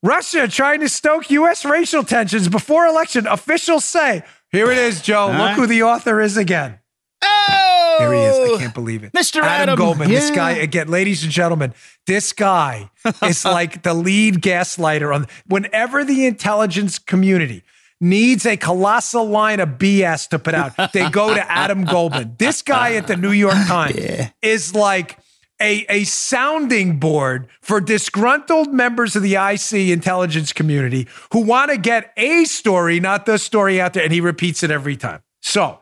Russia 0.06 0.48
trying 0.48 0.82
to 0.82 0.90
stoke 0.90 1.32
U.S. 1.32 1.66
racial 1.66 2.04
tensions 2.04 2.48
before 2.48 2.86
election. 2.86 3.26
Officials 3.26 3.84
say. 3.84 4.24
Here 4.52 4.72
it 4.72 4.78
is, 4.78 5.02
Joe. 5.02 5.34
Look 5.36 5.54
who 5.54 5.66
the 5.66 5.82
author 5.82 6.22
is 6.22 6.38
again. 6.38 6.80
Oh, 7.24 7.96
Here 8.00 8.14
he 8.14 8.20
is. 8.20 8.56
I 8.56 8.62
can't 8.62 8.74
believe 8.74 9.04
it. 9.04 9.14
Mr. 9.14 9.38
Adam, 9.42 9.50
Adam. 9.50 9.78
Goldman. 9.80 10.10
This 10.10 10.30
guy, 10.30 10.52
again, 10.52 10.90
ladies 10.90 11.24
and 11.24 11.32
gentlemen, 11.32 11.74
this 12.06 12.34
guy 12.34 12.92
is 13.24 13.44
like 13.44 13.82
the 13.82 13.96
lead 13.96 14.36
gaslighter 14.44 15.14
on 15.14 15.26
whenever 15.48 16.06
the 16.06 16.28
intelligence 16.28 17.00
community 17.00 17.64
needs 18.00 18.46
a 18.46 18.58
colossal 18.58 19.26
line 19.26 19.60
of 19.60 19.70
BS 19.70 20.30
to 20.30 20.38
put 20.38 20.54
out, 20.54 20.74
they 20.94 21.10
go 21.10 21.34
to 21.34 21.52
Adam 21.52 21.84
Goldman. 21.84 22.36
This 22.38 22.62
guy 22.62 22.94
at 22.94 23.08
the 23.08 23.16
New 23.16 23.32
York 23.32 23.54
Times 23.68 24.30
is 24.42 24.76
like 24.76 25.18
a, 25.62 25.86
a 25.90 26.04
sounding 26.04 27.00
board 27.00 27.48
for 27.62 27.80
disgruntled 27.80 28.74
members 28.74 29.16
of 29.16 29.24
the 29.24 29.36
IC 29.36 29.90
intelligence 29.90 30.52
community 30.52 31.08
who 31.32 31.42
want 31.42 31.72
to 31.72 31.78
get 31.78 32.12
a 32.18 32.46
story, 32.46 33.00
not 33.00 33.26
the 33.26 33.38
story 33.38 33.80
out 33.80 33.94
there. 33.94 34.04
And 34.04 34.12
he 34.12 34.22
repeats 34.22 34.64
it 34.64 34.72
every 34.72 34.98
time. 34.98 35.22
So, 35.42 35.80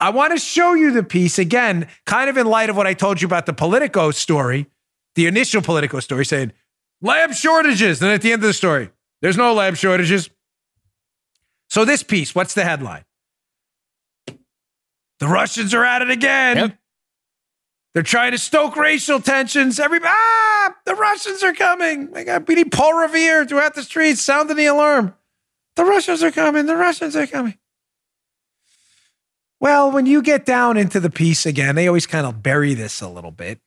I 0.00 0.10
want 0.10 0.32
to 0.32 0.38
show 0.38 0.72
you 0.72 0.92
the 0.92 1.02
piece 1.02 1.38
again, 1.38 1.86
kind 2.06 2.30
of 2.30 2.38
in 2.38 2.46
light 2.46 2.70
of 2.70 2.76
what 2.76 2.86
I 2.86 2.94
told 2.94 3.20
you 3.20 3.26
about 3.26 3.44
the 3.44 3.52
Politico 3.52 4.10
story, 4.10 4.66
the 5.14 5.26
initial 5.26 5.60
Politico 5.60 6.00
story 6.00 6.24
saying 6.24 6.52
lab 7.02 7.34
shortages. 7.34 7.98
Then 7.98 8.10
at 8.10 8.22
the 8.22 8.32
end 8.32 8.42
of 8.42 8.46
the 8.46 8.54
story, 8.54 8.90
there's 9.20 9.36
no 9.36 9.52
lab 9.52 9.76
shortages. 9.76 10.30
So, 11.68 11.84
this 11.84 12.02
piece, 12.02 12.34
what's 12.34 12.54
the 12.54 12.64
headline? 12.64 13.04
The 15.20 15.28
Russians 15.28 15.74
are 15.74 15.84
at 15.84 16.02
it 16.02 16.10
again. 16.10 16.56
Yep. 16.56 16.78
They're 17.92 18.02
trying 18.02 18.32
to 18.32 18.38
stoke 18.38 18.76
racial 18.76 19.20
tensions. 19.20 19.80
Everybody, 19.80 20.12
ah, 20.14 20.74
the 20.84 20.94
Russians 20.94 21.42
are 21.42 21.52
coming. 21.52 22.10
My 22.12 22.22
God, 22.24 22.46
we 22.46 22.54
need 22.54 22.70
Paul 22.70 22.94
Revere 22.94 23.44
throughout 23.44 23.74
the 23.74 23.82
streets 23.82 24.22
sounding 24.22 24.56
the 24.56 24.66
alarm. 24.66 25.14
The 25.74 25.84
Russians 25.84 26.22
are 26.22 26.30
coming. 26.30 26.66
The 26.66 26.76
Russians 26.76 27.16
are 27.16 27.26
coming. 27.26 27.58
Well, 29.58 29.90
when 29.90 30.06
you 30.06 30.22
get 30.22 30.46
down 30.46 30.76
into 30.76 31.00
the 31.00 31.10
piece 31.10 31.44
again, 31.46 31.74
they 31.74 31.86
always 31.86 32.06
kind 32.06 32.26
of 32.26 32.42
bury 32.42 32.74
this 32.74 33.00
a 33.00 33.08
little 33.08 33.30
bit. 33.30 33.60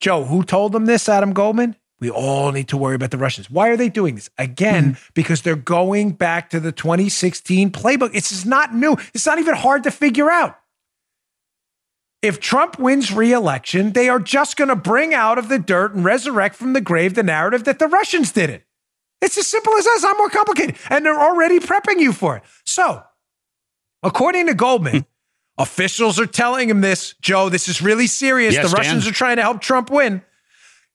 Joe, 0.00 0.24
who 0.24 0.42
told 0.42 0.72
them 0.72 0.86
this, 0.86 1.08
Adam 1.08 1.32
Goldman? 1.32 1.76
We 2.00 2.10
all 2.10 2.52
need 2.52 2.68
to 2.68 2.76
worry 2.76 2.94
about 2.94 3.10
the 3.10 3.18
Russians. 3.18 3.48
Why 3.48 3.68
are 3.68 3.76
they 3.76 3.88
doing 3.88 4.16
this? 4.16 4.28
Again, 4.36 4.98
because 5.14 5.42
they're 5.42 5.56
going 5.56 6.12
back 6.12 6.50
to 6.50 6.60
the 6.60 6.72
2016 6.72 7.70
playbook. 7.70 8.10
It's 8.12 8.28
just 8.28 8.44
not 8.44 8.74
new. 8.74 8.96
It's 9.14 9.24
not 9.24 9.38
even 9.38 9.54
hard 9.54 9.84
to 9.84 9.90
figure 9.90 10.30
out. 10.30 10.58
If 12.26 12.40
Trump 12.40 12.78
wins 12.78 13.12
re-election, 13.12 13.92
they 13.92 14.08
are 14.08 14.18
just 14.18 14.56
going 14.56 14.68
to 14.68 14.76
bring 14.76 15.14
out 15.14 15.38
of 15.38 15.48
the 15.48 15.58
dirt 15.58 15.94
and 15.94 16.04
resurrect 16.04 16.56
from 16.56 16.72
the 16.72 16.80
grave 16.80 17.14
the 17.14 17.22
narrative 17.22 17.64
that 17.64 17.78
the 17.78 17.86
Russians 17.86 18.32
did 18.32 18.50
it. 18.50 18.64
It's 19.20 19.38
as 19.38 19.46
simple 19.46 19.72
as 19.74 19.84
that. 19.84 19.92
It's 19.94 20.02
not 20.02 20.18
more 20.18 20.28
complicated. 20.28 20.76
And 20.90 21.04
they're 21.04 21.20
already 21.20 21.60
prepping 21.60 22.00
you 22.00 22.12
for 22.12 22.36
it. 22.36 22.42
So, 22.64 23.02
according 24.02 24.46
to 24.48 24.54
Goldman, 24.54 25.06
officials 25.58 26.18
are 26.18 26.26
telling 26.26 26.68
him 26.68 26.80
this, 26.80 27.14
Joe, 27.20 27.48
this 27.48 27.68
is 27.68 27.80
really 27.80 28.06
serious. 28.06 28.54
Yes, 28.54 28.70
the 28.70 28.76
Dan. 28.76 28.84
Russians 28.84 29.06
are 29.06 29.12
trying 29.12 29.36
to 29.36 29.42
help 29.42 29.60
Trump 29.60 29.90
win. 29.90 30.22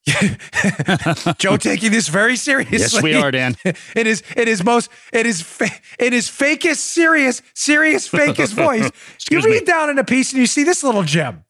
Joe 1.37 1.57
taking 1.57 1.91
this 1.91 2.07
very 2.07 2.35
seriously. 2.35 2.79
Yes, 2.79 3.01
we 3.03 3.13
are, 3.13 3.29
Dan. 3.29 3.55
It 3.95 4.07
is 4.07 4.23
it 4.35 4.47
is 4.47 4.63
most 4.63 4.89
it 5.13 5.25
is 5.25 5.41
fa- 5.41 5.69
it 5.99 6.13
is 6.13 6.27
fakest 6.27 6.77
serious 6.77 7.41
serious 7.53 8.09
fakest 8.09 8.53
voice. 8.67 8.89
you 9.29 9.39
read 9.41 9.61
me. 9.61 9.65
down 9.65 9.89
in 9.89 9.99
a 9.99 10.03
piece 10.03 10.31
and 10.31 10.39
you 10.39 10.47
see 10.47 10.63
this 10.63 10.83
little 10.83 11.03
gem. 11.03 11.43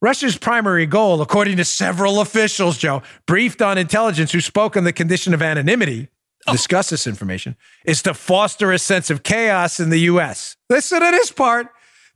Russia's 0.00 0.38
primary 0.38 0.86
goal, 0.86 1.20
according 1.20 1.56
to 1.56 1.64
several 1.64 2.20
officials, 2.20 2.78
Joe, 2.78 3.02
briefed 3.26 3.60
on 3.60 3.78
intelligence 3.78 4.32
who 4.32 4.40
spoke 4.40 4.76
on 4.76 4.84
the 4.84 4.92
condition 4.92 5.34
of 5.34 5.42
anonymity, 5.42 6.08
oh. 6.46 6.52
to 6.52 6.56
discuss 6.56 6.90
this 6.90 7.06
information, 7.06 7.56
is 7.84 8.02
to 8.02 8.14
foster 8.14 8.72
a 8.72 8.78
sense 8.78 9.10
of 9.10 9.24
chaos 9.24 9.80
in 9.80 9.90
the 9.90 10.00
U.S. 10.00 10.56
Listen 10.70 11.00
to 11.00 11.10
this 11.10 11.32
part. 11.32 11.68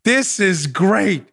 This 0.04 0.38
is 0.38 0.66
great. 0.66 1.26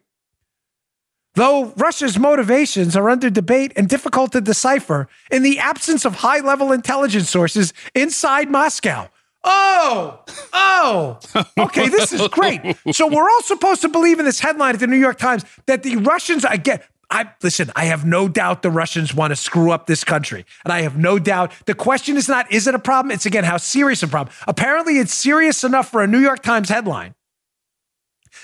Though 1.40 1.72
Russia's 1.78 2.18
motivations 2.18 2.94
are 2.94 3.08
under 3.08 3.30
debate 3.30 3.72
and 3.74 3.88
difficult 3.88 4.32
to 4.32 4.42
decipher 4.42 5.08
in 5.30 5.42
the 5.42 5.58
absence 5.58 6.04
of 6.04 6.16
high 6.16 6.40
level 6.40 6.70
intelligence 6.70 7.30
sources 7.30 7.72
inside 7.94 8.50
Moscow. 8.50 9.08
Oh, 9.42 10.22
oh, 10.52 11.18
okay, 11.58 11.88
this 11.88 12.12
is 12.12 12.28
great. 12.28 12.60
So 12.92 13.06
we're 13.06 13.26
all 13.26 13.40
supposed 13.40 13.80
to 13.80 13.88
believe 13.88 14.18
in 14.18 14.26
this 14.26 14.38
headline 14.38 14.74
at 14.74 14.80
the 14.80 14.86
New 14.86 14.98
York 14.98 15.16
Times 15.16 15.46
that 15.64 15.82
the 15.82 15.96
Russians, 15.96 16.44
again, 16.44 16.80
I 17.10 17.30
listen, 17.42 17.72
I 17.74 17.86
have 17.86 18.04
no 18.04 18.28
doubt 18.28 18.60
the 18.60 18.70
Russians 18.70 19.14
want 19.14 19.30
to 19.30 19.36
screw 19.36 19.70
up 19.70 19.86
this 19.86 20.04
country. 20.04 20.44
And 20.66 20.74
I 20.74 20.82
have 20.82 20.98
no 20.98 21.18
doubt. 21.18 21.52
The 21.64 21.74
question 21.74 22.18
is 22.18 22.28
not, 22.28 22.52
is 22.52 22.66
it 22.66 22.74
a 22.74 22.78
problem? 22.78 23.12
It's 23.12 23.24
again, 23.24 23.44
how 23.44 23.56
serious 23.56 24.02
a 24.02 24.08
problem. 24.08 24.36
Apparently, 24.46 24.98
it's 24.98 25.14
serious 25.14 25.64
enough 25.64 25.90
for 25.90 26.02
a 26.02 26.06
New 26.06 26.20
York 26.20 26.42
Times 26.42 26.68
headline. 26.68 27.14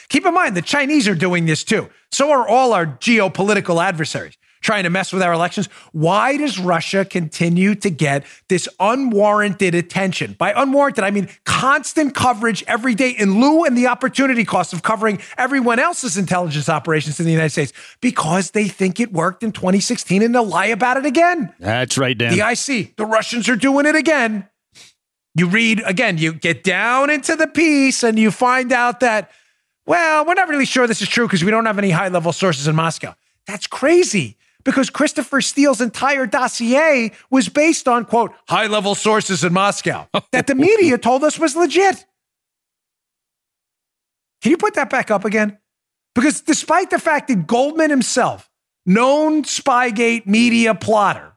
Keep 0.09 0.27
in 0.27 0.35
mind, 0.35 0.57
the 0.57 0.63
Chinese 0.63 1.09
are 1.09 1.15
doing 1.15 1.47
this 1.47 1.65
too. 1.65 1.89
So 2.11 2.31
are 2.31 2.47
all 2.47 2.73
our 2.73 2.87
geopolitical 2.87 3.83
adversaries 3.83 4.37
trying 4.67 4.83
to 4.83 4.91
mess 4.91 5.13
with 5.13 5.23
our 5.23 5.33
elections. 5.33 5.69
Why 5.93 6.37
does 6.37 6.59
Russia 6.59 7.05
continue 7.05 7.77
to 7.77 7.89
get 7.89 8.25
this 8.49 8.69
unwarranted 8.81 9.77
attention? 9.77 10.35
By 10.39 10.53
unwarranted, 10.61 11.05
I 11.05 11.13
mean 11.13 11.29
constant 11.45 12.15
coverage 12.15 12.65
every 12.67 12.95
day 12.97 13.11
in 13.11 13.41
lieu 13.41 13.65
and 13.65 13.79
the 13.79 13.87
opportunity 13.87 14.45
cost 14.45 14.73
of 14.73 14.83
covering 14.83 15.21
everyone 15.39 15.79
else's 15.79 16.17
intelligence 16.17 16.69
operations 16.69 17.21
in 17.21 17.27
the 17.27 17.33
United 17.33 17.51
States 17.51 17.73
because 18.01 18.51
they 18.51 18.67
think 18.67 18.99
it 18.99 19.13
worked 19.13 19.45
in 19.45 19.53
2016 19.53 20.21
and 20.23 20.35
they'll 20.35 20.45
lie 20.45 20.67
about 20.67 20.97
it 20.97 21.07
again. 21.07 21.55
That's 21.61 21.97
right, 21.97 22.19
Dan. 22.19 22.37
The 22.37 22.51
IC, 22.51 22.97
the 22.97 23.07
Russians 23.07 23.49
are 23.49 23.57
doing 23.57 23.87
it 23.87 23.95
again. 23.95 24.49
You 25.37 25.47
read 25.47 25.83
again, 25.85 26.19
you 26.19 26.33
get 26.33 26.65
down 26.65 27.11
into 27.11 27.37
the 27.37 27.47
piece 27.47 28.03
and 28.03 28.19
you 28.19 28.31
find 28.31 28.73
out 28.73 29.01
that, 29.01 29.31
well, 29.87 30.25
we're 30.27 30.35
not 30.35 30.49
really 30.49 30.67
sure 30.67 30.87
this 30.87 31.01
is 31.01 31.09
true 31.09 31.27
because 31.27 31.45
we 31.45 31.51
don't 31.51 31.67
have 31.67 31.79
any 31.79 31.91
high 31.91 32.09
level 32.09 32.33
sources 32.33 32.67
in 32.67 32.75
Moscow. 32.75 33.15
That's 33.47 33.67
crazy 33.67 34.37
because 34.65 34.91
Christopher 34.91 35.41
Steele's 35.41 35.81
entire 35.81 36.27
dossier 36.27 37.13
was 37.31 37.49
based 37.49 37.87
on, 37.87 38.05
quote, 38.05 38.33
high 38.49 38.67
level 38.67 38.97
sources 38.97 39.45
in 39.45 39.53
Moscow 39.53 40.09
that 40.33 40.49
the 40.49 40.55
media 40.55 40.99
told 40.99 41.23
us 41.23 41.39
was 41.39 41.55
legit. 41.55 42.05
Can 44.43 44.51
you 44.51 44.57
put 44.57 44.75
that 44.75 44.91
back 44.91 45.11
up 45.11 45.25
again? 45.25 45.59
Because 46.15 46.41
despite 46.41 46.91
the 46.91 46.99
fact 46.99 47.29
that 47.29 47.47
Goldman 47.47 47.91
himself, 47.91 48.51
known 48.85 49.45
Spygate 49.45 50.27
media 50.27 50.75
plotter, 50.75 51.35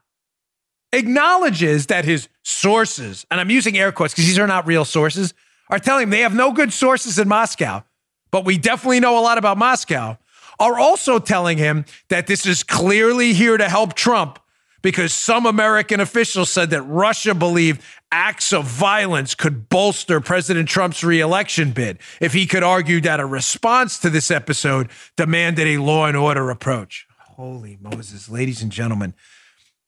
acknowledges 0.92 1.86
that 1.86 2.04
his 2.04 2.28
sources, 2.42 3.24
and 3.30 3.40
I'm 3.40 3.50
using 3.50 3.78
air 3.78 3.92
quotes 3.92 4.12
because 4.12 4.26
these 4.26 4.38
are 4.38 4.46
not 4.46 4.66
real 4.66 4.84
sources, 4.84 5.34
are 5.68 5.78
telling 5.78 6.04
him 6.04 6.10
they 6.10 6.20
have 6.20 6.34
no 6.34 6.52
good 6.52 6.72
sources 6.72 7.18
in 7.18 7.28
Moscow, 7.28 7.84
but 8.30 8.44
we 8.44 8.58
definitely 8.58 9.00
know 9.00 9.18
a 9.18 9.22
lot 9.22 9.38
about 9.38 9.58
Moscow, 9.58 10.18
are 10.58 10.78
also 10.78 11.18
telling 11.18 11.58
him 11.58 11.84
that 12.08 12.26
this 12.26 12.44
is 12.46 12.62
clearly 12.62 13.32
here 13.32 13.56
to 13.56 13.68
help 13.68 13.94
Trump 13.94 14.38
because 14.82 15.12
some 15.12 15.46
American 15.46 16.00
officials 16.00 16.50
said 16.50 16.70
that 16.70 16.82
Russia 16.82 17.34
believed 17.34 17.82
acts 18.12 18.52
of 18.52 18.64
violence 18.64 19.34
could 19.34 19.68
bolster 19.68 20.20
President 20.20 20.68
Trump's 20.68 21.04
reelection 21.04 21.72
bid 21.72 21.98
if 22.20 22.32
he 22.32 22.46
could 22.46 22.62
argue 22.62 23.00
that 23.00 23.20
a 23.20 23.26
response 23.26 23.98
to 23.98 24.10
this 24.10 24.30
episode 24.30 24.90
demanded 25.16 25.66
a 25.66 25.78
law 25.78 26.06
and 26.06 26.16
order 26.16 26.50
approach. 26.50 27.06
Holy 27.18 27.78
Moses, 27.80 28.28
ladies 28.28 28.62
and 28.62 28.72
gentlemen 28.72 29.14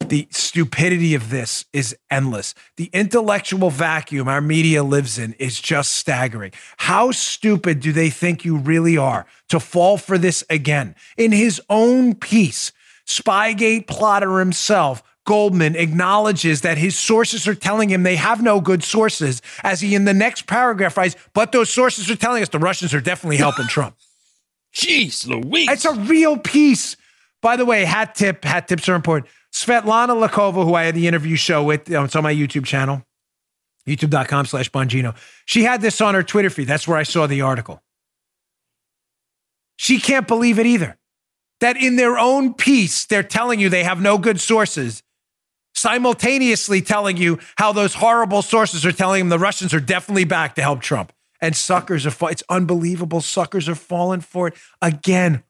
the 0.08 0.28
stupidity 0.30 1.14
of 1.14 1.30
this 1.30 1.64
is 1.72 1.96
endless. 2.10 2.54
The 2.76 2.90
intellectual 2.92 3.70
vacuum 3.70 4.28
our 4.28 4.40
media 4.40 4.82
lives 4.82 5.18
in 5.18 5.34
is 5.34 5.60
just 5.60 5.92
staggering. 5.92 6.52
How 6.76 7.10
stupid 7.10 7.80
do 7.80 7.92
they 7.92 8.10
think 8.10 8.44
you 8.44 8.56
really 8.56 8.96
are 8.96 9.26
to 9.48 9.60
fall 9.60 9.98
for 9.98 10.18
this 10.18 10.44
again? 10.50 10.94
In 11.16 11.32
his 11.32 11.60
own 11.68 12.14
piece, 12.14 12.72
Spygate 13.06 13.86
plotter 13.86 14.38
himself, 14.38 15.02
Goldman 15.24 15.76
acknowledges 15.76 16.62
that 16.62 16.78
his 16.78 16.96
sources 16.96 17.46
are 17.46 17.54
telling 17.54 17.88
him 17.88 18.02
they 18.02 18.16
have 18.16 18.42
no 18.42 18.60
good 18.60 18.82
sources, 18.82 19.40
as 19.62 19.80
he 19.80 19.94
in 19.94 20.04
the 20.04 20.14
next 20.14 20.46
paragraph 20.46 20.96
writes, 20.96 21.14
but 21.32 21.52
those 21.52 21.70
sources 21.70 22.10
are 22.10 22.16
telling 22.16 22.42
us 22.42 22.48
the 22.48 22.58
Russians 22.58 22.92
are 22.92 23.00
definitely 23.00 23.36
helping 23.36 23.66
Trump. 23.68 23.96
Jeez 24.74 25.26
Louise. 25.26 25.68
It's 25.70 25.84
a 25.84 25.94
real 25.94 26.36
piece. 26.36 26.96
By 27.40 27.56
the 27.56 27.64
way, 27.64 27.84
hat 27.84 28.14
tip, 28.14 28.44
hat 28.44 28.68
tips 28.68 28.88
are 28.88 28.94
important. 28.94 29.30
Svetlana 29.52 30.26
Lokhova, 30.26 30.64
who 30.64 30.74
I 30.74 30.84
had 30.84 30.94
the 30.94 31.06
interview 31.06 31.36
show 31.36 31.62
with, 31.62 31.88
you 31.88 31.94
know, 31.94 32.04
it's 32.04 32.16
on 32.16 32.22
my 32.22 32.34
YouTube 32.34 32.64
channel, 32.64 33.04
youtube.com 33.86 34.46
slash 34.46 34.70
Bongino. 34.70 35.14
She 35.44 35.62
had 35.64 35.82
this 35.82 36.00
on 36.00 36.14
her 36.14 36.22
Twitter 36.22 36.50
feed. 36.50 36.68
That's 36.68 36.88
where 36.88 36.96
I 36.96 37.02
saw 37.02 37.26
the 37.26 37.42
article. 37.42 37.82
She 39.76 39.98
can't 39.98 40.26
believe 40.26 40.58
it 40.58 40.66
either. 40.66 40.96
That 41.60 41.76
in 41.76 41.96
their 41.96 42.18
own 42.18 42.54
piece, 42.54 43.04
they're 43.04 43.22
telling 43.22 43.60
you 43.60 43.68
they 43.68 43.84
have 43.84 44.00
no 44.00 44.18
good 44.18 44.40
sources, 44.40 45.02
simultaneously 45.74 46.80
telling 46.80 47.16
you 47.16 47.38
how 47.56 47.72
those 47.72 47.94
horrible 47.94 48.42
sources 48.42 48.84
are 48.86 48.92
telling 48.92 49.20
them 49.20 49.28
the 49.28 49.38
Russians 49.38 49.72
are 49.74 49.80
definitely 49.80 50.24
back 50.24 50.54
to 50.56 50.62
help 50.62 50.80
Trump. 50.80 51.12
And 51.40 51.54
suckers 51.54 52.06
are, 52.06 52.10
fa- 52.10 52.26
it's 52.26 52.42
unbelievable. 52.48 53.20
Suckers 53.20 53.68
are 53.68 53.74
falling 53.74 54.20
for 54.20 54.48
it 54.48 54.54
again. 54.80 55.42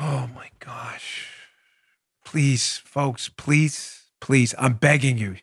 Oh 0.00 0.28
my 0.34 0.50
gosh. 0.58 1.31
Please, 2.32 2.78
folks, 2.78 3.28
please, 3.28 4.04
please, 4.18 4.54
I'm 4.56 4.72
begging 4.72 5.18
you. 5.18 5.36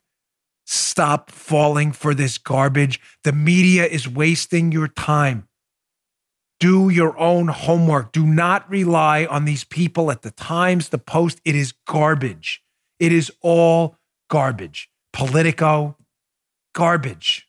Stop 0.66 1.30
falling 1.30 1.92
for 1.92 2.16
this 2.16 2.40
garbage. 2.40 3.00
The 3.24 3.32
media 3.32 3.86
is 3.86 4.10
wasting 4.10 4.72
your 4.72 4.88
time. 4.88 5.48
Do 6.60 6.90
your 6.90 7.16
own 7.20 7.50
homework. 7.50 8.12
Do 8.12 8.26
not 8.26 8.68
rely 8.68 9.28
on 9.28 9.46
these 9.46 9.64
people 9.64 10.10
at 10.10 10.24
the 10.24 10.32
Times, 10.32 10.90
the 10.90 10.98
Post. 10.98 11.40
It 11.46 11.54
is 11.54 11.74
garbage. 11.86 12.64
It 12.98 13.12
is 13.12 13.32
all 13.42 13.96
garbage. 14.28 14.90
Politico, 15.14 15.96
garbage. 16.74 17.48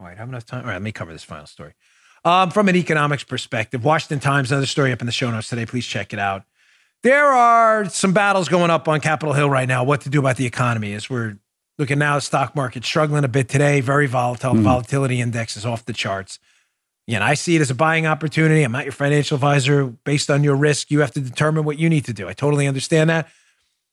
All 0.00 0.06
right, 0.06 0.18
have 0.18 0.28
enough 0.28 0.44
time. 0.44 0.62
All 0.62 0.66
right, 0.66 0.72
let 0.72 0.82
me 0.82 0.90
cover 0.90 1.12
this 1.12 1.22
final 1.22 1.46
story. 1.46 1.74
Um, 2.24 2.50
from 2.50 2.68
an 2.68 2.74
economics 2.74 3.22
perspective, 3.22 3.84
Washington 3.84 4.18
Times, 4.18 4.50
another 4.50 4.66
story 4.66 4.90
up 4.90 5.00
in 5.00 5.06
the 5.06 5.12
show 5.12 5.30
notes 5.30 5.48
today. 5.48 5.66
Please 5.66 5.86
check 5.86 6.12
it 6.12 6.18
out. 6.18 6.42
There 7.04 7.32
are 7.32 7.84
some 7.90 8.14
battles 8.14 8.48
going 8.48 8.70
up 8.70 8.88
on 8.88 8.98
Capitol 9.00 9.34
Hill 9.34 9.50
right 9.50 9.68
now. 9.68 9.84
What 9.84 10.00
to 10.00 10.08
do 10.08 10.20
about 10.20 10.38
the 10.38 10.46
economy 10.46 10.94
as 10.94 11.10
we're 11.10 11.36
looking 11.78 11.98
now, 11.98 12.14
the 12.14 12.22
stock 12.22 12.56
market 12.56 12.82
struggling 12.82 13.24
a 13.24 13.28
bit 13.28 13.46
today, 13.46 13.82
very 13.82 14.06
volatile. 14.06 14.54
The 14.54 14.62
volatility 14.62 15.20
index 15.20 15.54
is 15.54 15.66
off 15.66 15.84
the 15.84 15.92
charts. 15.92 16.38
Again, 17.06 17.20
I 17.20 17.34
see 17.34 17.56
it 17.56 17.60
as 17.60 17.70
a 17.70 17.74
buying 17.74 18.06
opportunity. 18.06 18.62
I'm 18.62 18.72
not 18.72 18.84
your 18.84 18.92
financial 18.92 19.34
advisor. 19.34 19.84
Based 19.84 20.30
on 20.30 20.42
your 20.42 20.56
risk, 20.56 20.90
you 20.90 21.00
have 21.00 21.10
to 21.10 21.20
determine 21.20 21.64
what 21.64 21.78
you 21.78 21.90
need 21.90 22.06
to 22.06 22.14
do. 22.14 22.26
I 22.26 22.32
totally 22.32 22.66
understand 22.66 23.10
that. 23.10 23.28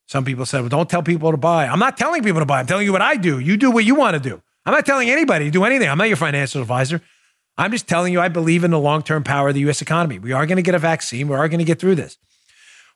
Some 0.08 0.24
people 0.24 0.46
said, 0.46 0.62
well, 0.62 0.70
don't 0.70 0.90
tell 0.90 1.04
people 1.04 1.32
to 1.32 1.38
buy. 1.38 1.68
I'm 1.68 1.80
not 1.80 1.98
telling 1.98 2.24
people 2.24 2.40
to 2.40 2.46
buy. 2.46 2.62
I'm 2.62 2.66
telling 2.66 2.86
you 2.86 2.94
what 2.94 3.02
I 3.02 3.18
do. 3.18 3.40
You 3.40 3.58
do 3.58 3.72
what 3.72 3.84
you 3.84 3.94
want 3.94 4.14
to 4.16 4.22
do. 4.22 4.42
I'm 4.66 4.74
not 4.74 4.86
telling 4.86 5.10
anybody 5.10 5.44
to 5.44 5.52
do 5.52 5.66
anything. 5.66 5.90
I'm 5.90 5.98
not 5.98 6.08
your 6.08 6.16
financial 6.16 6.62
advisor. 6.62 7.02
I'm 7.58 7.72
just 7.72 7.90
telling 7.90 8.14
you 8.14 8.22
I 8.22 8.30
believe 8.30 8.64
in 8.64 8.72
the 8.72 8.80
long 8.80 9.04
term 9.04 9.26
power 9.26 9.50
of 9.50 9.56
the 9.56 9.62
U.S. 9.62 9.82
economy. 9.82 10.18
We 10.18 10.32
are 10.32 10.46
going 10.46 10.56
to 10.56 10.62
get 10.62 10.76
a 10.76 10.80
vaccine. 10.80 11.28
We 11.28 11.36
are 11.36 11.50
going 11.50 11.60
to 11.60 11.66
get 11.66 11.78
through 11.78 11.96
this. 11.96 12.18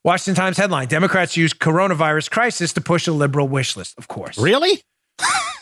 Washington 0.06 0.36
Times 0.36 0.58
headline 0.58 0.88
Democrats 0.88 1.36
use 1.36 1.52
coronavirus 1.52 2.30
crisis 2.30 2.74
to 2.74 2.82
push 2.82 3.08
a 3.08 3.12
liberal 3.12 3.48
wish 3.48 3.76
list. 3.76 3.98
Of 3.98 4.08
course. 4.08 4.38
Really? 4.38 4.84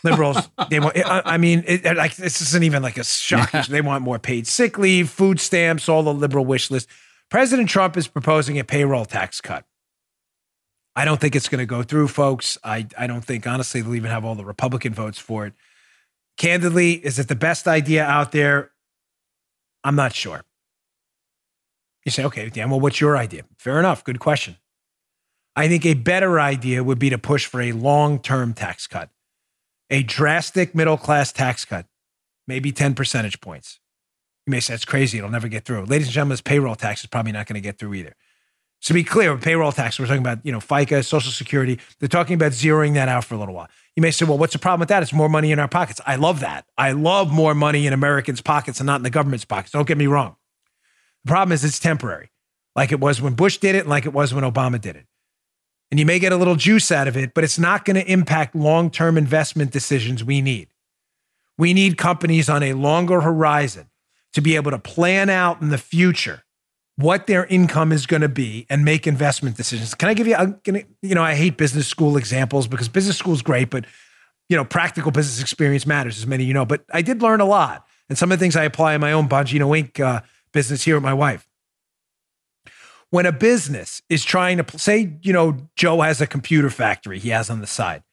Liberals, 0.03 0.49
they 0.69 0.81
want, 0.81 0.97
I 0.97 1.21
I 1.23 1.37
mean, 1.37 1.63
it, 1.65 1.95
like 1.95 2.17
this 2.17 2.41
isn't 2.41 2.61
even 2.61 2.83
like 2.83 2.97
a 2.97 3.05
shock. 3.05 3.51
they 3.67 3.79
want 3.79 4.03
more 4.03 4.19
paid 4.19 4.45
sick 4.45 4.77
leave, 4.77 5.09
food 5.09 5.39
stamps, 5.39 5.87
all 5.87 6.03
the 6.03 6.13
liberal 6.13 6.43
wish 6.43 6.69
list. 6.69 6.89
President 7.29 7.69
Trump 7.69 7.95
is 7.95 8.09
proposing 8.09 8.59
a 8.59 8.65
payroll 8.65 9.05
tax 9.05 9.39
cut. 9.39 9.63
I 10.93 11.05
don't 11.05 11.21
think 11.21 11.37
it's 11.37 11.47
going 11.47 11.59
to 11.59 11.65
go 11.65 11.81
through, 11.81 12.09
folks. 12.09 12.57
I, 12.65 12.85
I 12.97 13.07
don't 13.07 13.23
think, 13.23 13.47
honestly, 13.47 13.79
they'll 13.79 13.95
even 13.95 14.11
have 14.11 14.25
all 14.25 14.35
the 14.35 14.43
Republican 14.43 14.93
votes 14.93 15.19
for 15.19 15.45
it. 15.45 15.53
Candidly, 16.37 16.93
is 16.93 17.17
it 17.17 17.29
the 17.29 17.35
best 17.35 17.65
idea 17.65 18.03
out 18.03 18.33
there? 18.33 18.71
I'm 19.85 19.95
not 19.95 20.13
sure. 20.13 20.43
You 22.05 22.11
say, 22.11 22.23
okay, 22.25 22.49
Dan, 22.49 22.69
well, 22.69 22.79
what's 22.79 22.99
your 22.99 23.17
idea? 23.17 23.43
Fair 23.57 23.79
enough. 23.79 24.03
Good 24.03 24.19
question. 24.19 24.57
I 25.55 25.67
think 25.67 25.85
a 25.85 25.93
better 25.93 26.39
idea 26.39 26.83
would 26.83 26.99
be 26.99 27.09
to 27.09 27.17
push 27.17 27.45
for 27.45 27.61
a 27.61 27.71
long 27.71 28.19
term 28.19 28.53
tax 28.53 28.87
cut, 28.87 29.09
a 29.89 30.03
drastic 30.03 30.73
middle 30.73 30.97
class 30.97 31.31
tax 31.31 31.63
cut, 31.63 31.85
maybe 32.47 32.71
10 32.71 32.95
percentage 32.95 33.39
points. 33.39 33.79
You 34.45 34.51
may 34.51 34.59
say 34.59 34.73
that's 34.73 34.85
crazy. 34.85 35.19
It'll 35.19 35.29
never 35.29 35.47
get 35.47 35.63
through. 35.63 35.85
Ladies 35.85 36.07
and 36.07 36.13
gentlemen, 36.13 36.33
this 36.33 36.41
payroll 36.41 36.75
tax 36.75 37.01
is 37.01 37.07
probably 37.07 37.31
not 37.31 37.47
going 37.47 37.55
to 37.55 37.61
get 37.61 37.77
through 37.77 37.93
either. 37.93 38.15
To 38.81 38.93
be 38.93 39.05
clear, 39.05 39.37
payroll 39.37 39.71
tax, 39.71 39.97
we're 39.97 40.07
talking 40.07 40.21
about, 40.21 40.39
you 40.45 40.51
know, 40.51 40.59
FICA, 40.59 41.05
Social 41.05 41.31
Security. 41.31 41.79
They're 41.99 42.09
talking 42.09 42.33
about 42.33 42.51
zeroing 42.51 42.95
that 42.95 43.07
out 43.07 43.23
for 43.23 43.35
a 43.35 43.37
little 43.37 43.53
while. 43.53 43.69
You 43.95 44.01
may 44.01 44.11
say, 44.11 44.25
well, 44.25 44.37
what's 44.37 44.51
the 44.51 44.59
problem 44.59 44.81
with 44.81 44.89
that? 44.89 45.01
It's 45.01 45.13
more 45.13 45.29
money 45.29 45.53
in 45.53 45.59
our 45.59 45.69
pockets. 45.69 46.01
I 46.05 46.17
love 46.17 46.41
that. 46.41 46.65
I 46.77 46.91
love 46.91 47.31
more 47.31 47.55
money 47.55 47.87
in 47.87 47.93
Americans' 47.93 48.41
pockets 48.41 48.81
and 48.81 48.87
not 48.87 48.97
in 48.97 49.03
the 49.03 49.09
government's 49.09 49.45
pockets. 49.45 49.71
Don't 49.71 49.87
get 49.87 49.97
me 49.97 50.07
wrong. 50.07 50.35
The 51.25 51.29
problem 51.29 51.51
is 51.53 51.63
it's 51.63 51.79
temporary, 51.79 52.31
like 52.75 52.91
it 52.91 52.99
was 52.99 53.21
when 53.21 53.33
Bush 53.33 53.57
did 53.57 53.75
it 53.75 53.79
and 53.79 53.89
like 53.89 54.05
it 54.05 54.13
was 54.13 54.33
when 54.33 54.43
Obama 54.43 54.79
did 54.79 54.95
it. 54.95 55.05
And 55.91 55.99
you 55.99 56.05
may 56.05 56.19
get 56.19 56.31
a 56.31 56.37
little 56.37 56.55
juice 56.55 56.91
out 56.91 57.07
of 57.07 57.15
it, 57.15 57.33
but 57.33 57.43
it's 57.43 57.59
not 57.59 57.85
going 57.85 57.95
to 57.95 58.11
impact 58.11 58.55
long 58.55 58.89
term 58.89 59.17
investment 59.17 59.71
decisions 59.71 60.23
we 60.23 60.41
need. 60.41 60.69
We 61.57 61.73
need 61.73 61.97
companies 61.97 62.49
on 62.49 62.63
a 62.63 62.73
longer 62.73 63.21
horizon 63.21 63.89
to 64.33 64.41
be 64.41 64.55
able 64.55 64.71
to 64.71 64.79
plan 64.79 65.29
out 65.29 65.61
in 65.61 65.69
the 65.69 65.77
future 65.77 66.43
what 66.95 67.27
their 67.27 67.45
income 67.45 67.91
is 67.91 68.05
going 68.05 68.21
to 68.21 68.29
be 68.29 68.65
and 68.69 68.83
make 68.83 69.07
investment 69.07 69.57
decisions. 69.57 69.93
Can 69.95 70.09
I 70.09 70.13
give 70.13 70.27
you, 70.27 70.35
I'm 70.35 70.59
gonna, 70.63 70.83
you 71.01 71.15
know, 71.15 71.23
I 71.23 71.35
hate 71.35 71.57
business 71.57 71.87
school 71.87 72.17
examples 72.17 72.67
because 72.67 72.89
business 72.89 73.17
school 73.17 73.33
is 73.33 73.41
great, 73.41 73.69
but 73.69 73.85
you 74.49 74.57
know, 74.57 74.65
practical 74.65 75.11
business 75.11 75.41
experience 75.41 75.85
matters, 75.85 76.17
as 76.17 76.27
many 76.27 76.43
you 76.43 76.53
know. 76.53 76.65
But 76.65 76.83
I 76.91 77.01
did 77.01 77.21
learn 77.21 77.39
a 77.39 77.45
lot, 77.45 77.87
and 78.09 78.17
some 78.17 78.31
of 78.31 78.37
the 78.37 78.43
things 78.43 78.55
I 78.55 78.63
apply 78.63 78.93
in 78.93 79.01
my 79.01 79.11
own 79.11 79.27
Bongino 79.29 79.79
Inc. 79.79 79.99
Uh, 79.99 80.21
business 80.53 80.83
here 80.83 80.95
with 80.95 81.03
my 81.03 81.13
wife. 81.13 81.47
When 83.09 83.25
a 83.25 83.31
business 83.31 84.01
is 84.09 84.23
trying 84.23 84.57
to 84.57 84.79
say, 84.79 85.17
you 85.21 85.33
know, 85.33 85.57
Joe 85.75 86.01
has 86.01 86.21
a 86.21 86.27
computer 86.27 86.69
factory 86.69 87.19
he 87.19 87.29
has 87.29 87.49
on 87.49 87.59
the 87.59 87.67
side. 87.67 88.03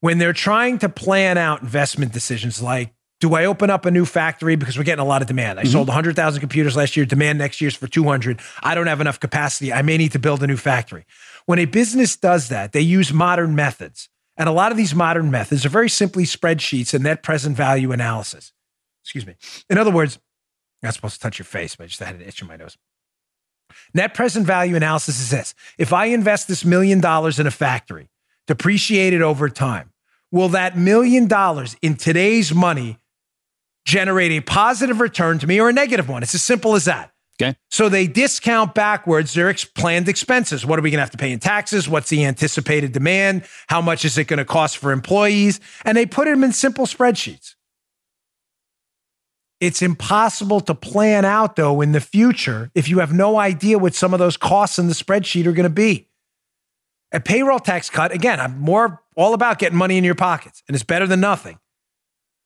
When 0.00 0.18
they're 0.18 0.32
trying 0.32 0.78
to 0.78 0.88
plan 0.88 1.38
out 1.38 1.62
investment 1.62 2.12
decisions 2.12 2.62
like 2.62 2.92
do 3.20 3.34
I 3.34 3.46
open 3.46 3.68
up 3.68 3.84
a 3.84 3.90
new 3.90 4.04
factory 4.04 4.54
because 4.54 4.78
we're 4.78 4.84
getting 4.84 5.04
a 5.04 5.08
lot 5.08 5.22
of 5.22 5.28
demand? 5.28 5.58
I 5.58 5.62
mm-hmm. 5.62 5.72
sold 5.72 5.88
100,000 5.88 6.40
computers 6.40 6.76
last 6.76 6.96
year. 6.96 7.04
Demand 7.04 7.38
next 7.38 7.60
year 7.60 7.68
is 7.68 7.74
for 7.74 7.88
200. 7.88 8.40
I 8.62 8.74
don't 8.74 8.86
have 8.86 9.00
enough 9.00 9.18
capacity. 9.18 9.72
I 9.72 9.82
may 9.82 9.96
need 9.96 10.12
to 10.12 10.18
build 10.18 10.42
a 10.42 10.46
new 10.46 10.56
factory. 10.56 11.04
When 11.46 11.58
a 11.58 11.64
business 11.64 12.16
does 12.16 12.48
that, 12.48 12.72
they 12.72 12.80
use 12.80 13.12
modern 13.12 13.54
methods. 13.54 14.08
And 14.36 14.48
a 14.48 14.52
lot 14.52 14.70
of 14.70 14.78
these 14.78 14.94
modern 14.94 15.32
methods 15.32 15.66
are 15.66 15.68
very 15.68 15.88
simply 15.88 16.24
spreadsheets 16.24 16.94
and 16.94 17.02
net 17.02 17.24
present 17.24 17.56
value 17.56 17.90
analysis. 17.90 18.52
Excuse 19.02 19.26
me. 19.26 19.34
In 19.68 19.78
other 19.78 19.90
words, 19.90 20.20
you're 20.82 20.88
not 20.88 20.94
supposed 20.94 21.14
to 21.14 21.20
touch 21.20 21.38
your 21.38 21.46
face, 21.46 21.76
but 21.76 21.84
I 21.84 21.86
just 21.88 22.00
had 22.00 22.14
an 22.14 22.22
itch 22.22 22.40
in 22.40 22.48
my 22.48 22.56
nose. 22.56 22.76
Net 23.94 24.14
present 24.14 24.46
value 24.46 24.76
analysis 24.76 25.20
is 25.20 25.30
this 25.30 25.54
if 25.76 25.92
I 25.92 26.06
invest 26.06 26.48
this 26.48 26.64
million 26.64 27.00
dollars 27.00 27.38
in 27.38 27.46
a 27.46 27.50
factory, 27.50 28.08
depreciate 28.46 29.12
it 29.12 29.22
over 29.22 29.48
time, 29.48 29.92
will 30.30 30.48
that 30.50 30.76
million 30.76 31.26
dollars 31.26 31.76
in 31.82 31.96
today's 31.96 32.54
money 32.54 32.98
generate 33.84 34.32
a 34.32 34.40
positive 34.40 35.00
return 35.00 35.38
to 35.38 35.46
me 35.46 35.60
or 35.60 35.68
a 35.68 35.72
negative 35.72 36.08
one? 36.08 36.22
It's 36.22 36.34
as 36.34 36.42
simple 36.42 36.74
as 36.74 36.84
that. 36.86 37.12
Okay. 37.40 37.56
So 37.70 37.88
they 37.88 38.08
discount 38.08 38.74
backwards 38.74 39.32
their 39.34 39.48
ex- 39.48 39.64
planned 39.64 40.08
expenses. 40.08 40.66
What 40.66 40.78
are 40.78 40.82
we 40.82 40.90
going 40.90 40.98
to 40.98 41.02
have 41.02 41.10
to 41.12 41.18
pay 41.18 41.30
in 41.30 41.38
taxes? 41.38 41.88
What's 41.88 42.10
the 42.10 42.24
anticipated 42.24 42.90
demand? 42.92 43.44
How 43.68 43.80
much 43.80 44.04
is 44.04 44.18
it 44.18 44.24
going 44.24 44.38
to 44.38 44.44
cost 44.44 44.78
for 44.78 44.90
employees? 44.90 45.60
And 45.84 45.96
they 45.96 46.04
put 46.04 46.24
them 46.24 46.42
in 46.42 46.52
simple 46.52 46.84
spreadsheets. 46.84 47.54
It's 49.60 49.82
impossible 49.82 50.60
to 50.60 50.74
plan 50.74 51.24
out, 51.24 51.56
though, 51.56 51.80
in 51.80 51.92
the 51.92 52.00
future 52.00 52.70
if 52.74 52.88
you 52.88 53.00
have 53.00 53.12
no 53.12 53.38
idea 53.38 53.78
what 53.78 53.94
some 53.94 54.12
of 54.12 54.20
those 54.20 54.36
costs 54.36 54.78
in 54.78 54.86
the 54.86 54.94
spreadsheet 54.94 55.46
are 55.46 55.52
going 55.52 55.64
to 55.64 55.70
be. 55.70 56.08
A 57.12 57.20
payroll 57.20 57.58
tax 57.58 57.90
cut, 57.90 58.12
again, 58.12 58.38
I'm 58.38 58.60
more 58.60 59.02
all 59.16 59.34
about 59.34 59.58
getting 59.58 59.78
money 59.78 59.98
in 59.98 60.04
your 60.04 60.14
pockets, 60.14 60.62
and 60.68 60.74
it's 60.74 60.84
better 60.84 61.06
than 61.06 61.20
nothing. 61.20 61.58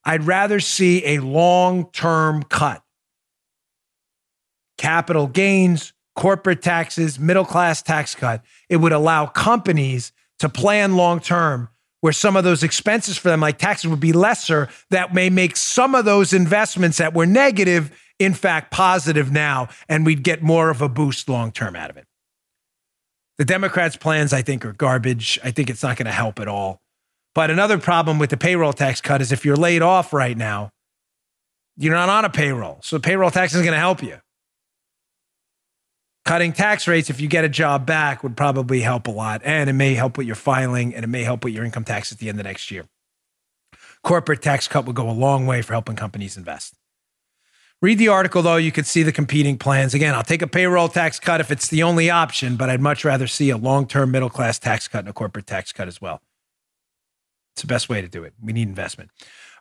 I'd 0.05 0.25
rather 0.25 0.59
see 0.61 1.05
a 1.05 1.19
long 1.19 1.91
term 1.93 2.45
cut. 2.45 2.83
Capital 4.79 5.27
gains, 5.27 5.93
corporate 6.17 6.63
taxes, 6.63 7.19
middle 7.19 7.45
class 7.45 7.83
tax 7.83 8.15
cut. 8.15 8.43
It 8.69 8.77
would 8.77 8.93
allow 8.93 9.27
companies 9.27 10.13
to 10.39 10.49
plan 10.49 10.97
long 10.97 11.21
term 11.21 11.69
where 12.03 12.13
some 12.13 12.37
of 12.37 12.45
those 12.45 12.63
expenses 12.63 13.17
for 13.17 13.29
them, 13.29 13.41
like 13.41 13.59
taxes, 13.59 13.89
would 13.89 14.01
be 14.01 14.13
lesser. 14.13 14.69
That 14.91 15.15
may 15.15 15.31
make 15.31 15.57
some 15.57 15.95
of 15.95 16.05
those 16.05 16.33
investments 16.33 16.99
that 16.99 17.15
were 17.15 17.27
negative, 17.27 17.91
in 18.19 18.35
fact, 18.35 18.73
positive 18.73 19.33
now, 19.33 19.69
and 19.89 20.05
we'd 20.05 20.23
get 20.23 20.43
more 20.43 20.69
of 20.69 20.83
a 20.83 20.89
boost 20.89 21.29
long 21.29 21.53
term 21.53 21.75
out 21.77 21.91
of 21.91 21.97
it. 21.97 22.05
The 23.39 23.45
Democrats' 23.45 23.97
plans, 23.97 24.33
I 24.33 24.43
think, 24.43 24.67
are 24.67 24.73
garbage. 24.73 25.39
I 25.43 25.53
think 25.53 25.71
it's 25.71 25.83
not 25.83 25.97
going 25.97 26.07
to 26.07 26.13
help 26.13 26.41
at 26.41 26.49
all. 26.49 26.81
But 27.35 27.51
another 27.51 27.79
problem 27.79 28.19
with 28.19 28.31
the 28.31 28.37
payroll 28.37 28.73
tax 28.73 29.01
cut 29.01 29.23
is 29.23 29.33
if 29.33 29.45
you're 29.45 29.57
laid 29.57 29.81
off 29.81 30.13
right 30.13 30.37
now, 30.37 30.71
you're 31.77 31.95
not 31.95 32.09
on 32.09 32.25
a 32.25 32.31
payroll. 32.31 32.81
So 32.83 32.97
the 32.97 33.01
payroll 33.01 33.31
tax 33.31 33.53
isn't 33.55 33.65
going 33.65 33.75
to 33.75 33.79
help 33.79 34.03
you. 34.03 34.19
Cutting 36.25 36.53
tax 36.53 36.87
rates, 36.87 37.11
if 37.11 37.21
you 37.21 37.29
get 37.29 37.45
a 37.45 37.49
job 37.49 37.85
back, 37.85 38.23
would 38.23 38.37
probably 38.37 38.81
help 38.81 39.09
a 39.09 39.11
lot. 39.11 39.41
And 39.45 39.69
it 39.69 39.73
may 39.73 39.95
help 39.95 40.17
with 40.17 40.27
your 40.27 40.37
filing 40.37 40.95
and 40.95 41.05
it 41.05 41.09
may 41.09 41.25
help 41.25 41.45
with 41.45 41.53
your 41.53 41.65
income 41.65 41.85
tax 41.85 42.13
at 42.13 42.19
the 42.19 42.29
end 42.29 42.39
of 42.39 42.45
next 42.45 42.71
year. 42.71 42.85
Corporate 44.05 44.43
tax 44.43 44.69
cut 44.69 44.85
would 44.87 44.97
go 44.97 45.09
a 45.09 45.13
long 45.13 45.47
way 45.47 45.63
for 45.63 45.73
helping 45.73 45.97
companies 45.97 46.37
invest. 46.37 46.75
Read 47.81 47.99
the 47.99 48.09
article, 48.09 48.43
though. 48.43 48.57
You 48.57 48.71
could 48.71 48.87
see 48.87 49.03
the 49.03 49.11
competing 49.11 49.59
plans. 49.59 49.93
Again, 49.93 50.15
I'll 50.15 50.23
take 50.23 50.43
a 50.43 50.47
payroll 50.47 50.89
tax 50.89 51.19
cut 51.19 51.41
if 51.41 51.51
it's 51.51 51.67
the 51.67 51.83
only 51.83 52.11
option, 52.11 52.55
but 52.57 52.71
I'd 52.71 52.81
much 52.81 53.05
rather 53.05 53.27
see 53.27 53.51
a 53.51 53.57
long 53.57 53.89
term 53.89 54.13
middle 54.13 54.31
class 54.31 54.61
tax 54.61 54.87
cut 54.87 55.01
and 55.01 55.09
a 55.09 55.13
corporate 55.13 55.49
tax 55.49 55.73
cut 55.73 55.89
as 55.89 56.01
well. 56.01 56.23
It's 57.55 57.63
the 57.63 57.67
best 57.67 57.89
way 57.89 58.01
to 58.01 58.07
do 58.07 58.23
it. 58.23 58.35
We 58.41 58.53
need 58.53 58.69
investment. 58.69 59.11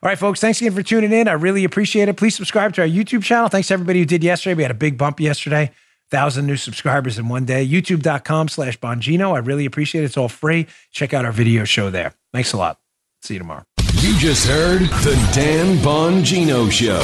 All 0.02 0.08
right, 0.08 0.18
folks, 0.18 0.40
thanks 0.40 0.60
again 0.60 0.72
for 0.72 0.84
tuning 0.84 1.12
in. 1.12 1.26
I 1.26 1.32
really 1.32 1.64
appreciate 1.64 2.08
it. 2.08 2.16
Please 2.16 2.36
subscribe 2.36 2.74
to 2.74 2.82
our 2.82 2.88
YouTube 2.88 3.24
channel. 3.24 3.48
Thanks 3.48 3.68
to 3.68 3.74
everybody 3.74 3.98
who 3.98 4.04
did 4.04 4.22
yesterday. 4.22 4.54
We 4.54 4.62
had 4.62 4.70
a 4.70 4.74
big 4.74 4.96
bump 4.96 5.18
yesterday 5.18 5.72
thousand 6.12 6.46
new 6.46 6.56
subscribers 6.56 7.18
in 7.18 7.28
one 7.28 7.44
day. 7.46 7.66
YouTube.com 7.66 8.48
slash 8.48 8.78
Bongino. 8.78 9.34
I 9.34 9.38
really 9.38 9.64
appreciate 9.66 10.02
it. 10.02 10.04
It's 10.04 10.16
all 10.16 10.28
free. 10.28 10.68
Check 10.92 11.14
out 11.14 11.24
our 11.24 11.32
video 11.32 11.64
show 11.64 11.90
there. 11.90 12.12
Thanks 12.32 12.52
a 12.52 12.58
lot. 12.58 12.78
See 13.22 13.34
you 13.34 13.40
tomorrow. 13.40 13.64
You 14.02 14.16
just 14.18 14.46
heard 14.46 14.80
the 14.80 15.30
Dan 15.32 15.76
Bongino 15.78 16.70
Show. 16.70 17.00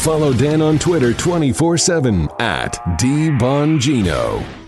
Follow 0.00 0.32
Dan 0.32 0.60
on 0.62 0.78
Twitter 0.78 1.14
24 1.14 1.78
7 1.78 2.28
at 2.40 2.74
DBongino. 2.98 4.67